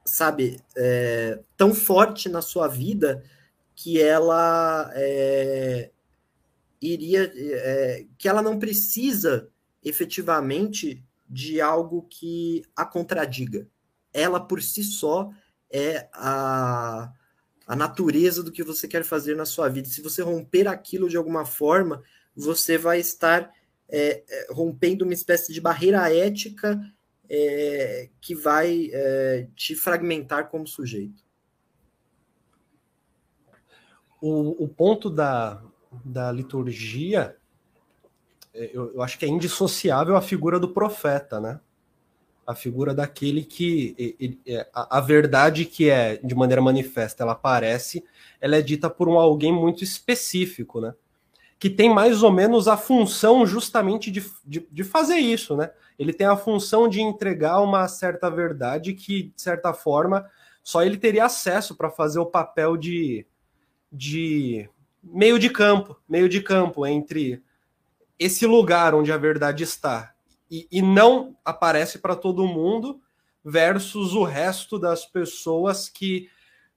sabe, 0.06 0.60
é, 0.76 1.40
tão 1.56 1.76
forte 1.76 2.28
na 2.30 2.42
sua 2.42 2.68
vida 2.68 3.24
que 3.76 4.02
ela 4.02 4.92
iria, 6.82 7.32
que 8.18 8.28
ela 8.28 8.42
não 8.42 8.60
precisa 8.60 9.50
efetivamente 9.84 11.04
de 11.28 11.62
algo 11.62 12.08
que 12.10 12.64
a 12.76 12.86
contradiga. 12.86 13.68
Ela 14.14 14.40
por 14.40 14.62
si 14.62 14.84
só 14.84 15.32
é 15.72 16.10
a 16.14 17.12
a 17.68 17.76
natureza 17.76 18.44
do 18.44 18.52
que 18.52 18.64
você 18.64 18.88
quer 18.88 19.04
fazer 19.04 19.36
na 19.36 19.46
sua 19.46 19.70
vida. 19.70 19.88
Se 19.88 20.02
você 20.02 20.22
romper 20.22 20.68
aquilo 20.68 21.10
de 21.10 21.18
alguma 21.18 21.46
forma, 21.46 22.04
você 22.36 22.78
vai 22.78 23.00
estar 23.00 23.52
é, 23.90 24.24
é, 24.28 24.48
rompendo 24.52 25.04
uma 25.04 25.14
espécie 25.14 25.54
de 25.54 25.62
barreira 25.62 26.14
ética 26.14 26.80
é, 27.30 28.10
que 28.20 28.34
vai 28.34 28.90
é, 28.92 29.48
te 29.56 29.76
fragmentar 29.76 30.50
como 30.50 30.68
sujeito. 30.68 31.24
O, 34.22 34.64
o 34.64 34.68
ponto 34.68 35.10
da, 35.10 35.64
da 36.06 36.32
liturgia, 36.32 37.36
é, 38.54 38.72
eu, 38.74 38.94
eu 38.94 39.02
acho 39.02 39.18
que 39.18 39.26
é 39.26 39.30
indissociável 39.30 40.16
a 40.16 40.22
figura 40.22 40.60
do 40.60 40.74
profeta, 40.74 41.40
né? 41.40 41.60
A 42.46 42.56
figura 42.56 42.94
daquele 42.94 43.44
que 43.44 44.40
é, 44.46 44.68
a, 44.74 45.00
verdade 45.00 45.66
que 45.66 45.90
é 45.90 46.18
de 46.18 46.36
maneira 46.36 46.62
manifesta, 46.62 47.24
ela 47.24 47.34
aparece, 47.34 48.04
ela 48.40 48.56
é 48.56 48.62
dita 48.62 48.90
por 48.90 49.08
um 49.08 49.18
alguém 49.20 49.54
muito 49.54 49.84
específico, 49.84 50.82
né? 50.82 50.94
Que 51.60 51.70
tem 51.70 51.94
mais 51.94 52.24
ou 52.24 52.32
menos 52.32 52.68
a 52.68 52.76
função 52.76 53.46
justamente 53.46 54.10
de, 54.10 54.26
de, 54.46 54.68
de 54.72 54.84
fazer 54.84 55.18
isso, 55.18 55.56
né? 55.56 55.72
Ele 55.98 56.12
tem 56.12 56.26
a 56.26 56.36
função 56.36 56.90
de 56.90 57.02
entregar 57.02 57.62
uma 57.62 57.88
certa 57.88 58.30
verdade 58.30 58.94
que, 58.94 59.32
de 59.36 59.42
certa 59.42 59.72
forma, 59.74 60.28
só 60.64 60.84
ele 60.84 60.98
teria 60.98 61.26
acesso 61.26 61.76
para 61.76 61.90
fazer 61.90 62.20
o 62.20 62.26
papel 62.26 62.76
de, 62.76 63.26
de 63.92 64.68
meio 65.04 65.38
de 65.38 65.50
campo, 65.50 66.00
meio 66.10 66.28
de 66.28 66.42
campo 66.42 66.86
entre 66.86 67.44
esse 68.18 68.46
lugar 68.46 68.94
onde 68.94 69.12
a 69.12 69.18
verdade 69.18 69.64
está 69.64 70.14
e, 70.52 70.68
e 70.70 70.82
não 70.82 71.38
aparece 71.46 71.98
para 71.98 72.16
todo 72.16 72.46
mundo, 72.46 73.02
versus 73.44 74.14
o 74.14 74.24
resto 74.24 74.78
das 74.78 75.06
pessoas 75.06 75.88
que 75.88 76.30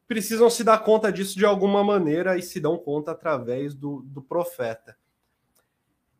precisam 0.06 0.48
se 0.48 0.62
dar 0.62 0.78
conta 0.78 1.12
disso 1.12 1.36
de 1.36 1.44
alguma 1.44 1.82
maneira 1.82 2.38
e 2.38 2.42
se 2.42 2.60
dão 2.60 2.78
conta 2.78 3.10
através 3.10 3.74
do, 3.74 4.02
do 4.06 4.22
profeta. 4.22 4.96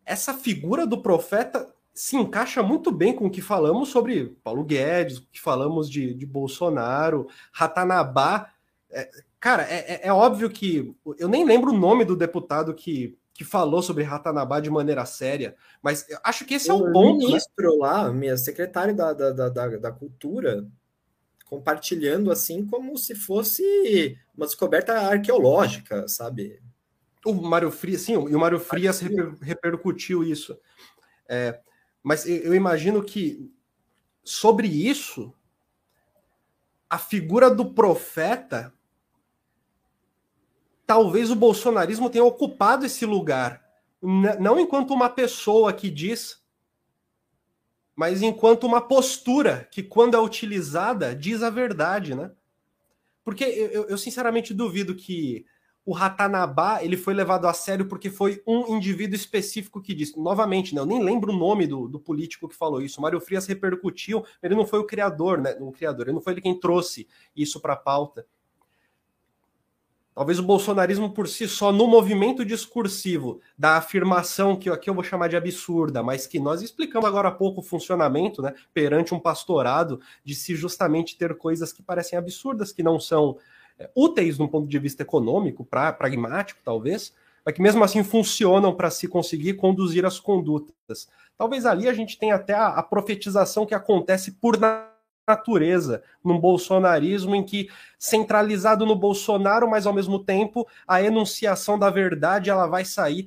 Essa 0.05 0.34
figura 0.34 0.86
do 0.86 1.00
profeta 1.00 1.72
se 1.94 2.16
encaixa 2.16 2.62
muito 2.62 2.90
bem 2.90 3.14
com 3.14 3.26
o 3.26 3.30
que 3.30 3.40
falamos 3.40 3.88
sobre 3.88 4.36
Paulo 4.42 4.64
Guedes, 4.64 5.18
o 5.18 5.26
que 5.30 5.40
falamos 5.40 5.88
de, 5.88 6.12
de 6.12 6.26
Bolsonaro, 6.26 7.28
Ratanabá. 7.52 8.50
É, 8.90 9.09
cara, 9.38 9.62
é, 9.62 9.94
é, 9.94 10.09
é 10.09 10.12
óbvio 10.12 10.50
que 10.50 10.94
eu 11.16 11.28
nem 11.28 11.44
lembro 11.44 11.70
o 11.70 11.78
nome 11.78 12.05
do 12.05 12.16
deputado 12.16 12.74
que 12.74 13.16
que 13.35 13.45
falou 13.45 13.82
sobre 13.82 14.05
Ratanabá 14.05 14.61
de 14.61 14.70
maneira 14.70 15.05
séria, 15.05 15.57
mas 15.82 16.07
acho 16.22 16.45
que 16.45 16.55
esse 16.55 16.70
é 16.70 16.72
o, 16.72 16.78
o 16.78 16.93
ponto. 16.93 17.16
O 17.16 17.18
né? 17.18 17.26
ministro 17.26 17.72
né? 17.72 17.76
lá, 17.80 18.12
minha 18.12 18.37
secretária 18.37 18.95
da, 18.95 19.12
da, 19.12 19.32
da, 19.32 19.68
da, 19.68 19.93
cultura, 19.93 20.64
compartilhando 21.45 22.30
assim 22.30 22.64
como 22.64 22.97
se 22.97 23.16
fosse 23.16 24.16
uma 24.37 24.47
descoberta 24.47 24.93
arqueológica, 24.93 26.07
sabe? 26.07 26.62
O 27.26 27.32
Mário 27.35 27.72
Frias, 27.72 28.03
sim, 28.03 28.12
e 28.12 28.37
o 28.37 28.39
Mário 28.39 28.61
Frias 28.61 29.01
reper, 29.01 29.35
repercutiu 29.41 30.22
isso. 30.22 30.57
É, 31.28 31.59
mas 32.05 32.26
eu 32.26 32.55
imagino 32.55 33.03
que 33.03 33.51
sobre 34.22 34.68
isso, 34.68 35.35
a 36.89 36.99
figura 36.99 37.51
do 37.51 37.72
profeta 37.72 38.72
talvez 40.87 41.30
o 41.30 41.37
bolsonarismo 41.37 42.11
tenha 42.11 42.24
ocupado 42.24 42.85
esse 42.87 43.05
lugar 43.05 43.64
não 44.39 44.61
enquanto 44.61 44.93
uma 44.93 45.09
pessoa 45.09 45.72
que 45.72 45.89
diz, 45.89 46.43
mas 47.97 48.20
enquanto 48.20 48.64
uma 48.64 48.80
postura 48.80 49.66
que, 49.70 49.82
quando 49.82 50.14
é 50.14 50.20
utilizada, 50.20 51.14
diz 51.14 51.43
a 51.43 51.49
verdade, 51.49 52.14
né? 52.14 52.30
Porque 53.24 53.45
eu, 53.45 53.85
eu 53.85 53.97
sinceramente 53.97 54.53
duvido 54.53 54.95
que 54.95 55.47
o 55.87 55.93
Ratanabá 55.93 56.82
ele 56.82 56.97
foi 56.97 57.14
levado 57.14 57.47
a 57.47 57.55
sério 57.55 57.87
porque 57.87 58.11
foi 58.11 58.43
um 58.47 58.76
indivíduo 58.76 59.16
específico 59.16 59.80
que 59.80 59.95
disse. 59.95 60.18
Novamente, 60.18 60.74
né, 60.74 60.80
eu 60.80 60.87
nem 60.87 61.03
lembro 61.03 61.32
o 61.32 61.37
nome 61.37 61.66
do, 61.66 61.89
do 61.89 61.99
político 61.99 62.49
que 62.49 62.55
falou 62.55 62.82
isso. 62.82 62.99
O 62.99 63.03
Mário 63.03 63.20
Frias 63.20 63.47
repercutiu, 63.47 64.24
ele 64.43 64.55
não 64.55 64.66
foi 64.66 64.80
o 64.80 64.87
criador, 64.87 65.41
né? 65.41 65.57
O 65.61 65.72
criador, 65.72 66.07
ele 66.07 66.14
não 66.14 66.20
foi 66.20 66.35
ele 66.35 66.43
quem 66.43 66.59
trouxe 66.59 67.09
isso 67.35 67.59
para 67.59 67.72
a 67.72 67.76
pauta. 67.76 68.26
Talvez 70.14 70.38
o 70.38 70.44
bolsonarismo 70.44 71.10
por 71.10 71.26
si 71.26 71.48
só, 71.48 71.72
no 71.72 71.88
movimento 71.88 72.44
discursivo 72.44 73.40
da 73.58 73.76
afirmação, 73.76 74.54
que 74.54 74.70
aqui 74.70 74.88
eu 74.88 74.94
vou 74.94 75.02
chamar 75.02 75.28
de 75.28 75.36
absurda, 75.36 76.04
mas 76.04 76.24
que 76.24 76.38
nós 76.38 76.62
explicamos 76.62 77.08
agora 77.08 77.28
há 77.28 77.32
pouco 77.32 77.60
o 77.60 77.64
funcionamento, 77.64 78.40
né, 78.40 78.54
perante 78.72 79.12
um 79.12 79.18
pastorado, 79.18 80.00
de 80.24 80.34
se 80.36 80.54
justamente 80.54 81.18
ter 81.18 81.36
coisas 81.36 81.72
que 81.72 81.82
parecem 81.82 82.16
absurdas, 82.16 82.70
que 82.70 82.82
não 82.82 83.00
são 83.00 83.38
é, 83.76 83.90
úteis 83.92 84.38
do 84.38 84.46
ponto 84.46 84.68
de 84.68 84.78
vista 84.78 85.02
econômico, 85.02 85.64
pra, 85.64 85.92
pragmático, 85.92 86.60
talvez, 86.64 87.12
mas 87.44 87.54
que 87.54 87.60
mesmo 87.60 87.82
assim 87.82 88.04
funcionam 88.04 88.72
para 88.72 88.90
se 88.90 89.08
conseguir 89.08 89.54
conduzir 89.54 90.06
as 90.06 90.20
condutas. 90.20 91.08
Talvez 91.36 91.66
ali 91.66 91.88
a 91.88 91.92
gente 91.92 92.16
tenha 92.16 92.36
até 92.36 92.54
a, 92.54 92.68
a 92.68 92.82
profetização 92.84 93.66
que 93.66 93.74
acontece 93.74 94.30
por 94.30 94.56
num 96.22 96.38
bolsonarismo 96.38 97.34
em 97.34 97.42
que 97.42 97.68
centralizado 97.98 98.84
no 98.84 98.94
Bolsonaro, 98.94 99.68
mas 99.68 99.86
ao 99.86 99.92
mesmo 99.92 100.18
tempo 100.18 100.66
a 100.86 101.02
enunciação 101.02 101.78
da 101.78 101.90
verdade 101.90 102.50
ela 102.50 102.66
vai 102.66 102.84
sair 102.84 103.26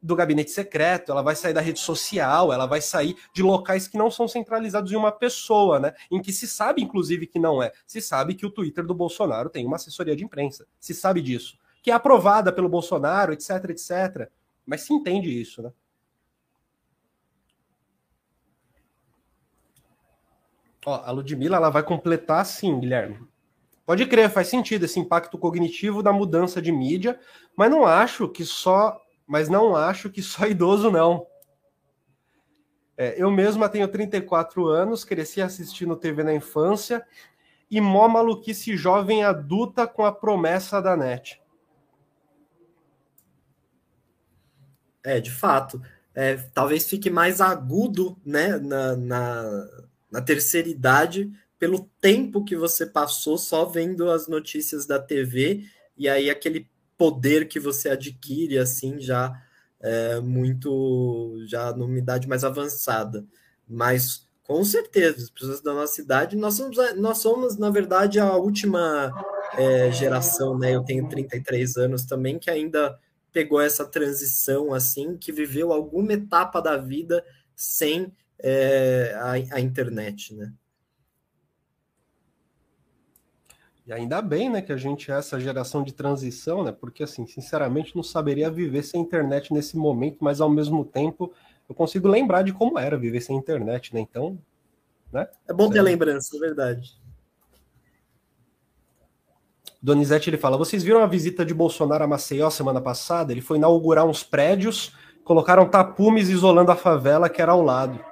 do 0.00 0.14
gabinete 0.14 0.52
secreto, 0.52 1.10
ela 1.10 1.22
vai 1.22 1.34
sair 1.34 1.52
da 1.52 1.60
rede 1.60 1.80
social, 1.80 2.52
ela 2.52 2.66
vai 2.66 2.80
sair 2.80 3.16
de 3.34 3.42
locais 3.42 3.88
que 3.88 3.98
não 3.98 4.10
são 4.10 4.28
centralizados 4.28 4.92
em 4.92 4.96
uma 4.96 5.10
pessoa, 5.10 5.80
né? 5.80 5.92
Em 6.10 6.22
que 6.22 6.32
se 6.32 6.46
sabe, 6.46 6.80
inclusive, 6.80 7.26
que 7.26 7.38
não 7.38 7.60
é. 7.60 7.72
Se 7.84 8.00
sabe 8.00 8.34
que 8.34 8.46
o 8.46 8.50
Twitter 8.50 8.86
do 8.86 8.94
Bolsonaro 8.94 9.50
tem 9.50 9.66
uma 9.66 9.76
assessoria 9.76 10.14
de 10.14 10.24
imprensa. 10.24 10.66
Se 10.78 10.94
sabe 10.94 11.20
disso. 11.20 11.58
Que 11.82 11.90
é 11.90 11.94
aprovada 11.94 12.52
pelo 12.52 12.68
Bolsonaro, 12.68 13.32
etc, 13.32 13.50
etc. 13.70 14.30
Mas 14.64 14.82
se 14.82 14.94
entende 14.94 15.28
isso, 15.28 15.62
né? 15.62 15.72
Ó, 20.86 20.94
a 20.94 21.10
Ludmilla 21.10 21.56
ela 21.56 21.70
vai 21.70 21.82
completar 21.82 22.40
assim, 22.40 22.78
Guilherme. 22.78 23.18
Pode 23.84 24.04
crer, 24.06 24.30
faz 24.30 24.48
sentido 24.48 24.84
esse 24.84 25.00
impacto 25.00 25.38
cognitivo 25.38 26.02
da 26.02 26.12
mudança 26.12 26.60
de 26.60 26.70
mídia, 26.70 27.18
mas 27.56 27.70
não 27.70 27.86
acho 27.86 28.28
que 28.28 28.44
só 28.44 29.00
mas 29.28 29.50
não 29.50 29.76
acho 29.76 30.08
que 30.08 30.22
só 30.22 30.46
idoso, 30.48 30.90
não. 30.90 31.26
É, 32.96 33.22
eu 33.22 33.30
mesma 33.30 33.68
tenho 33.68 33.86
34 33.86 34.66
anos, 34.66 35.04
cresci 35.04 35.40
assistindo 35.40 35.94
TV 35.94 36.24
na 36.24 36.34
infância 36.34 37.06
e 37.70 37.80
mó 37.80 38.08
maluquice 38.08 38.76
jovem 38.76 39.22
adulta 39.22 39.86
com 39.86 40.04
a 40.04 40.10
promessa 40.10 40.80
da 40.80 40.96
net. 40.96 41.40
É, 45.04 45.20
de 45.20 45.30
fato. 45.30 45.80
É, 46.12 46.36
talvez 46.52 46.88
fique 46.88 47.08
mais 47.08 47.40
agudo 47.40 48.16
né, 48.24 48.58
na, 48.58 48.96
na, 48.96 49.68
na 50.10 50.20
terceira 50.20 50.68
idade 50.68 51.30
pelo 51.58 51.90
tempo 52.00 52.44
que 52.44 52.56
você 52.56 52.86
passou 52.86 53.36
só 53.36 53.64
vendo 53.64 54.10
as 54.10 54.28
notícias 54.28 54.86
da 54.86 54.98
TV 54.98 55.64
e 55.96 56.08
aí 56.08 56.30
aquele 56.30 56.68
poder 56.96 57.48
que 57.48 57.58
você 57.58 57.90
adquire 57.90 58.58
assim 58.58 59.00
já 59.00 59.32
é, 59.80 60.20
muito 60.20 61.36
já 61.46 61.72
numa 61.72 61.98
idade 61.98 62.28
mais 62.28 62.44
avançada. 62.44 63.24
Mas 63.68 64.26
com 64.48 64.64
certeza, 64.64 65.24
as 65.24 65.30
pessoas 65.30 65.60
da 65.60 65.74
nossa 65.74 66.00
idade, 66.00 66.34
nós 66.34 66.54
somos, 66.54 66.76
nós 66.96 67.18
somos 67.18 67.58
na 67.58 67.68
verdade, 67.68 68.18
a 68.18 68.34
última 68.34 69.12
é, 69.58 69.92
geração, 69.92 70.58
né? 70.58 70.74
Eu 70.74 70.82
tenho 70.82 71.06
33 71.06 71.76
anos 71.76 72.04
também, 72.04 72.38
que 72.38 72.50
ainda 72.50 72.98
pegou 73.30 73.60
essa 73.60 73.84
transição 73.84 74.72
assim, 74.72 75.18
que 75.18 75.30
viveu 75.30 75.70
alguma 75.70 76.14
etapa 76.14 76.62
da 76.62 76.78
vida 76.78 77.22
sem 77.54 78.10
é, 78.40 79.14
a, 79.16 79.56
a 79.56 79.60
internet, 79.60 80.34
né? 80.34 80.52
E 83.86 83.92
ainda 83.92 84.20
bem, 84.20 84.50
né, 84.50 84.60
que 84.60 84.70
a 84.70 84.76
gente 84.76 85.10
é 85.10 85.14
essa 85.14 85.40
geração 85.40 85.82
de 85.82 85.94
transição, 85.94 86.62
né? 86.62 86.72
Porque, 86.72 87.02
assim, 87.02 87.26
sinceramente, 87.26 87.96
não 87.96 88.02
saberia 88.02 88.50
viver 88.50 88.82
sem 88.82 89.00
internet 89.00 89.52
nesse 89.52 89.78
momento, 89.78 90.18
mas 90.20 90.42
ao 90.42 90.50
mesmo 90.50 90.84
tempo 90.84 91.32
eu 91.66 91.74
consigo 91.74 92.06
lembrar 92.06 92.42
de 92.42 92.52
como 92.52 92.78
era 92.78 92.98
viver 92.98 93.22
sem 93.22 93.34
internet, 93.34 93.94
né? 93.94 94.00
Então, 94.00 94.38
né? 95.10 95.26
É 95.48 95.54
bom 95.54 95.70
ter 95.70 95.78
é. 95.78 95.82
lembrança, 95.82 96.36
é 96.36 96.40
verdade. 96.40 96.98
Donizete 99.80 100.28
ele 100.28 100.36
fala: 100.36 100.58
vocês 100.58 100.82
viram 100.82 101.02
a 101.02 101.06
visita 101.06 101.44
de 101.44 101.54
Bolsonaro 101.54 102.04
a 102.04 102.06
Maceió 102.06 102.50
semana 102.50 102.80
passada? 102.80 103.32
Ele 103.32 103.40
foi 103.40 103.56
inaugurar 103.56 104.04
uns 104.04 104.22
prédios, 104.22 104.94
colocaram 105.24 105.68
tapumes 105.68 106.28
isolando 106.28 106.70
a 106.70 106.76
favela 106.76 107.28
que 107.28 107.40
era 107.40 107.52
ao 107.52 107.62
lado. 107.62 108.04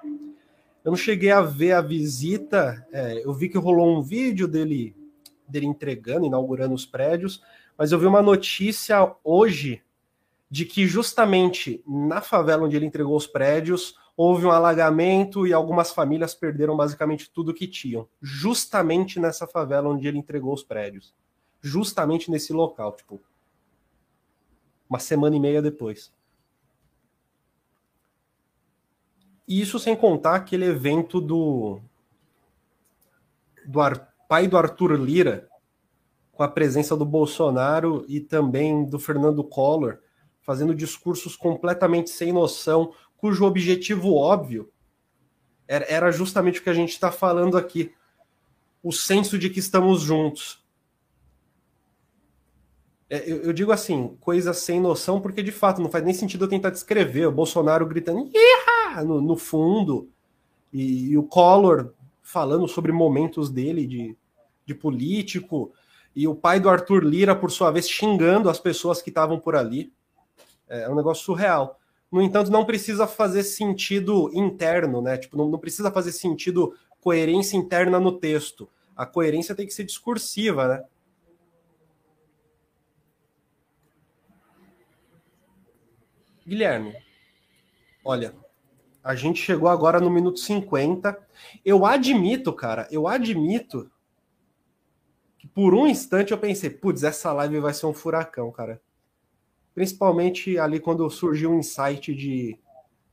Eu 0.87 0.91
não 0.91 0.97
cheguei 0.97 1.33
a 1.33 1.41
ver 1.41 1.73
a 1.73 1.81
visita, 1.81 2.87
é, 2.93 3.21
eu 3.25 3.35
vi 3.35 3.49
que 3.49 3.59
rolou 3.59 3.99
um 3.99 4.01
vídeo 4.01 4.47
dele 4.47 4.95
dele 5.49 5.67
entregando, 5.67 6.27
inaugurando 6.27 6.77
os 6.77 6.87
prédios, 6.87 7.43
mas 7.77 7.91
eu 7.91 7.99
vi 7.99 8.07
uma 8.07 8.23
notícia 8.23 9.13
hoje 9.25 9.83
de 10.49 10.65
que 10.65 10.87
justamente 10.87 11.83
na 11.85 12.21
favela 12.21 12.65
onde 12.65 12.77
ele 12.77 12.87
entregou 12.87 13.17
os 13.17 13.27
prédios 13.27 13.97
houve 14.17 14.47
um 14.47 14.51
alagamento 14.53 15.45
e 15.45 15.53
algumas 15.53 15.91
famílias 15.91 16.37
perderam 16.37 16.77
basicamente 16.77 17.33
tudo 17.33 17.53
que 17.53 17.67
tinham, 17.67 18.09
justamente 18.23 19.19
nessa 19.19 19.45
favela 19.45 19.89
onde 19.89 20.07
ele 20.07 20.19
entregou 20.19 20.55
os 20.55 20.63
prédios, 20.63 21.13
justamente 21.61 22.31
nesse 22.31 22.53
local, 22.53 22.95
tipo 22.95 23.21
uma 24.89 25.01
semana 25.01 25.35
e 25.35 25.41
meia 25.41 25.61
depois. 25.61 26.15
E 29.47 29.61
isso 29.61 29.79
sem 29.79 29.95
contar 29.95 30.35
aquele 30.37 30.65
evento 30.65 31.21
do 31.21 31.81
do 33.67 33.81
Arthur 33.81 34.07
pai 34.29 34.49
do 34.49 34.57
Arthur 34.57 34.93
Lira, 34.93 35.49
com 36.33 36.43
a 36.43 36.49
presença 36.49 36.97
do 36.97 37.05
Bolsonaro 37.05 38.05
e 38.09 38.21
também 38.21 38.85
do 38.85 38.99
Fernando 38.99 39.43
Collor, 39.43 39.99
fazendo 40.43 40.75
discursos 40.75 41.37
completamente 41.37 42.11
sem 42.11 42.33
noção, 42.33 42.93
cujo 43.17 43.45
objetivo 43.45 44.15
óbvio 44.15 44.71
era 45.69 46.13
justamente 46.13 46.61
o 46.61 46.63
que 46.63 46.71
a 46.71 46.75
gente 46.75 46.91
está 46.91 47.11
falando 47.11 47.57
aqui: 47.57 47.93
o 48.83 48.93
senso 48.93 49.39
de 49.39 49.51
que 49.51 49.59
estamos 49.59 50.03
juntos. 50.03 50.65
É, 53.09 53.23
eu, 53.29 53.53
digo 53.53 53.71
assim, 53.71 54.17
coisa 54.21 54.53
sem 54.53 54.81
noção, 54.81 55.21
porque 55.21 55.41
de 55.41 55.53
fato 55.53 55.81
não 55.81 55.89
faz 55.89 56.05
nem 56.05 56.13
sentido 56.13 56.45
eu 56.45 56.49
tentar 56.49 56.71
descrever 56.71 57.27
o 57.27 57.33
Bolsonaro 57.33 57.87
gritando 57.87 58.29
no, 59.05 59.21
no 59.21 59.37
fundo 59.37 60.09
e, 60.73 61.11
e 61.11 61.19
o 61.19 61.23
Collor 61.23 61.93
falando 62.23 62.67
sobre 62.67 62.91
momentos 62.91 63.51
dele 63.51 63.87
de, 63.87 64.17
de 64.65 64.75
político, 64.75 65.73
e 66.15 66.27
o 66.27 66.35
pai 66.35 66.59
do 66.59 66.69
Arthur 66.69 67.05
Lira, 67.05 67.37
por 67.37 67.51
sua 67.51 67.71
vez, 67.71 67.89
xingando 67.89 68.49
as 68.49 68.59
pessoas 68.59 69.03
que 69.03 69.11
estavam 69.11 69.39
por 69.39 69.55
ali. 69.55 69.93
É 70.67 70.89
um 70.89 70.95
negócio 70.95 71.25
surreal. 71.25 71.79
No 72.11 72.23
entanto, 72.23 72.51
não 72.51 72.65
precisa 72.65 73.07
fazer 73.07 73.43
sentido 73.43 74.31
interno, 74.33 75.03
né? 75.03 75.19
Tipo, 75.19 75.37
não, 75.37 75.49
não 75.49 75.59
precisa 75.59 75.91
fazer 75.91 76.13
sentido 76.13 76.75
coerência 77.01 77.57
interna 77.57 78.01
no 78.01 78.13
texto. 78.19 78.69
A 78.97 79.05
coerência 79.05 79.55
tem 79.55 79.67
que 79.67 79.75
ser 79.75 79.85
discursiva, 79.85 80.67
né? 80.67 80.85
Guilherme, 86.47 86.95
olha, 88.05 88.35
a 89.07 89.15
gente 89.15 89.41
chegou 89.41 89.69
agora 89.69 90.01
no 90.01 90.11
minuto 90.11 90.41
50. 90.41 91.17
Eu 91.65 91.87
admito, 91.87 92.53
cara, 92.53 92.89
eu 92.91 93.07
admito 93.07 93.89
que 95.39 95.47
por 95.47 95.77
um 95.77 95.87
instante 95.87 96.33
eu 96.33 96.39
pensei, 96.39 96.71
putz, 96.71 97.05
essa 97.05 97.33
live 97.33 97.61
vai 97.61 97.73
ser 97.73 97.87
um 97.87 97.95
furacão, 97.95 98.51
cara. 98.51 98.83
Principalmente 99.73 100.59
ali 100.59 100.81
quando 100.81 101.09
surgiu 101.09 101.53
um 101.53 101.61
insight 101.61 102.13
de, 102.13 102.59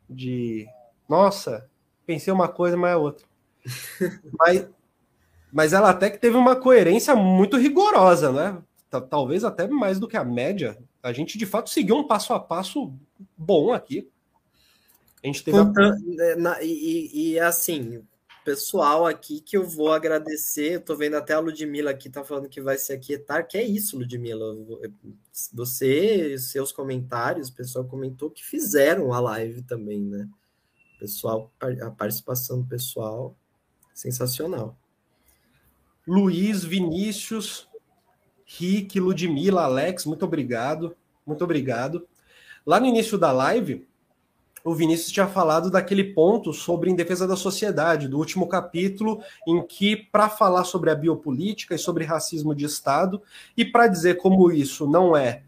de 0.09 0.67
nossa, 1.07 1.69
pensei 2.07 2.33
uma 2.33 2.47
coisa, 2.47 2.75
mas 2.75 2.91
é 2.91 2.97
outra. 2.97 3.27
mas, 4.39 4.67
mas 5.51 5.73
ela 5.73 5.91
até 5.91 6.09
que 6.09 6.17
teve 6.17 6.35
uma 6.35 6.55
coerência 6.55 7.15
muito 7.15 7.55
rigorosa, 7.55 8.31
né? 8.31 8.59
Talvez 9.11 9.43
até 9.43 9.67
mais 9.67 9.99
do 9.99 10.07
que 10.07 10.17
a 10.17 10.23
média. 10.23 10.75
A 11.03 11.13
gente 11.13 11.37
de 11.37 11.45
fato 11.45 11.69
seguiu 11.69 11.97
um 11.97 12.07
passo 12.07 12.33
a 12.33 12.39
passo 12.39 12.91
bom 13.37 13.71
aqui. 13.71 14.11
A 15.23 15.27
gente 15.27 15.43
teve. 15.43 15.57
Conta, 15.57 15.81
a... 15.81 16.59
É, 16.59 16.65
e, 16.65 17.31
e 17.31 17.39
assim, 17.39 18.03
pessoal 18.43 19.05
aqui 19.05 19.39
que 19.39 19.57
eu 19.57 19.65
vou 19.65 19.91
agradecer. 19.91 20.73
Eu 20.73 20.81
tô 20.81 20.95
vendo 20.95 21.15
até 21.15 21.33
a 21.33 21.39
Ludmilla 21.39 21.91
aqui, 21.91 22.09
tá 22.09 22.23
falando 22.23 22.49
que 22.49 22.61
vai 22.61 22.77
se 22.77 22.91
aquietar. 22.93 23.47
Que 23.47 23.57
é 23.57 23.63
isso, 23.63 23.97
Ludmilla? 23.97 24.45
Você, 25.53 26.37
seus 26.37 26.71
comentários, 26.71 27.49
o 27.49 27.55
pessoal 27.55 27.85
comentou 27.85 28.29
que 28.29 28.43
fizeram 28.43 29.13
a 29.13 29.19
live 29.19 29.61
também, 29.63 30.01
né? 30.01 30.27
Pessoal, 30.99 31.51
a 31.81 31.91
participação 31.91 32.61
do 32.61 32.67
pessoal, 32.67 33.35
sensacional. 33.93 34.77
Luiz, 36.07 36.63
Vinícius, 36.63 37.67
Rick, 38.45 38.99
Ludmilla, 38.99 39.63
Alex, 39.63 40.05
muito 40.05 40.25
obrigado. 40.25 40.95
Muito 41.25 41.43
obrigado. 41.43 42.07
Lá 42.65 42.79
no 42.79 42.85
início 42.85 43.17
da 43.17 43.31
live, 43.31 43.87
o 44.63 44.73
Vinícius 44.73 45.11
tinha 45.11 45.27
falado 45.27 45.69
daquele 45.69 46.03
ponto 46.13 46.53
sobre 46.53 46.89
em 46.89 46.95
defesa 46.95 47.27
da 47.27 47.35
sociedade, 47.35 48.07
do 48.07 48.17
último 48.17 48.47
capítulo, 48.47 49.21
em 49.45 49.61
que, 49.65 49.95
para 49.95 50.29
falar 50.29 50.63
sobre 50.63 50.89
a 50.89 50.95
biopolítica 50.95 51.75
e 51.75 51.79
sobre 51.79 52.05
racismo 52.05 52.55
de 52.55 52.65
Estado, 52.65 53.21
e 53.57 53.65
para 53.65 53.87
dizer 53.87 54.17
como 54.17 54.51
isso 54.51 54.87
não 54.87 55.15
é 55.15 55.43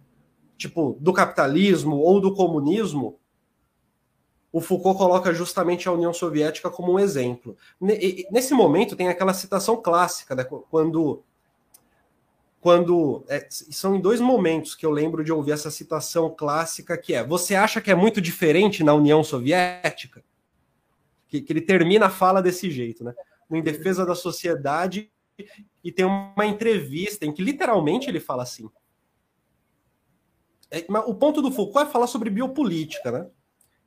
tipo 0.58 0.98
do 1.00 1.14
capitalismo 1.14 1.98
ou 1.98 2.20
do 2.20 2.34
comunismo, 2.34 3.18
o 4.52 4.62
Foucault 4.62 4.98
coloca 4.98 5.34
justamente 5.34 5.88
a 5.88 5.92
União 5.92 6.14
Soviética 6.14 6.70
como 6.70 6.94
um 6.94 7.00
exemplo. 7.00 7.58
Nesse 7.80 8.54
momento 8.54 8.96
tem 8.96 9.10
aquela 9.10 9.34
citação 9.34 9.82
clássica, 9.82 10.34
né, 10.34 10.46
quando 10.46 11.24
quando 12.66 13.24
é, 13.28 13.48
são 13.52 13.94
em 13.94 14.02
dois 14.02 14.20
momentos 14.20 14.74
que 14.74 14.84
eu 14.84 14.90
lembro 14.90 15.24
de 15.24 15.32
ouvir 15.32 15.52
essa 15.52 15.70
citação 15.70 16.34
clássica 16.36 16.98
que 16.98 17.14
é: 17.14 17.24
você 17.24 17.54
acha 17.54 17.80
que 17.80 17.92
é 17.92 17.96
muito 17.96 18.20
diferente 18.20 18.84
na 18.84 18.92
União 18.92 19.24
Soviética? 19.24 20.24
Que, 21.28 21.42
que 21.42 21.54
ele 21.54 21.62
termina 21.62 22.08
a 22.08 22.10
fala 22.10 22.42
desse 22.42 22.72
jeito, 22.72 23.04
né? 23.04 23.14
Em 23.52 23.62
defesa 23.62 24.04
da 24.04 24.16
sociedade 24.16 25.12
e 25.84 25.92
tem 25.92 26.06
uma 26.06 26.48
entrevista 26.48 27.24
em 27.24 27.32
que 27.32 27.44
literalmente 27.44 28.10
ele 28.10 28.20
fala 28.20 28.42
assim. 28.42 28.68
É, 30.72 30.84
o 31.06 31.14
ponto 31.14 31.44
do 31.44 31.52
Foucault 31.52 31.88
é 31.88 31.92
falar 31.92 32.08
sobre 32.08 32.32
biopolítica, 32.32 33.12
né? 33.12 33.28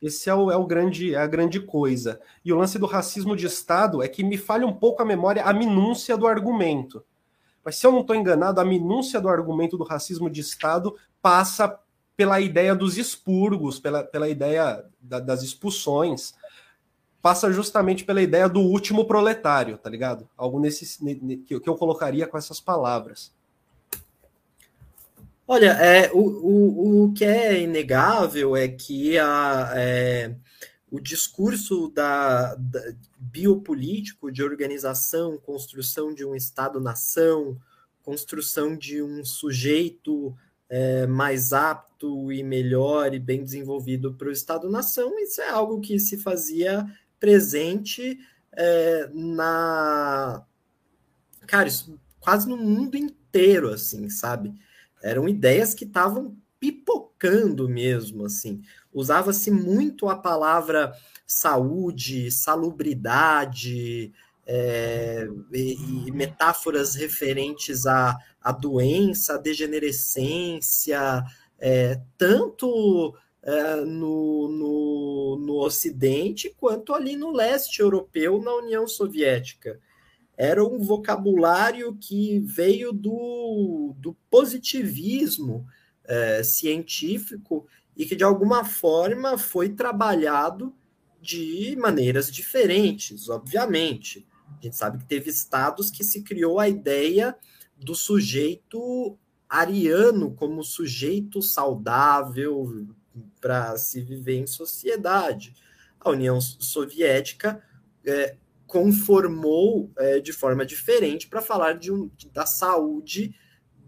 Esse 0.01 0.31
é, 0.31 0.35
o, 0.37 0.53
é, 0.53 0.57
o 0.57 0.65
grande, 0.65 1.17
é 1.17 1.19
a 1.19 1.27
grande 1.27 1.59
coisa. 1.59 2.21
E 2.45 2.53
o 2.53 2.57
lance 2.57 2.79
do 2.79 2.87
racismo 2.87 3.35
de 3.35 3.45
Estado 3.45 4.05
é 4.05 4.07
que 4.07 4.23
me 4.23 4.39
falha 4.39 4.65
um 4.65 4.73
pouco 4.73 5.03
a 5.03 5.05
memória, 5.05 5.43
a 5.43 5.53
minúcia 5.53 6.17
do 6.17 6.29
argumento. 6.29 7.05
Mas 7.65 7.77
se 7.77 7.87
eu 7.87 7.93
não 7.93 8.01
estou 8.01 8.17
enganado, 8.17 8.61
a 8.61 8.65
minúcia 8.65 9.21
do 9.21 9.29
argumento 9.29 9.77
do 9.77 9.85
racismo 9.85 10.31
de 10.31 10.41
Estado 10.41 10.97
passa 11.21 11.79
pela 12.17 12.41
ideia 12.41 12.75
dos 12.75 12.99
expurgos, 12.99 13.79
pela, 13.79 14.03
pela 14.03 14.29
ideia 14.29 14.85
da, 15.01 15.21
das 15.21 15.43
expulsões, 15.43 16.35
passa 17.23 17.53
justamente 17.53 18.05
pela 18.05 18.23
ideia 18.23 18.49
do 18.49 18.61
último 18.61 19.05
proletário, 19.05 19.79
tá 19.79 19.91
ligado? 19.91 20.29
Algo 20.37 20.59
nesse 20.59 20.99
que, 21.47 21.61
que 21.61 21.69
eu 21.69 21.77
colocaria 21.77 22.27
com 22.27 22.39
essas 22.39 22.61
palavras. 22.61 23.33
Olha, 25.47 25.71
é, 25.81 26.11
o, 26.13 26.19
o, 26.19 27.05
o 27.05 27.13
que 27.13 27.25
é 27.25 27.61
inegável 27.61 28.57
é 28.57 28.69
que 28.69 29.19
a, 29.19 29.73
é, 29.75 30.35
o 30.91 31.01
discurso 31.01 31.89
da, 31.89 32.55
da, 32.55 32.81
biopolítico 33.19 34.31
de 34.31 34.43
organização, 34.43 35.39
construção 35.39 36.15
de 36.15 36.25
um 36.25 36.35
Estado-nação, 36.35 37.59
construção 38.03 38.77
de 38.77 39.03
um 39.03 39.25
sujeito 39.25 40.35
é, 40.69 41.07
mais 41.07 41.53
apto 41.53 42.33
e 42.33 42.43
melhor 42.43 43.15
e 43.15 43.19
bem 43.19 43.43
desenvolvido 43.43 44.15
para 44.15 44.29
o 44.29 44.33
Estado-nação, 44.33 45.19
isso 45.19 45.41
é 45.41 45.49
algo 45.49 45.81
que 45.81 45.99
se 45.99 46.17
fazia 46.17 46.87
presente 47.19 48.19
é, 48.53 49.11
na. 49.13 50.45
Cara, 51.47 51.69
isso 51.69 51.99
quase 52.21 52.49
no 52.49 52.57
mundo 52.57 52.97
inteiro, 52.97 53.71
assim, 53.71 54.09
sabe? 54.11 54.55
Eram 55.03 55.29
ideias 55.29 55.75
que 55.75 55.85
estavam 55.85 56.37
pipocando 56.61 57.69
mesmo, 57.69 58.25
assim. 58.25 58.63
Usava-se 58.93 59.51
muito 59.51 60.09
a 60.09 60.17
palavra 60.17 60.93
saúde, 61.27 62.31
salubridade, 62.31 64.13
é, 64.47 65.29
e, 65.53 65.77
e, 66.07 66.11
metáforas 66.11 66.95
referentes 66.95 67.87
à, 67.87 68.17
à 68.43 68.51
doença, 68.51 69.35
à 69.35 69.37
degenerescência, 69.37 71.23
é, 71.59 72.01
tanto 72.17 73.15
é, 73.43 73.77
no, 73.77 74.49
no, 74.49 75.39
no 75.45 75.55
Ocidente 75.59 76.55
quanto 76.57 76.95
ali 76.95 77.15
no 77.15 77.31
leste 77.31 77.81
europeu, 77.81 78.41
na 78.41 78.55
União 78.55 78.89
Soviética. 78.89 79.79
Era 80.35 80.65
um 80.65 80.79
vocabulário 80.79 81.95
que 82.01 82.39
veio 82.39 82.93
do, 82.93 83.95
do 83.99 84.17
positivismo 84.31 85.67
é, 86.09 86.43
científico 86.43 87.67
e 87.97 88.07
que, 88.07 88.17
de 88.17 88.25
alguma 88.25 88.65
forma, 88.65 89.37
foi 89.37 89.69
trabalhado 89.69 90.75
de 91.21 91.77
maneiras 91.79 92.33
diferentes, 92.33 93.29
obviamente. 93.29 94.27
A 94.59 94.63
gente 94.63 94.77
sabe 94.77 94.99
que 94.99 95.05
teve 95.05 95.31
estados 95.31 95.91
que 95.91 96.03
se 96.03 96.23
criou 96.23 96.59
a 96.59 96.69
ideia 96.69 97.37
do 97.77 97.95
sujeito 97.95 99.19
ariano 99.49 100.35
como 100.35 100.63
sujeito 100.65 101.41
saudável 101.41 102.87
para 103.41 103.77
se 103.77 104.01
viver 104.01 104.37
em 104.37 104.47
sociedade. 104.47 105.55
A 106.01 106.11
União 106.11 106.41
Soviética 106.41 107.63
é, 108.05 108.37
conformou 108.67 109.91
é, 109.97 110.21
de 110.21 110.33
forma 110.33 110.65
diferente 110.65 111.27
para 111.27 111.41
falar 111.41 111.75
de 111.75 111.93
um, 111.93 112.11
da 112.33 112.47
saúde 112.47 113.35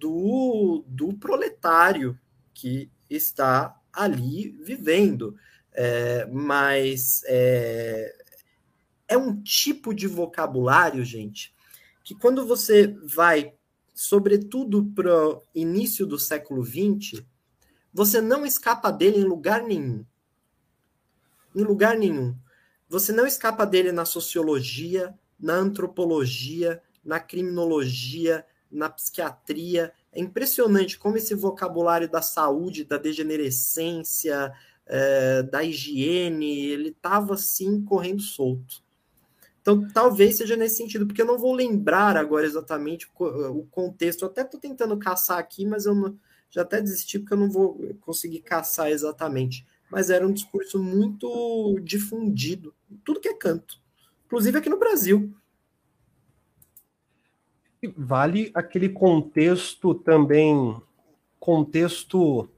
do, 0.00 0.82
do 0.88 1.12
proletário 1.12 2.18
que 2.54 2.90
está 3.08 3.78
ali 3.92 4.50
vivendo. 4.62 5.36
É, 5.72 6.26
mas 6.26 7.22
é, 7.26 8.16
é 9.06 9.16
um 9.16 9.40
tipo 9.40 9.94
de 9.94 10.06
vocabulário, 10.06 11.04
gente, 11.04 11.54
que 12.02 12.14
quando 12.14 12.44
você 12.46 12.88
vai, 13.04 13.54
sobretudo 13.94 14.84
para 14.94 15.28
o 15.28 15.42
início 15.54 16.06
do 16.06 16.18
século 16.18 16.64
XX, 16.64 17.22
você 17.92 18.20
não 18.20 18.46
escapa 18.46 18.90
dele 18.90 19.18
em 19.18 19.24
lugar 19.24 19.62
nenhum. 19.62 20.04
Em 21.54 21.62
lugar 21.62 21.96
nenhum. 21.96 22.36
Você 22.88 23.12
não 23.12 23.26
escapa 23.26 23.64
dele 23.64 23.92
na 23.92 24.04
sociologia, 24.04 25.14
na 25.38 25.54
antropologia, 25.54 26.82
na 27.04 27.20
criminologia, 27.20 28.44
na 28.70 28.88
psiquiatria. 28.88 29.92
É 30.12 30.20
impressionante 30.20 30.98
como 30.98 31.16
esse 31.16 31.34
vocabulário 31.34 32.08
da 32.08 32.22
saúde, 32.22 32.84
da 32.84 32.96
degenerescência, 32.96 34.52
é, 34.86 35.42
da 35.42 35.62
higiene, 35.62 36.66
ele 36.66 36.88
estava 36.88 37.34
assim 37.34 37.82
correndo 37.84 38.20
solto. 38.20 38.82
Então, 39.60 39.86
talvez 39.92 40.36
seja 40.36 40.56
nesse 40.56 40.76
sentido, 40.76 41.06
porque 41.06 41.20
eu 41.20 41.26
não 41.26 41.38
vou 41.38 41.54
lembrar 41.54 42.16
agora 42.16 42.46
exatamente 42.46 43.06
o 43.18 43.66
contexto. 43.70 44.22
Eu 44.22 44.28
até 44.28 44.42
estou 44.42 44.58
tentando 44.58 44.98
caçar 44.98 45.38
aqui, 45.38 45.66
mas 45.66 45.84
eu 45.84 45.94
não, 45.94 46.18
já 46.50 46.62
até 46.62 46.80
desisti 46.80 47.18
porque 47.18 47.34
eu 47.34 47.38
não 47.38 47.50
vou 47.50 47.78
conseguir 48.00 48.40
caçar 48.40 48.90
exatamente. 48.90 49.66
Mas 49.90 50.08
era 50.08 50.26
um 50.26 50.32
discurso 50.32 50.82
muito 50.82 51.78
difundido, 51.82 52.74
tudo 53.04 53.20
que 53.20 53.28
é 53.28 53.34
canto, 53.34 53.80
inclusive 54.26 54.58
aqui 54.58 54.70
no 54.70 54.78
Brasil. 54.78 55.34
Vale 57.96 58.50
aquele 58.54 58.90
contexto 58.90 59.94
também, 59.94 60.76
contexto 61.38 62.48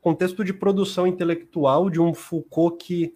contexto 0.00 0.44
de 0.44 0.52
produção 0.52 1.06
intelectual 1.06 1.90
de 1.90 2.00
um 2.00 2.14
Foucault 2.14 2.82
que, 2.82 3.14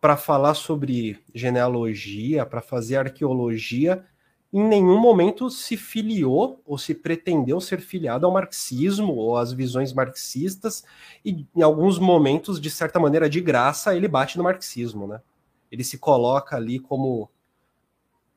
para 0.00 0.16
falar 0.16 0.54
sobre 0.54 1.18
genealogia, 1.34 2.44
para 2.44 2.60
fazer 2.60 2.96
arqueologia, 2.96 4.04
em 4.52 4.62
nenhum 4.62 5.00
momento 5.00 5.48
se 5.48 5.76
filiou 5.76 6.60
ou 6.66 6.76
se 6.76 6.94
pretendeu 6.94 7.60
ser 7.60 7.80
filiado 7.80 8.26
ao 8.26 8.32
marxismo 8.32 9.14
ou 9.14 9.36
às 9.36 9.52
visões 9.52 9.92
marxistas, 9.92 10.84
e 11.24 11.46
em 11.54 11.62
alguns 11.62 11.98
momentos, 11.98 12.60
de 12.60 12.68
certa 12.68 12.98
maneira, 12.98 13.30
de 13.30 13.40
graça, 13.40 13.94
ele 13.96 14.08
bate 14.08 14.36
no 14.36 14.44
marxismo, 14.44 15.06
né? 15.06 15.20
Ele 15.70 15.84
se 15.84 15.96
coloca 15.96 16.56
ali 16.56 16.78
como 16.78 17.30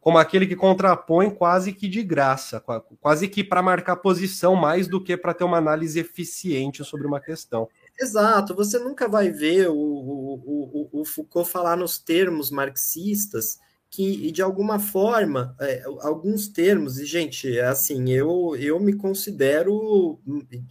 como 0.06 0.20
aquele 0.20 0.46
que 0.46 0.56
contrapõe 0.56 1.32
quase 1.32 1.74
que 1.74 1.88
de 1.88 2.04
graça, 2.04 2.64
quase 3.02 3.28
que 3.28 3.44
para 3.44 3.64
marcar 3.64 3.96
posição 3.96 4.56
mais 4.56 4.88
do 4.88 5.04
que 5.04 5.18
para 5.18 5.34
ter 5.34 5.44
uma 5.44 5.58
análise 5.58 6.00
eficiente 6.00 6.86
sobre 6.86 7.08
uma 7.08 7.20
questão. 7.20 7.68
Exato, 8.00 8.54
você 8.54 8.78
nunca 8.78 9.08
vai 9.08 9.32
ver 9.32 9.68
o, 9.68 9.74
o, 9.74 10.90
o, 10.94 11.02
o 11.02 11.06
Foucault 11.06 11.50
falar 11.50 11.76
nos 11.76 11.98
termos 11.98 12.52
marxistas 12.52 13.58
que, 13.90 14.32
de 14.32 14.44
alguma 14.44 14.78
forma, 14.78 15.56
é, 15.60 15.82
alguns 16.02 16.50
termos, 16.50 17.00
e, 17.00 17.06
gente, 17.06 17.58
é 17.58 17.66
assim, 17.66 18.12
eu, 18.12 18.56
eu 18.60 18.80
me 18.80 18.94
considero 18.94 20.20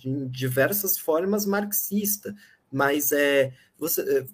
em 0.05 0.29
diversas 0.29 0.97
formas 0.97 1.45
marxista, 1.45 2.33
mas 2.75 3.13
é, 3.13 3.53
você, 3.79 4.03
é, 4.03 4.27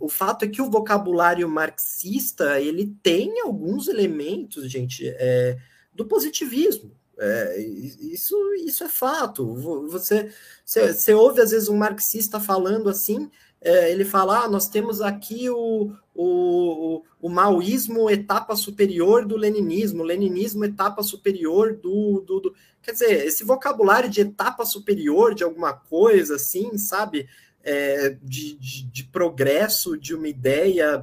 o 0.00 0.08
fato 0.08 0.46
é 0.46 0.48
que 0.48 0.62
o 0.62 0.70
vocabulário 0.70 1.46
marxista 1.46 2.58
ele 2.58 2.96
tem 3.02 3.40
alguns 3.40 3.86
elementos, 3.86 4.70
gente, 4.70 5.06
é, 5.06 5.58
do 5.92 6.06
positivismo. 6.06 6.90
É, 7.18 7.60
isso, 7.60 8.34
isso 8.54 8.82
é 8.82 8.88
fato. 8.88 9.54
Você, 9.90 10.32
você, 10.64 10.94
você, 10.94 11.12
ouve 11.12 11.42
às 11.42 11.50
vezes 11.50 11.68
um 11.68 11.76
marxista 11.76 12.40
falando 12.40 12.88
assim, 12.88 13.30
é, 13.60 13.92
ele 13.92 14.06
fala: 14.06 14.44
ah, 14.44 14.48
nós 14.48 14.68
temos 14.68 15.02
aqui 15.02 15.50
o, 15.50 15.92
o, 16.14 17.02
o 17.20 17.28
maoísmo 17.28 18.08
etapa 18.08 18.56
superior 18.56 19.26
do 19.26 19.36
leninismo, 19.36 20.02
o 20.02 20.06
leninismo 20.06 20.64
etapa 20.64 21.02
superior 21.02 21.74
do, 21.74 22.22
do, 22.26 22.40
do, 22.40 22.54
Quer 22.82 22.92
dizer, 22.92 23.26
esse 23.26 23.44
vocabulário 23.44 24.10
de 24.10 24.22
etapa 24.22 24.64
superior 24.64 25.34
de 25.34 25.44
alguma 25.44 25.72
coisa, 25.72 26.34
assim, 26.34 26.76
sabe? 26.76 27.28
É, 27.64 28.10
de, 28.22 28.56
de, 28.56 28.82
de, 28.86 29.04
progresso 29.04 29.96
de 29.96 30.16
uma 30.16 30.26
ideia 30.26 30.98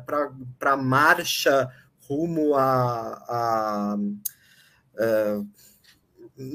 para 0.59 0.75
marcha 0.75 1.71
rumo 2.01 2.53
a, 2.55 3.13
a, 3.29 3.97
a, 4.99 5.41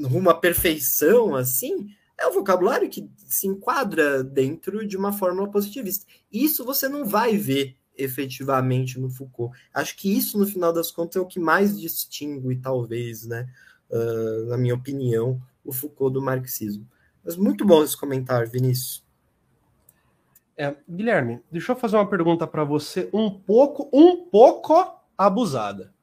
rumo 0.07 0.29
à 0.29 0.35
perfeição, 0.35 1.35
assim, 1.35 1.89
é 2.17 2.27
um 2.27 2.33
vocabulário 2.33 2.89
que 2.89 3.09
se 3.25 3.47
enquadra 3.47 4.23
dentro 4.23 4.87
de 4.87 4.95
uma 4.95 5.11
fórmula 5.11 5.49
positivista. 5.49 6.05
Isso 6.31 6.63
você 6.63 6.87
não 6.87 7.05
vai 7.05 7.37
ver 7.37 7.75
efetivamente 7.97 8.99
no 8.99 9.09
Foucault. 9.09 9.57
Acho 9.73 9.95
que 9.95 10.15
isso, 10.15 10.37
no 10.37 10.45
final 10.45 10.73
das 10.73 10.91
contas, 10.91 11.15
é 11.15 11.19
o 11.19 11.25
que 11.25 11.39
mais 11.39 11.79
distingue, 11.79 12.57
talvez, 12.57 13.25
né, 13.25 13.47
uh, 13.89 14.45
na 14.47 14.57
minha 14.57 14.75
opinião, 14.75 15.41
o 15.63 15.71
Foucault 15.71 16.13
do 16.13 16.21
marxismo. 16.21 16.87
Mas 17.23 17.35
muito 17.35 17.65
bom 17.65 17.83
esse 17.83 17.97
comentário, 17.97 18.49
Vinícius. 18.49 19.04
É, 20.57 20.73
Guilherme, 20.89 21.41
deixa 21.51 21.73
eu 21.73 21.75
fazer 21.75 21.97
uma 21.97 22.07
pergunta 22.07 22.47
para 22.47 22.63
você 22.63 23.09
um 23.11 23.29
pouco, 23.29 23.89
um 23.91 24.25
pouco 24.25 24.99
abusada. 25.17 25.93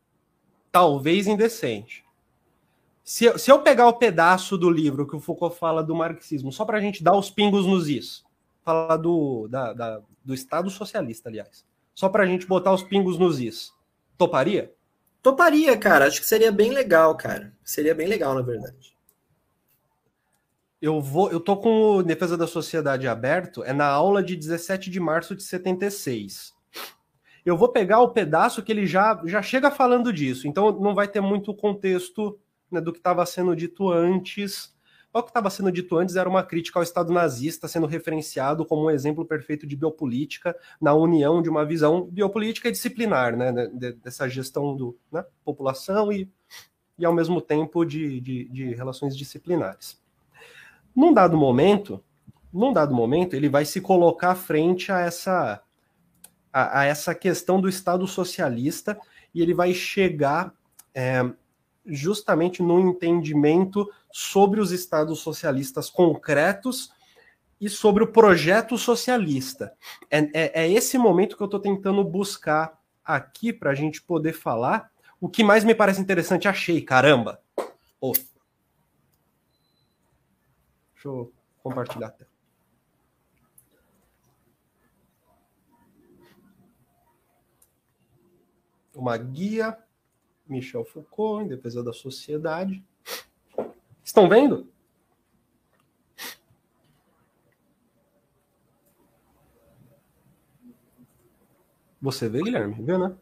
Talvez 0.70 1.26
indecente. 1.26 2.04
Se 3.04 3.24
eu, 3.24 3.38
se 3.38 3.50
eu 3.50 3.62
pegar 3.62 3.88
o 3.88 3.94
pedaço 3.94 4.56
do 4.56 4.70
livro 4.70 5.06
que 5.06 5.16
o 5.16 5.20
Foucault 5.20 5.58
fala 5.58 5.82
do 5.82 5.94
marxismo, 5.94 6.52
só 6.52 6.64
para 6.64 6.78
a 6.78 6.80
gente 6.80 7.02
dar 7.02 7.16
os 7.16 7.30
pingos 7.30 7.66
nos 7.66 7.88
is, 7.88 8.24
fala 8.62 8.96
do, 8.96 9.48
da, 9.48 9.72
da, 9.72 10.00
do 10.24 10.32
Estado 10.32 10.70
socialista, 10.70 11.28
aliás, 11.28 11.64
só 11.94 12.08
para 12.08 12.22
a 12.22 12.26
gente 12.26 12.46
botar 12.46 12.72
os 12.72 12.82
pingos 12.82 13.18
nos 13.18 13.40
is, 13.40 13.72
toparia? 14.16 14.72
Toparia, 15.22 15.76
cara. 15.76 16.06
Acho 16.06 16.20
que 16.20 16.26
seria 16.26 16.50
bem 16.50 16.72
legal, 16.72 17.16
cara. 17.16 17.52
Seria 17.64 17.94
bem 17.94 18.08
legal, 18.08 18.34
na 18.34 18.42
verdade. 18.42 18.91
Eu 20.82 21.00
vou, 21.00 21.30
eu 21.30 21.38
tô 21.38 21.56
com 21.56 21.98
o 21.98 22.02
Defesa 22.02 22.36
da 22.36 22.48
Sociedade 22.48 23.06
aberto, 23.06 23.62
é 23.62 23.72
na 23.72 23.86
aula 23.86 24.20
de 24.20 24.34
17 24.34 24.90
de 24.90 24.98
março 24.98 25.36
de 25.36 25.44
76. 25.44 26.52
Eu 27.46 27.56
vou 27.56 27.68
pegar 27.68 28.00
o 28.00 28.08
pedaço 28.08 28.64
que 28.64 28.72
ele 28.72 28.84
já, 28.84 29.22
já 29.24 29.40
chega 29.40 29.70
falando 29.70 30.12
disso, 30.12 30.48
então 30.48 30.72
não 30.80 30.92
vai 30.92 31.06
ter 31.06 31.20
muito 31.20 31.54
contexto 31.54 32.36
né, 32.68 32.80
do 32.80 32.92
que 32.92 32.98
estava 32.98 33.24
sendo 33.24 33.54
dito 33.54 33.92
antes. 33.92 34.74
O 35.12 35.22
que 35.22 35.30
estava 35.30 35.50
sendo 35.50 35.70
dito 35.70 35.96
antes 35.96 36.16
era 36.16 36.28
uma 36.28 36.42
crítica 36.42 36.80
ao 36.80 36.82
Estado 36.82 37.12
nazista, 37.12 37.68
sendo 37.68 37.86
referenciado 37.86 38.66
como 38.66 38.86
um 38.86 38.90
exemplo 38.90 39.24
perfeito 39.24 39.68
de 39.68 39.76
biopolítica 39.76 40.56
na 40.80 40.92
união 40.94 41.40
de 41.40 41.48
uma 41.48 41.64
visão 41.64 42.06
biopolítica 42.06 42.68
e 42.68 42.72
disciplinar, 42.72 43.36
né, 43.36 43.52
dessa 44.02 44.28
gestão 44.28 44.74
do 44.74 44.98
né, 45.12 45.24
população 45.44 46.12
e, 46.12 46.28
e, 46.98 47.04
ao 47.04 47.14
mesmo 47.14 47.40
tempo, 47.40 47.84
de, 47.84 48.20
de, 48.20 48.48
de 48.48 48.74
relações 48.74 49.16
disciplinares. 49.16 50.01
Num 50.94 51.12
dado 51.12 51.36
momento, 51.36 52.02
num 52.52 52.72
dado 52.72 52.94
momento, 52.94 53.34
ele 53.34 53.48
vai 53.48 53.64
se 53.64 53.80
colocar 53.80 54.34
frente 54.34 54.92
a 54.92 55.00
essa, 55.00 55.62
a, 56.52 56.80
a 56.80 56.84
essa 56.84 57.14
questão 57.14 57.60
do 57.60 57.68
Estado 57.68 58.06
socialista 58.06 58.98
e 59.34 59.40
ele 59.40 59.54
vai 59.54 59.72
chegar 59.72 60.52
é, 60.94 61.24
justamente 61.86 62.62
no 62.62 62.78
entendimento 62.78 63.90
sobre 64.10 64.60
os 64.60 64.70
estados 64.70 65.20
socialistas 65.20 65.88
concretos 65.88 66.92
e 67.58 67.68
sobre 67.68 68.04
o 68.04 68.12
projeto 68.12 68.76
socialista. 68.76 69.72
É, 70.10 70.18
é, 70.34 70.64
é 70.64 70.70
esse 70.70 70.98
momento 70.98 71.36
que 71.36 71.42
eu 71.42 71.46
estou 71.46 71.60
tentando 71.60 72.04
buscar 72.04 72.78
aqui 73.04 73.52
para 73.52 73.70
a 73.70 73.74
gente 73.74 74.02
poder 74.02 74.32
falar. 74.32 74.90
O 75.20 75.28
que 75.28 75.42
mais 75.42 75.64
me 75.64 75.74
parece 75.74 76.00
interessante, 76.00 76.48
achei, 76.48 76.80
caramba! 76.82 77.40
Oh. 78.00 78.12
Deixa 81.02 81.08
eu 81.08 81.32
compartilhar 81.64 82.06
a 82.06 82.10
tela. 82.10 82.30
Uma 88.94 89.16
guia 89.16 89.76
Michel 90.46 90.84
Foucault, 90.84 91.44
em 91.44 91.48
defesa 91.48 91.82
da 91.82 91.92
sociedade. 91.92 92.84
Estão 94.04 94.28
vendo? 94.28 94.70
Você 102.00 102.28
vê, 102.28 102.42
Guilherme? 102.42 102.80
Vê, 102.80 102.96
né? 102.96 103.16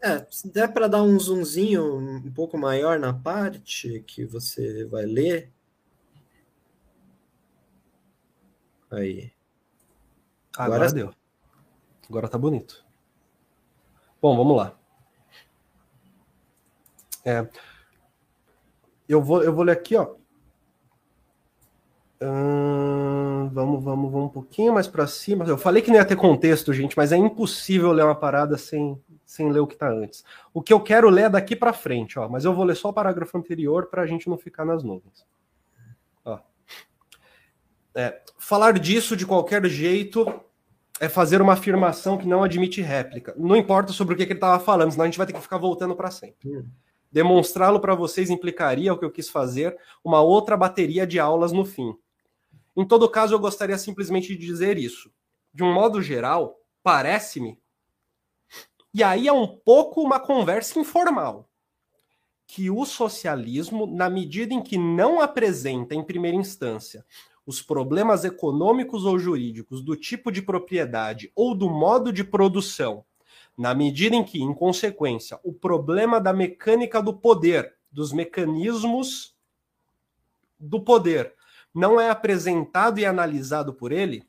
É, 0.00 0.24
se 0.30 0.48
der 0.48 0.72
para 0.72 0.86
dar 0.86 1.02
um 1.02 1.18
zoomzinho 1.18 1.98
um 1.98 2.32
pouco 2.32 2.56
maior 2.56 3.00
na 3.00 3.12
parte 3.12 4.04
que 4.06 4.24
você 4.24 4.84
vai 4.84 5.04
ler. 5.04 5.52
Aí. 8.90 9.32
Agora, 10.56 10.76
Agora 10.76 10.92
deu. 10.92 11.14
Agora 12.08 12.28
tá 12.28 12.38
bonito. 12.38 12.84
Bom, 14.20 14.36
vamos 14.36 14.56
lá. 14.56 14.74
É, 17.24 17.46
eu, 19.08 19.22
vou, 19.22 19.42
eu 19.42 19.52
vou 19.52 19.64
ler 19.64 19.72
aqui, 19.72 19.96
ó. 19.96 20.14
Hum, 22.20 23.48
vamos, 23.52 23.84
vamos, 23.84 24.10
vamos 24.10 24.26
um 24.26 24.32
pouquinho 24.32 24.72
mais 24.72 24.88
para 24.88 25.06
cima. 25.06 25.44
Eu 25.44 25.56
falei 25.56 25.82
que 25.82 25.90
não 25.90 25.96
ia 25.96 26.04
ter 26.04 26.16
contexto, 26.16 26.72
gente, 26.72 26.96
mas 26.96 27.12
é 27.12 27.16
impossível 27.16 27.92
ler 27.92 28.04
uma 28.04 28.14
parada 28.14 28.58
sem, 28.58 29.00
sem 29.24 29.52
ler 29.52 29.60
o 29.60 29.66
que 29.66 29.74
está 29.74 29.88
antes. 29.88 30.24
O 30.52 30.60
que 30.60 30.72
eu 30.72 30.80
quero 30.80 31.08
ler 31.08 31.26
é 31.26 31.30
daqui 31.30 31.54
para 31.54 31.72
frente, 31.72 32.18
ó, 32.18 32.28
mas 32.28 32.44
eu 32.44 32.52
vou 32.52 32.64
ler 32.64 32.74
só 32.74 32.88
o 32.88 32.92
parágrafo 32.92 33.38
anterior 33.38 33.86
para 33.86 34.02
a 34.02 34.06
gente 34.06 34.28
não 34.28 34.36
ficar 34.36 34.64
nas 34.64 34.82
nuvens. 34.82 35.24
É, 37.98 38.22
falar 38.38 38.78
disso 38.78 39.16
de 39.16 39.26
qualquer 39.26 39.66
jeito 39.66 40.24
é 41.00 41.08
fazer 41.08 41.42
uma 41.42 41.54
afirmação 41.54 42.16
que 42.16 42.28
não 42.28 42.44
admite 42.44 42.80
réplica. 42.80 43.34
Não 43.36 43.56
importa 43.56 43.92
sobre 43.92 44.14
o 44.14 44.16
que, 44.16 44.24
que 44.24 44.34
ele 44.34 44.36
estava 44.36 44.62
falando, 44.62 44.92
senão 44.92 45.02
a 45.02 45.08
gente 45.08 45.18
vai 45.18 45.26
ter 45.26 45.32
que 45.32 45.40
ficar 45.40 45.58
voltando 45.58 45.96
para 45.96 46.08
sempre. 46.08 46.48
Hum. 46.48 46.64
Demonstrá-lo 47.10 47.80
para 47.80 47.96
vocês 47.96 48.30
implicaria 48.30 48.92
o 48.92 48.96
que 48.96 49.04
eu 49.04 49.10
quis 49.10 49.28
fazer, 49.28 49.76
uma 50.04 50.20
outra 50.20 50.56
bateria 50.56 51.04
de 51.04 51.18
aulas 51.18 51.50
no 51.50 51.64
fim. 51.64 51.92
Em 52.76 52.86
todo 52.86 53.10
caso, 53.10 53.34
eu 53.34 53.40
gostaria 53.40 53.76
simplesmente 53.76 54.28
de 54.28 54.46
dizer 54.46 54.78
isso. 54.78 55.10
De 55.52 55.64
um 55.64 55.72
modo 55.74 56.00
geral, 56.00 56.60
parece-me. 56.84 57.58
E 58.94 59.02
aí 59.02 59.26
é 59.26 59.32
um 59.32 59.48
pouco 59.48 60.00
uma 60.00 60.20
conversa 60.20 60.78
informal. 60.78 61.50
Que 62.46 62.70
o 62.70 62.86
socialismo, 62.86 63.88
na 63.88 64.08
medida 64.08 64.54
em 64.54 64.62
que 64.62 64.78
não 64.78 65.20
apresenta, 65.20 65.96
em 65.96 66.04
primeira 66.04 66.36
instância, 66.36 67.04
os 67.48 67.62
problemas 67.62 68.26
econômicos 68.26 69.06
ou 69.06 69.18
jurídicos 69.18 69.80
do 69.80 69.96
tipo 69.96 70.30
de 70.30 70.42
propriedade 70.42 71.32
ou 71.34 71.54
do 71.54 71.70
modo 71.70 72.12
de 72.12 72.22
produção 72.22 73.06
na 73.56 73.74
medida 73.74 74.14
em 74.14 74.22
que, 74.22 74.42
em 74.42 74.52
consequência, 74.52 75.40
o 75.42 75.50
problema 75.50 76.20
da 76.20 76.30
mecânica 76.30 77.00
do 77.00 77.14
poder, 77.14 77.72
dos 77.90 78.12
mecanismos 78.12 79.34
do 80.60 80.78
poder, 80.78 81.32
não 81.74 81.98
é 81.98 82.10
apresentado 82.10 83.00
e 83.00 83.06
analisado 83.06 83.72
por 83.72 83.92
ele, 83.92 84.22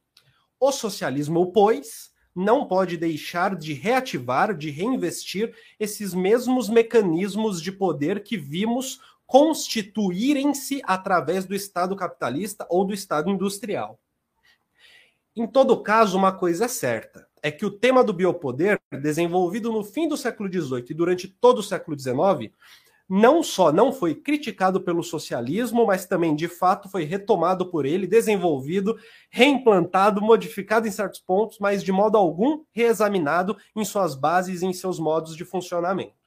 o 0.57 0.71
socialismo, 0.71 1.51
pois, 1.51 2.13
não 2.33 2.65
pode 2.65 2.95
deixar 2.95 3.53
de 3.53 3.73
reativar, 3.73 4.55
de 4.55 4.69
reinvestir 4.69 5.53
esses 5.77 6.13
mesmos 6.13 6.69
mecanismos 6.69 7.61
de 7.61 7.73
poder 7.73 8.23
que 8.23 8.37
vimos 8.37 9.01
constituírem-se 9.29 10.81
através 10.83 11.45
do 11.45 11.53
Estado 11.53 11.95
capitalista 11.95 12.65
ou 12.67 12.83
do 12.83 12.95
Estado 12.95 13.29
industrial. 13.29 13.99
Em 15.35 15.45
todo 15.45 15.83
caso, 15.83 16.17
uma 16.17 16.31
coisa 16.31 16.65
é 16.65 16.67
certa: 16.67 17.27
é 17.39 17.51
que 17.51 17.63
o 17.63 17.69
tema 17.69 18.03
do 18.03 18.11
biopoder, 18.11 18.79
desenvolvido 18.91 19.71
no 19.71 19.83
fim 19.83 20.07
do 20.07 20.17
século 20.17 20.51
XVIII 20.51 20.87
e 20.89 20.93
durante 20.95 21.27
todo 21.27 21.59
o 21.59 21.63
século 21.63 21.97
XIX, 21.97 22.51
não 23.07 23.43
só 23.43 23.71
não 23.71 23.93
foi 23.93 24.15
criticado 24.15 24.81
pelo 24.81 25.03
socialismo, 25.03 25.85
mas 25.85 26.07
também 26.07 26.35
de 26.35 26.47
fato 26.47 26.89
foi 26.89 27.03
retomado 27.03 27.69
por 27.69 27.85
ele, 27.85 28.07
desenvolvido, 28.07 28.97
reimplantado, 29.29 30.19
modificado 30.23 30.87
em 30.87 30.91
certos 30.91 31.19
pontos, 31.19 31.59
mas 31.59 31.83
de 31.83 31.91
modo 31.91 32.17
algum 32.17 32.63
reexaminado 32.71 33.55
em 33.75 33.85
suas 33.85 34.15
bases 34.15 34.63
e 34.63 34.65
em 34.65 34.73
seus 34.73 34.97
modos 34.97 35.35
de 35.35 35.45
funcionamento. 35.45 36.17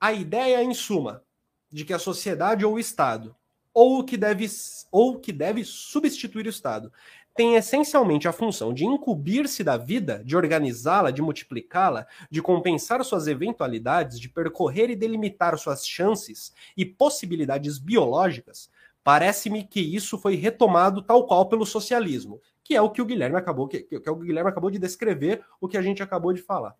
A 0.00 0.12
ideia, 0.12 0.62
em 0.62 0.72
suma, 0.72 1.24
de 1.70 1.84
que 1.84 1.92
a 1.92 1.98
sociedade 1.98 2.64
ou 2.64 2.74
o 2.74 2.78
Estado, 2.78 3.34
ou 3.72 4.04
que 4.04 4.16
deve, 4.16 4.46
ou 4.90 5.18
que 5.18 5.32
deve 5.32 5.64
substituir 5.64 6.46
o 6.46 6.50
Estado, 6.50 6.92
tem 7.38 7.54
essencialmente 7.54 8.26
a 8.26 8.32
função 8.32 8.74
de 8.74 8.84
incumbir-se 8.84 9.62
da 9.62 9.76
vida, 9.76 10.20
de 10.24 10.36
organizá-la, 10.36 11.12
de 11.12 11.22
multiplicá-la, 11.22 12.04
de 12.28 12.42
compensar 12.42 13.04
suas 13.04 13.28
eventualidades, 13.28 14.18
de 14.18 14.28
percorrer 14.28 14.90
e 14.90 14.96
delimitar 14.96 15.56
suas 15.56 15.86
chances 15.86 16.52
e 16.76 16.84
possibilidades 16.84 17.78
biológicas, 17.78 18.68
parece-me 19.04 19.62
que 19.64 19.80
isso 19.80 20.18
foi 20.18 20.34
retomado 20.34 21.00
tal 21.00 21.28
qual 21.28 21.48
pelo 21.48 21.64
socialismo, 21.64 22.40
que 22.64 22.74
é 22.74 22.82
o 22.82 22.90
que 22.90 23.00
o 23.00 23.06
Guilherme 23.06 23.36
acabou 23.36 23.68
que, 23.68 23.82
que 23.82 23.94
é 23.94 24.00
que 24.00 24.10
o 24.10 24.16
Guilherme 24.16 24.50
acabou 24.50 24.70
de 24.70 24.78
descrever, 24.80 25.44
o 25.60 25.68
que 25.68 25.78
a 25.78 25.82
gente 25.82 26.02
acabou 26.02 26.32
de 26.32 26.42
falar. 26.42 26.74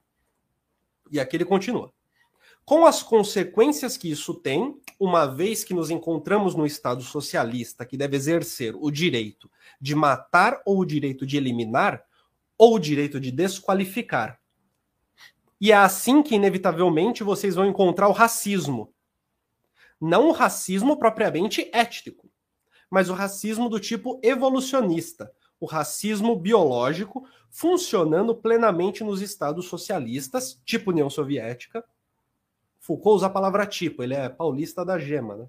E 1.11 1.21
aqui 1.21 1.37
ele 1.37 1.45
continua. 1.45 1.93
Com 2.69 2.85
as 2.85 3.03
consequências 3.03 3.97
que 3.97 4.11
isso 4.11 4.35
tem, 4.35 4.79
uma 5.01 5.25
vez 5.25 5.65
que 5.65 5.73
nos 5.73 5.89
encontramos 5.89 6.55
no 6.55 6.67
Estado 6.67 7.03
socialista 7.03 7.87
que 7.87 7.97
deve 7.97 8.15
exercer 8.15 8.77
o 8.77 8.91
direito 8.91 9.51
de 9.81 9.95
matar 9.95 10.61
ou 10.67 10.81
o 10.81 10.85
direito 10.85 11.25
de 11.25 11.39
eliminar, 11.39 12.05
ou 12.59 12.75
o 12.75 12.79
direito 12.79 13.19
de 13.19 13.33
desqualificar. 13.33 14.39
E 15.59 15.73
é 15.73 15.77
assim 15.77 16.23
que, 16.23 16.35
inevitavelmente, 16.35 17.25
vocês 17.25 17.55
vão 17.55 17.65
encontrar 17.65 18.07
o 18.07 18.13
racismo. 18.13 18.93
Não 19.99 20.29
o 20.29 20.33
racismo 20.33 20.99
propriamente 20.99 21.71
étnico, 21.73 22.31
mas 22.91 23.09
o 23.09 23.15
racismo 23.15 23.71
do 23.71 23.81
tipo 23.81 24.21
evolucionista, 24.23 25.33
o 25.59 25.65
racismo 25.65 26.37
biológico 26.37 27.27
funcionando 27.49 28.35
plenamente 28.35 29.03
nos 29.03 29.23
estados 29.23 29.65
socialistas, 29.69 30.61
tipo 30.67 30.91
União 30.91 31.09
Soviética, 31.09 31.83
Foucault 32.79 33.17
usa 33.17 33.27
a 33.27 33.31
palavra 33.31 33.67
tipo, 33.67 34.03
ele 34.03 34.15
é 34.15 34.29
paulista 34.29 34.85
da 34.85 34.99
gema, 34.99 35.37
né? 35.37 35.49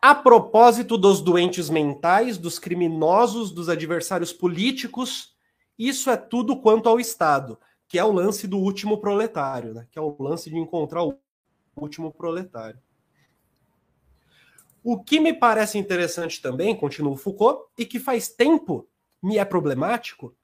A 0.00 0.14
propósito 0.14 0.96
dos 0.96 1.20
doentes 1.20 1.68
mentais, 1.68 2.38
dos 2.38 2.58
criminosos, 2.58 3.50
dos 3.50 3.68
adversários 3.68 4.32
políticos, 4.32 5.36
isso 5.76 6.08
é 6.08 6.16
tudo 6.16 6.60
quanto 6.60 6.88
ao 6.88 7.00
Estado, 7.00 7.58
que 7.88 7.98
é 7.98 8.04
o 8.04 8.12
lance 8.12 8.46
do 8.46 8.58
último 8.58 8.98
proletário, 8.98 9.74
né? 9.74 9.88
que 9.90 9.98
é 9.98 10.02
o 10.02 10.14
lance 10.20 10.50
de 10.50 10.56
encontrar 10.56 11.02
o 11.02 11.18
último 11.76 12.12
proletário. 12.12 12.80
O 14.84 15.02
que 15.02 15.18
me 15.18 15.34
parece 15.34 15.78
interessante 15.78 16.40
também, 16.40 16.76
continua 16.76 17.16
Foucault, 17.16 17.64
e 17.76 17.84
que 17.84 17.98
faz 17.98 18.28
tempo 18.28 18.88
me 19.20 19.36
é 19.36 19.44
problemático, 19.44 20.34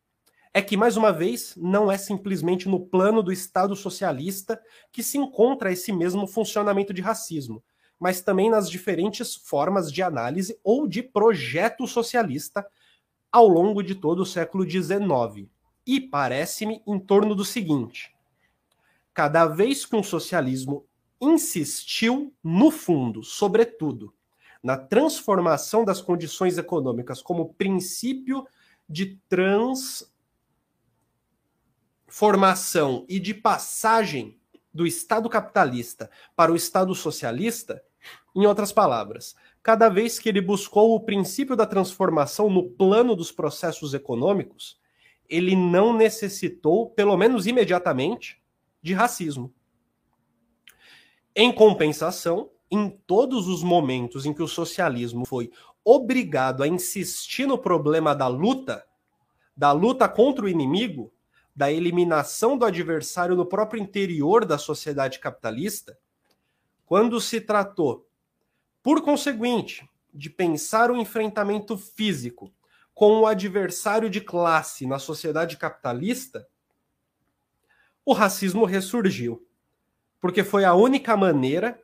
é 0.57 0.63
que, 0.63 0.77
mais 0.77 0.97
uma 0.97 1.13
vez, 1.13 1.53
não 1.57 1.91
é 1.91 1.99
simplesmente 1.99 2.69
no 2.69 2.79
plano 2.79 3.25
do 3.25 3.33
Estado 3.33 3.75
socialista 3.75 4.63
que 4.93 5.03
se 5.03 5.19
encontra 5.19 5.73
esse 5.73 5.93
mesmo 5.93 6.29
funcionamento 6.29 6.95
de 6.95 7.03
racismo, 7.03 7.61
mas 7.99 8.23
também 8.23 8.49
nas 8.49 8.71
diferentes 8.71 9.35
formas 9.35 9.93
de 9.93 10.01
análise 10.01 10.57
ou 10.63 10.87
de 10.87 11.03
projeto 11.03 11.89
socialista 11.89 12.65
ao 13.33 13.49
longo 13.49 13.83
de 13.83 13.97
todo 13.97 14.21
o 14.21 14.27
século 14.27 14.69
XIX. 14.69 15.49
E 15.85 16.01
parece-me 16.01 16.81
em 16.87 17.01
torno 17.01 17.35
do 17.35 17.45
seguinte: 17.45 18.15
cada 19.13 19.47
vez 19.47 19.85
que 19.85 19.97
um 19.97 20.05
socialismo 20.05 20.87
insistiu, 21.21 22.33
no 22.45 22.71
fundo, 22.71 23.25
sobretudo, 23.25 24.15
na 24.63 24.77
transformação 24.77 25.85
das 25.85 26.01
condições 26.01 26.59
econômicas 26.59 27.21
como 27.21 27.55
princípio 27.55 28.47
de 28.89 29.19
trans 29.29 30.14
formação 32.15 33.05
e 33.09 33.19
de 33.19 33.35
passagem 33.35 34.39
do 34.73 34.87
Estado 34.87 35.29
capitalista 35.29 36.09
para 36.37 36.53
o 36.53 36.55
Estado 36.55 36.95
socialista, 36.95 37.83
em 38.37 38.47
outras 38.47 38.71
palavras, 38.71 39.35
cada 39.61 39.89
vez 39.89 40.17
que 40.21 40.29
ele 40.29 40.41
buscou 40.41 40.95
o 40.95 41.01
princípio 41.01 41.57
da 41.57 41.67
transformação 41.67 42.49
no 42.49 42.71
plano 42.71 43.17
dos 43.17 43.33
processos 43.33 43.95
econômicos, 43.95 44.79
ele 45.29 45.57
não 45.57 45.93
necessitou, 45.93 46.89
pelo 46.91 47.17
menos 47.17 47.49
imediatamente, 47.49 48.41
de 48.81 48.93
racismo. 48.93 49.53
Em 51.35 51.53
compensação, 51.53 52.49
em 52.71 52.91
todos 52.91 53.49
os 53.49 53.65
momentos 53.65 54.25
em 54.25 54.33
que 54.33 54.43
o 54.43 54.47
socialismo 54.47 55.27
foi 55.27 55.51
obrigado 55.85 56.63
a 56.63 56.69
insistir 56.69 57.45
no 57.45 57.59
problema 57.59 58.15
da 58.15 58.29
luta, 58.29 58.87
da 59.57 59.73
luta 59.73 60.09
contra 60.09 60.45
o 60.45 60.49
inimigo, 60.49 61.13
da 61.55 61.71
eliminação 61.71 62.59
do 62.59 62.65
adversário 62.65 63.37
no 63.37 63.47
próprio 63.47 63.81
interior 63.81 64.45
da 64.45 64.59
sociedade 64.59 65.19
capitalista, 65.19 65.97
quando 66.85 67.21
se 67.21 67.41
tratou, 67.41 68.09
por 68.83 69.03
conseguinte, 69.03 69.89
de 70.13 70.29
pensar 70.29 70.91
o 70.91 70.97
enfrentamento 70.97 71.79
físico 71.79 72.53
com 72.93 73.21
o 73.21 73.27
adversário 73.27 74.09
de 74.09 74.21
classe 74.21 74.87
na 74.87 74.99
sociedade 74.99 75.57
capitalista, 75.57 76.47
o 78.05 78.13
racismo 78.13 78.65
ressurgiu. 78.65 79.47
Porque 80.21 80.45
foi 80.45 80.65
a 80.65 80.75
única 80.75 81.17
maneira 81.17 81.81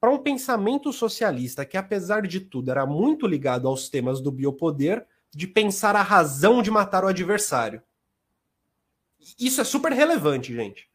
para 0.00 0.10
um 0.10 0.18
pensamento 0.18 0.92
socialista 0.92 1.64
que, 1.64 1.76
apesar 1.76 2.26
de 2.26 2.40
tudo, 2.40 2.70
era 2.70 2.84
muito 2.84 3.26
ligado 3.26 3.68
aos 3.68 3.88
temas 3.88 4.20
do 4.20 4.32
biopoder, 4.32 5.06
de 5.30 5.46
pensar 5.46 5.94
a 5.94 6.02
razão 6.02 6.60
de 6.60 6.70
matar 6.70 7.04
o 7.04 7.08
adversário. 7.08 7.80
Isso 9.38 9.60
é 9.60 9.64
super 9.64 9.92
relevante, 9.92 10.54
gente. 10.54 10.90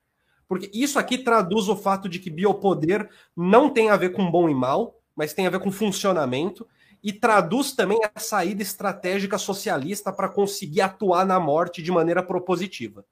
Porque 0.47 0.69
isso 0.73 0.97
aqui 0.97 1.17
traduz 1.17 1.67
o 1.67 1.75
fato 1.75 2.07
de 2.07 2.19
que 2.19 2.29
biopoder 2.29 3.09
não 3.35 3.69
tem 3.69 3.89
a 3.89 3.97
ver 3.97 4.13
com 4.13 4.29
bom 4.29 4.49
e 4.49 4.55
mal, 4.55 4.99
mas 5.15 5.33
tem 5.33 5.45
a 5.45 5.49
ver 5.49 5.59
com 5.59 5.71
funcionamento, 5.71 6.67
e 7.03 7.11
traduz 7.11 7.73
também 7.73 7.99
a 8.15 8.19
saída 8.19 8.61
estratégica 8.61 9.37
socialista 9.37 10.11
para 10.11 10.29
conseguir 10.29 10.81
atuar 10.81 11.25
na 11.25 11.39
morte 11.39 11.81
de 11.81 11.91
maneira 11.91 12.23
propositiva. 12.23 13.05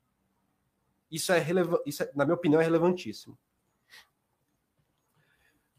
Isso 1.12 1.32
é, 1.32 1.46
isso 1.86 2.04
é, 2.04 2.12
na 2.16 2.26
minha 2.26 2.36
opinião, 2.36 2.60
é 2.60 2.64
relevantíssimo. 2.64 3.38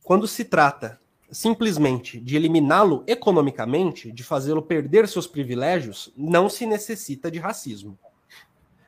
Quando 0.03 0.29
se 0.29 0.45
trata 0.45 1.01
simplesmente 1.31 2.21
de 2.21 2.37
eliminá-lo 2.37 3.03
economicamente, 3.07 4.13
de 4.13 4.23
fazê-lo 4.23 4.63
perder 4.63 5.09
seus 5.09 5.27
privilégios, 5.27 6.13
não 6.17 6.49
se 6.49 6.65
necessita 6.65 7.31
de 7.31 7.39
racismo. 7.39 7.99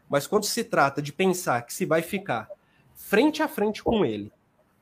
Mas 0.09 0.27
quando 0.27 0.45
se 0.45 0.65
trata 0.65 1.03
de 1.03 1.13
pensar 1.13 1.63
que 1.63 1.73
se 1.73 1.85
vai 1.85 2.03
ficar 2.03 2.49
frente 2.95 3.43
a 3.43 3.49
frente 3.49 3.83
com 3.83 4.05
ele 4.05 4.33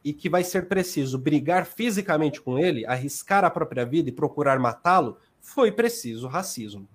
e 0.04 0.12
que 0.12 0.28
vai 0.28 0.44
ser 0.44 0.68
preciso 0.68 1.18
brigar 1.18 1.66
fisicamente 1.66 2.40
com 2.40 2.58
ele, 2.58 2.86
arriscar 2.86 3.44
a 3.44 3.50
própria 3.50 3.84
vida 3.84 4.08
e 4.08 4.12
procurar 4.12 4.58
matá-lo, 4.58 5.18
foi 5.40 5.72
preciso 5.72 6.28
racismo. 6.28 6.88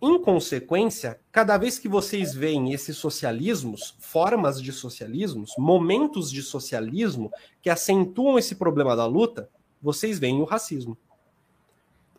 Em 0.00 0.20
consequência, 0.20 1.20
cada 1.30 1.56
vez 1.56 1.78
que 1.78 1.88
vocês 1.88 2.34
veem 2.34 2.72
esses 2.72 2.96
socialismos, 2.96 3.94
formas 4.00 4.60
de 4.60 4.72
socialismos, 4.72 5.54
momentos 5.56 6.28
de 6.28 6.42
socialismo 6.42 7.30
que 7.60 7.70
acentuam 7.70 8.36
esse 8.36 8.56
problema 8.56 8.96
da 8.96 9.06
luta, 9.06 9.48
vocês 9.80 10.18
veem 10.18 10.40
o 10.40 10.44
racismo. 10.44 10.98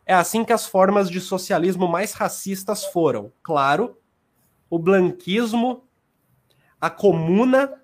É 0.06 0.14
assim 0.14 0.46
que 0.46 0.54
as 0.54 0.66
formas 0.66 1.10
de 1.10 1.20
socialismo 1.20 1.88
mais 1.88 2.14
racistas 2.14 2.86
foram, 2.86 3.32
claro, 3.42 3.98
o 4.74 4.80
blanquismo, 4.80 5.88
a 6.82 6.90
comuna 6.90 7.80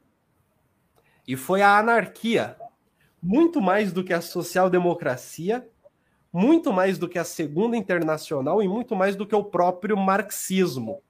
e 1.27 1.35
foi 1.35 1.61
a 1.61 1.77
anarquia. 1.77 2.57
Muito 3.21 3.61
mais 3.61 3.93
do 3.93 4.03
que 4.03 4.11
a 4.11 4.21
social-democracia, 4.21 5.69
muito 6.33 6.73
mais 6.73 6.97
do 6.97 7.07
que 7.07 7.19
a 7.19 7.23
Segunda 7.23 7.77
Internacional 7.77 8.63
e 8.63 8.67
muito 8.67 8.95
mais 8.95 9.15
do 9.15 9.27
que 9.27 9.35
o 9.35 9.43
próprio 9.43 9.95
marxismo. 9.95 11.03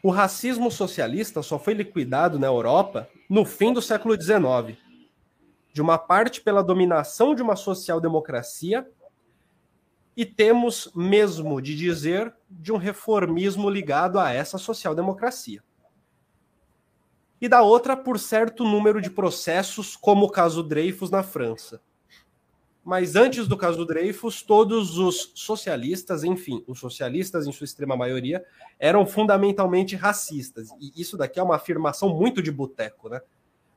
O 0.00 0.10
racismo 0.10 0.70
socialista 0.70 1.42
só 1.42 1.58
foi 1.58 1.74
liquidado 1.74 2.38
na 2.38 2.46
Europa 2.46 3.10
no 3.28 3.44
fim 3.44 3.72
do 3.72 3.82
século 3.82 4.14
XIX, 4.14 4.78
de 5.72 5.82
uma 5.82 5.98
parte 5.98 6.40
pela 6.40 6.62
dominação 6.62 7.34
de 7.34 7.42
uma 7.42 7.56
social-democracia 7.56 8.88
e 10.16 10.24
temos 10.24 10.90
mesmo 10.94 11.60
de 11.60 11.76
dizer 11.76 12.34
de 12.48 12.72
um 12.72 12.76
reformismo 12.76 13.70
ligado 13.70 14.18
a 14.18 14.32
essa 14.32 14.58
social-democracia. 14.58 15.62
E 17.40 17.48
da 17.48 17.62
outra, 17.62 17.96
por 17.96 18.18
certo 18.18 18.64
número 18.64 19.00
de 19.00 19.10
processos, 19.10 19.96
como 19.96 20.26
o 20.26 20.30
caso 20.30 20.62
Dreyfus 20.62 21.10
na 21.10 21.22
França. 21.22 21.80
Mas 22.84 23.14
antes 23.14 23.46
do 23.46 23.56
caso 23.56 23.84
Dreyfus, 23.84 24.42
todos 24.42 24.98
os 24.98 25.32
socialistas, 25.34 26.24
enfim, 26.24 26.62
os 26.66 26.78
socialistas 26.78 27.46
em 27.46 27.52
sua 27.52 27.64
extrema 27.64 27.96
maioria, 27.96 28.44
eram 28.78 29.06
fundamentalmente 29.06 29.96
racistas. 29.96 30.68
E 30.80 30.92
isso 31.00 31.16
daqui 31.16 31.38
é 31.38 31.42
uma 31.42 31.56
afirmação 31.56 32.08
muito 32.10 32.42
de 32.42 32.50
boteco, 32.50 33.08
né? 33.08 33.20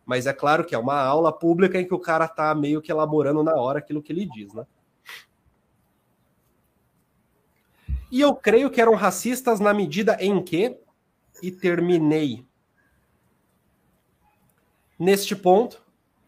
Mas 0.05 0.25
é 0.25 0.33
claro 0.33 0.65
que 0.65 0.75
é 0.75 0.77
uma 0.77 1.01
aula 1.01 1.31
pública 1.31 1.79
em 1.79 1.87
que 1.87 1.93
o 1.93 1.99
cara 1.99 2.27
tá 2.27 2.53
meio 2.53 2.81
que 2.81 2.91
elaborando 2.91 3.43
na 3.43 3.55
hora 3.55 3.79
aquilo 3.79 4.01
que 4.01 4.11
ele 4.11 4.25
diz, 4.25 4.53
né? 4.53 4.65
E 8.13 8.21
eu 8.21 8.35
creio 8.35 8.69
que 8.69 8.79
eram 8.79 8.93
racistas 8.93 9.59
na 9.59 9.73
medida 9.73 10.15
em 10.19 10.39
que, 10.39 10.77
e 11.41 11.49
terminei 11.49 12.45
neste 14.99 15.35
ponto, 15.35 15.81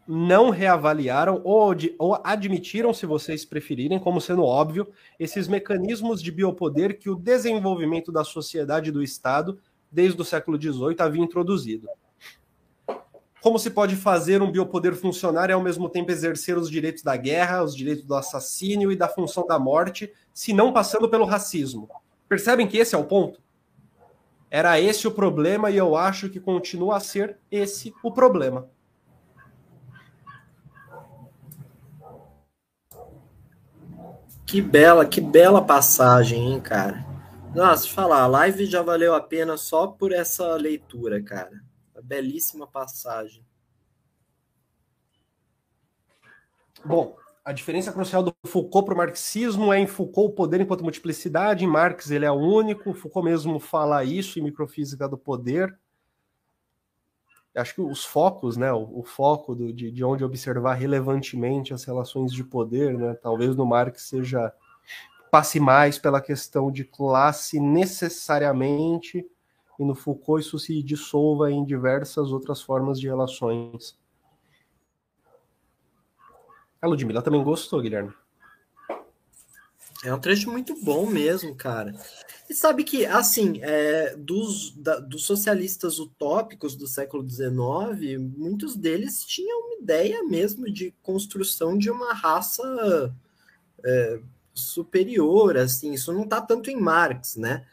não 0.07 0.49
reavaliaram 0.49 1.41
ou, 1.43 1.75
ou 1.99 2.19
admitiram, 2.23 2.91
se 2.91 3.05
vocês 3.05 3.45
preferirem, 3.45 3.99
como 3.99 4.19
sendo 4.19 4.43
óbvio, 4.43 4.91
esses 5.19 5.47
mecanismos 5.47 6.23
de 6.23 6.31
biopoder 6.31 6.97
que 6.97 7.07
o 7.07 7.15
desenvolvimento 7.15 8.11
da 8.11 8.23
sociedade 8.23 8.89
e 8.89 8.91
do 8.91 9.03
Estado, 9.03 9.59
desde 9.91 10.19
o 10.19 10.25
século 10.25 10.59
XVIII, 10.59 10.95
havia 10.97 11.21
introduzido. 11.21 11.88
Como 13.45 13.59
se 13.59 13.69
pode 13.69 13.95
fazer 13.95 14.41
um 14.41 14.51
biopoder 14.51 14.95
funcionar 14.95 15.51
e 15.51 15.53
ao 15.53 15.61
mesmo 15.61 15.87
tempo 15.87 16.09
exercer 16.09 16.57
os 16.57 16.67
direitos 16.67 17.03
da 17.03 17.15
guerra, 17.15 17.61
os 17.61 17.75
direitos 17.75 18.03
do 18.03 18.15
assassínio 18.15 18.91
e 18.91 18.95
da 18.95 19.07
função 19.07 19.45
da 19.45 19.59
morte, 19.59 20.11
se 20.33 20.51
não 20.51 20.73
passando 20.73 21.07
pelo 21.07 21.25
racismo? 21.25 21.87
Percebem 22.27 22.67
que 22.67 22.75
esse 22.75 22.95
é 22.95 22.97
o 22.97 23.03
ponto? 23.03 23.39
Era 24.49 24.81
esse 24.81 25.07
o 25.07 25.11
problema 25.11 25.69
e 25.69 25.77
eu 25.77 25.95
acho 25.95 26.27
que 26.27 26.39
continua 26.39 26.97
a 26.97 26.99
ser 26.99 27.37
esse 27.51 27.93
o 28.01 28.11
problema. 28.11 28.67
Que 34.43 34.59
bela, 34.59 35.05
que 35.05 35.21
bela 35.21 35.61
passagem, 35.61 36.51
hein, 36.51 36.59
cara. 36.59 37.05
Nossa, 37.53 37.87
falar, 37.87 38.23
a 38.23 38.27
live 38.27 38.65
já 38.65 38.81
valeu 38.81 39.13
a 39.13 39.21
pena 39.21 39.55
só 39.55 39.85
por 39.85 40.11
essa 40.11 40.55
leitura, 40.55 41.21
cara. 41.21 41.64
Belíssima 42.06 42.68
passagem. 42.68 43.43
Bom, 46.86 47.18
a 47.43 47.51
diferença 47.51 47.91
crucial 47.91 48.22
do 48.22 48.36
Foucault 48.45 48.86
para 48.86 48.93
o 48.93 48.97
marxismo 48.97 49.74
é 49.74 49.80
em 49.80 49.88
Foucault 49.88 50.32
o 50.32 50.36
poder 50.36 50.62
enquanto 50.62 50.84
multiplicidade, 50.84 51.66
em 51.66 51.68
Marx 51.68 52.12
ele 52.12 52.26
é 52.26 52.32
o 52.32 52.36
único, 52.36 52.93
Foucault 52.93 53.28
mesmo 53.28 53.60
fala 53.60 54.03
isso 54.03 54.38
em 54.38 54.43
Microfísica 54.43 55.10
do 55.10 55.18
Poder. 55.18 55.78
Acho 57.56 57.76
que 57.76 57.82
os 57.82 58.03
focos, 58.03 58.58
né, 58.58 58.72
o, 58.72 58.99
o 58.99 59.03
foco 59.03 59.56
do, 59.56 59.74
de, 59.74 59.89
de 59.89 60.03
onde 60.03 60.24
observar 60.24 60.74
relevantemente 60.74 61.74
as 61.74 61.86
relações 61.86 62.32
de 62.32 62.43
poder, 62.43 62.97
né, 62.97 63.14
talvez 63.16 63.56
no 63.56 63.66
Marx 63.66 64.03
seja 64.03 64.53
passe 65.32 65.60
mais 65.60 65.97
pela 65.97 66.22
questão 66.22 66.72
de 66.72 66.84
classe 66.84 67.60
necessariamente, 67.60 69.26
e 69.80 69.84
no 69.84 69.95
Foucault 69.95 70.45
isso 70.45 70.57
se 70.57 70.82
dissolva 70.82 71.51
em 71.51 71.65
diversas 71.65 72.32
outras 72.32 72.61
formas 72.61 72.99
de 72.99 73.07
relações. 73.07 73.97
A 76.82 76.88
Ludmilla 76.88 77.21
também 77.21 77.43
gostou, 77.43 77.82
Guilherme. 77.82 78.13
É 80.03 80.13
um 80.13 80.19
trecho 80.19 80.51
muito 80.51 80.80
bom 80.84 81.07
mesmo, 81.07 81.55
cara. 81.55 81.95
E 82.47 82.53
sabe 82.53 82.84
que, 82.84 83.07
assim, 83.07 83.59
é, 83.61 84.15
dos, 84.15 84.71
da, 84.78 84.99
dos 84.99 85.26
socialistas 85.26 85.97
utópicos 85.97 86.76
do 86.76 86.86
século 86.86 87.28
XIX, 87.28 88.19
muitos 88.38 88.76
deles 88.76 89.26
tinham 89.26 89.61
uma 89.61 89.82
ideia 89.82 90.23
mesmo 90.23 90.71
de 90.71 90.93
construção 91.01 91.76
de 91.76 91.89
uma 91.89 92.13
raça 92.13 93.11
é, 93.84 94.19
superior, 94.53 95.57
assim. 95.57 95.93
Isso 95.93 96.13
não 96.13 96.23
está 96.23 96.39
tanto 96.39 96.69
em 96.69 96.80
Marx, 96.80 97.36
né? 97.36 97.65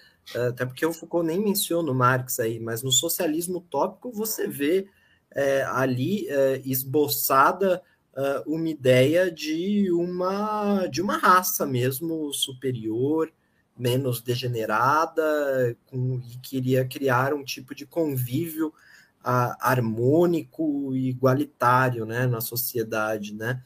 Até 0.48 0.64
porque 0.64 0.86
o 0.86 0.92
Foucault 0.92 1.26
nem 1.26 1.40
menciona 1.40 1.90
o 1.90 1.94
Marx 1.94 2.38
aí, 2.40 2.60
mas 2.60 2.82
no 2.82 2.92
socialismo 2.92 3.58
utópico 3.58 4.10
você 4.10 4.46
vê 4.46 4.88
é, 5.30 5.62
ali 5.64 6.28
é, 6.28 6.60
esboçada 6.64 7.82
uh, 8.12 8.54
uma 8.54 8.68
ideia 8.68 9.30
de 9.30 9.90
uma 9.92 10.86
de 10.86 11.00
uma 11.00 11.16
raça 11.16 11.66
mesmo 11.66 12.32
superior, 12.32 13.32
menos 13.76 14.20
degenerada, 14.20 15.76
com, 15.86 16.20
e 16.30 16.38
queria 16.38 16.86
criar 16.86 17.34
um 17.34 17.44
tipo 17.44 17.74
de 17.74 17.86
convívio 17.86 18.68
uh, 18.68 19.54
harmônico 19.60 20.94
e 20.94 21.08
igualitário 21.08 22.04
né, 22.04 22.26
na 22.26 22.40
sociedade. 22.40 23.34
Né? 23.34 23.62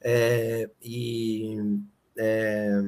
É, 0.00 0.70
e 0.82 1.56
é, 2.16 2.80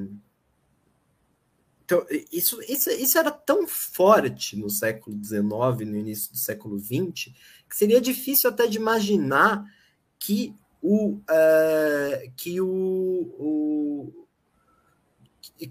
então, 1.93 2.07
isso, 2.33 2.59
isso, 2.67 2.91
isso 2.91 3.19
era 3.19 3.31
tão 3.31 3.69
forte 3.69 4.57
no 4.57 4.71
século 4.71 5.23
XIX, 5.23 5.43
no 5.87 5.99
início 5.99 6.33
do 6.33 6.39
século 6.39 6.79
XX, 6.79 7.35
que 7.69 7.77
seria 7.77 8.01
difícil 8.01 8.49
até 8.49 8.67
de 8.67 8.79
imaginar 8.79 9.63
que 10.19 10.55
o, 10.81 11.17
uh, 11.17 12.33
que 12.35 12.63
o, 12.63 12.67
o 13.39 14.27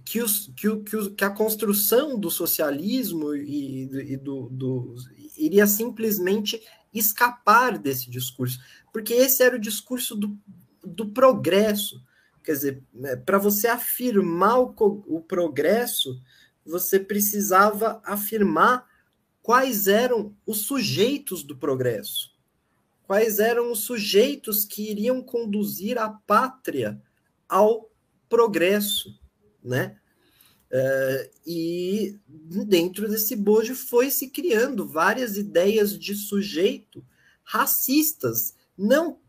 que, 0.06 0.22
os, 0.22 0.52
que, 0.56 0.70
o, 0.70 0.84
que, 0.84 0.96
o, 0.96 1.12
que 1.12 1.26
a 1.26 1.30
construção 1.32 2.20
do 2.20 2.30
socialismo 2.30 3.34
e, 3.34 4.14
e 4.14 4.16
do, 4.16 4.48
do, 4.50 4.96
iria 5.36 5.66
simplesmente 5.66 6.62
escapar 6.94 7.80
desse 7.80 8.12
discurso, 8.12 8.60
porque 8.94 9.14
esse 9.14 9.42
era 9.42 9.56
o 9.56 9.60
discurso 9.60 10.16
do, 10.16 10.38
do 10.86 11.10
progresso. 11.10 12.00
Quer 12.44 12.54
dizer, 12.54 12.84
para 13.26 13.38
você 13.38 13.68
afirmar 13.68 14.60
o, 14.60 14.74
o 15.08 15.22
progresso, 15.22 16.22
você 16.66 17.00
precisava 17.00 18.02
afirmar 18.04 18.88
quais 19.42 19.88
eram 19.88 20.36
os 20.46 20.62
sujeitos 20.62 21.44
do 21.44 21.56
progresso 21.56 22.32
quais 23.12 23.40
eram 23.40 23.74
os 23.74 23.80
sujeitos 23.80 24.64
que 24.64 24.90
iriam 24.90 25.22
conduzir 25.22 25.98
a 25.98 26.08
pátria 26.08 26.98
ao 27.46 27.92
progresso, 28.30 29.20
né? 29.62 29.98
Uh, 30.72 31.30
e 31.46 32.18
dentro 32.66 33.10
desse 33.10 33.36
bojo 33.36 33.76
foi 33.76 34.10
se 34.10 34.30
criando 34.30 34.88
várias 34.88 35.36
ideias 35.36 36.00
de 36.00 36.16
sujeito 36.16 37.06
racistas, 37.44 38.56
não 38.78 39.20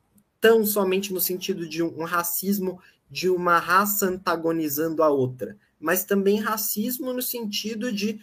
tão 0.41 0.65
somente 0.65 1.13
no 1.13 1.21
sentido 1.21 1.69
de 1.69 1.83
um 1.83 2.05
racismo 2.05 2.81
de 3.13 3.29
uma 3.29 3.59
raça 3.59 4.07
antagonizando 4.07 5.03
a 5.03 5.11
outra, 5.11 5.59
mas 5.79 6.03
também 6.03 6.41
racismo 6.41 7.13
no 7.13 7.21
sentido 7.21 7.93
de, 7.93 8.19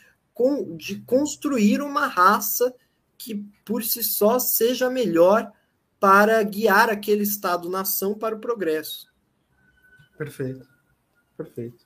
de 0.75 0.95
construir 1.01 1.79
uma 1.79 2.07
raça 2.07 2.73
que 3.15 3.45
por 3.63 3.83
si 3.83 4.03
só 4.03 4.39
seja 4.39 4.89
melhor 4.89 5.51
para 5.99 6.41
guiar 6.41 6.89
aquele 6.89 7.21
Estado-nação 7.21 8.17
para 8.17 8.35
o 8.35 8.39
progresso. 8.39 9.07
Perfeito. 10.17 10.67
Perfeito. 11.37 11.85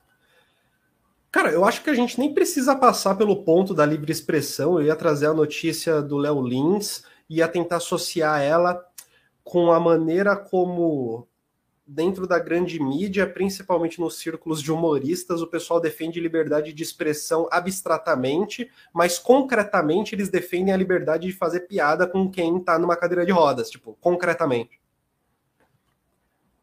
Cara, 1.30 1.52
eu 1.52 1.62
acho 1.62 1.82
que 1.82 1.90
a 1.90 1.94
gente 1.94 2.18
nem 2.18 2.32
precisa 2.32 2.74
passar 2.74 3.16
pelo 3.16 3.44
ponto 3.44 3.74
da 3.74 3.84
livre 3.84 4.10
expressão. 4.10 4.80
Eu 4.80 4.86
ia 4.86 4.96
trazer 4.96 5.26
a 5.26 5.34
notícia 5.34 6.00
do 6.00 6.16
Léo 6.16 6.40
Lins 6.40 7.02
e 7.28 7.36
ia 7.36 7.48
tentar 7.48 7.76
associar 7.76 8.40
ela 8.40 8.82
com 9.42 9.70
a 9.70 9.78
maneira 9.78 10.34
como 10.34 11.28
dentro 11.86 12.26
da 12.26 12.38
grande 12.38 12.80
mídia, 12.82 13.26
principalmente 13.26 14.00
nos 14.00 14.18
círculos 14.18 14.62
de 14.62 14.72
humoristas, 14.72 15.42
o 15.42 15.46
pessoal 15.46 15.80
defende 15.80 16.18
liberdade 16.18 16.72
de 16.72 16.82
expressão 16.82 17.46
abstratamente, 17.50 18.70
mas 18.92 19.18
concretamente 19.18 20.14
eles 20.14 20.30
defendem 20.30 20.72
a 20.72 20.76
liberdade 20.76 21.26
de 21.26 21.32
fazer 21.32 21.60
piada 21.60 22.06
com 22.06 22.30
quem 22.30 22.58
está 22.58 22.78
numa 22.78 22.96
cadeira 22.96 23.26
de 23.26 23.32
rodas, 23.32 23.70
tipo, 23.70 23.96
concretamente. 24.00 24.80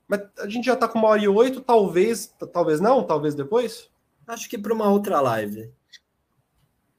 Mas 0.08 0.22
a 0.40 0.50
gente 0.50 0.66
já 0.66 0.74
está 0.74 0.88
com 0.88 1.00
uma 1.00 1.10
hora 1.10 1.22
e 1.22 1.28
oito, 1.28 1.62
talvez, 1.62 2.36
talvez 2.52 2.82
não, 2.82 3.04
talvez 3.04 3.36
depois? 3.36 3.90
Acho 4.28 4.50
que 4.50 4.58
para 4.58 4.74
uma 4.74 4.90
outra 4.90 5.22
live. 5.22 5.72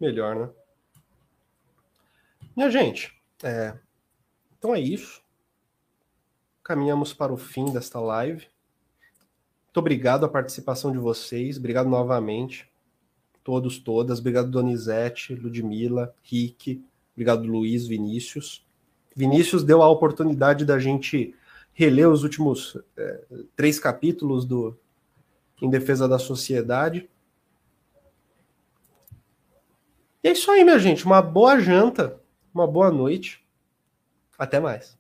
Melhor, 0.01 0.36
né? 0.36 0.51
Minha 2.56 2.70
gente, 2.70 3.12
é... 3.42 3.74
então 4.59 4.74
é 4.74 4.80
isso 4.80 5.21
caminhamos 6.62 7.12
para 7.12 7.32
o 7.32 7.36
fim 7.36 7.66
desta 7.66 7.98
live. 8.01 8.47
Muito 9.66 9.78
obrigado 9.78 10.24
a 10.24 10.28
participação 10.28 10.93
de 10.93 10.98
vocês, 10.98 11.56
obrigado 11.56 11.89
novamente, 11.89 12.70
todos, 13.43 13.78
todas. 13.78 14.18
Obrigado, 14.18 14.51
Donizete, 14.51 15.34
Ludmila, 15.34 16.14
Rick, 16.22 16.84
obrigado, 17.14 17.47
Luiz, 17.47 17.86
Vinícius. 17.86 18.66
Vinícius 19.14 19.64
deu 19.64 19.82
a 19.82 19.89
oportunidade 19.89 20.64
da 20.64 20.78
gente 20.78 21.34
reler 21.72 22.09
os 22.09 22.22
últimos 22.22 22.78
é, 22.97 23.24
três 23.56 23.78
capítulos 23.78 24.44
do 24.44 24.78
Em 25.60 25.70
Defesa 25.70 26.06
da 26.06 26.18
Sociedade. 26.18 27.09
E 30.22 30.28
é 30.28 30.32
isso 30.32 30.51
aí, 30.51 30.62
minha 30.62 30.78
gente. 30.78 31.05
Uma 31.05 31.20
boa 31.20 31.59
janta, 31.59 32.20
uma 32.55 32.66
boa 32.66 32.90
noite. 32.90 33.44
Até 34.39 34.60
mais. 34.60 34.98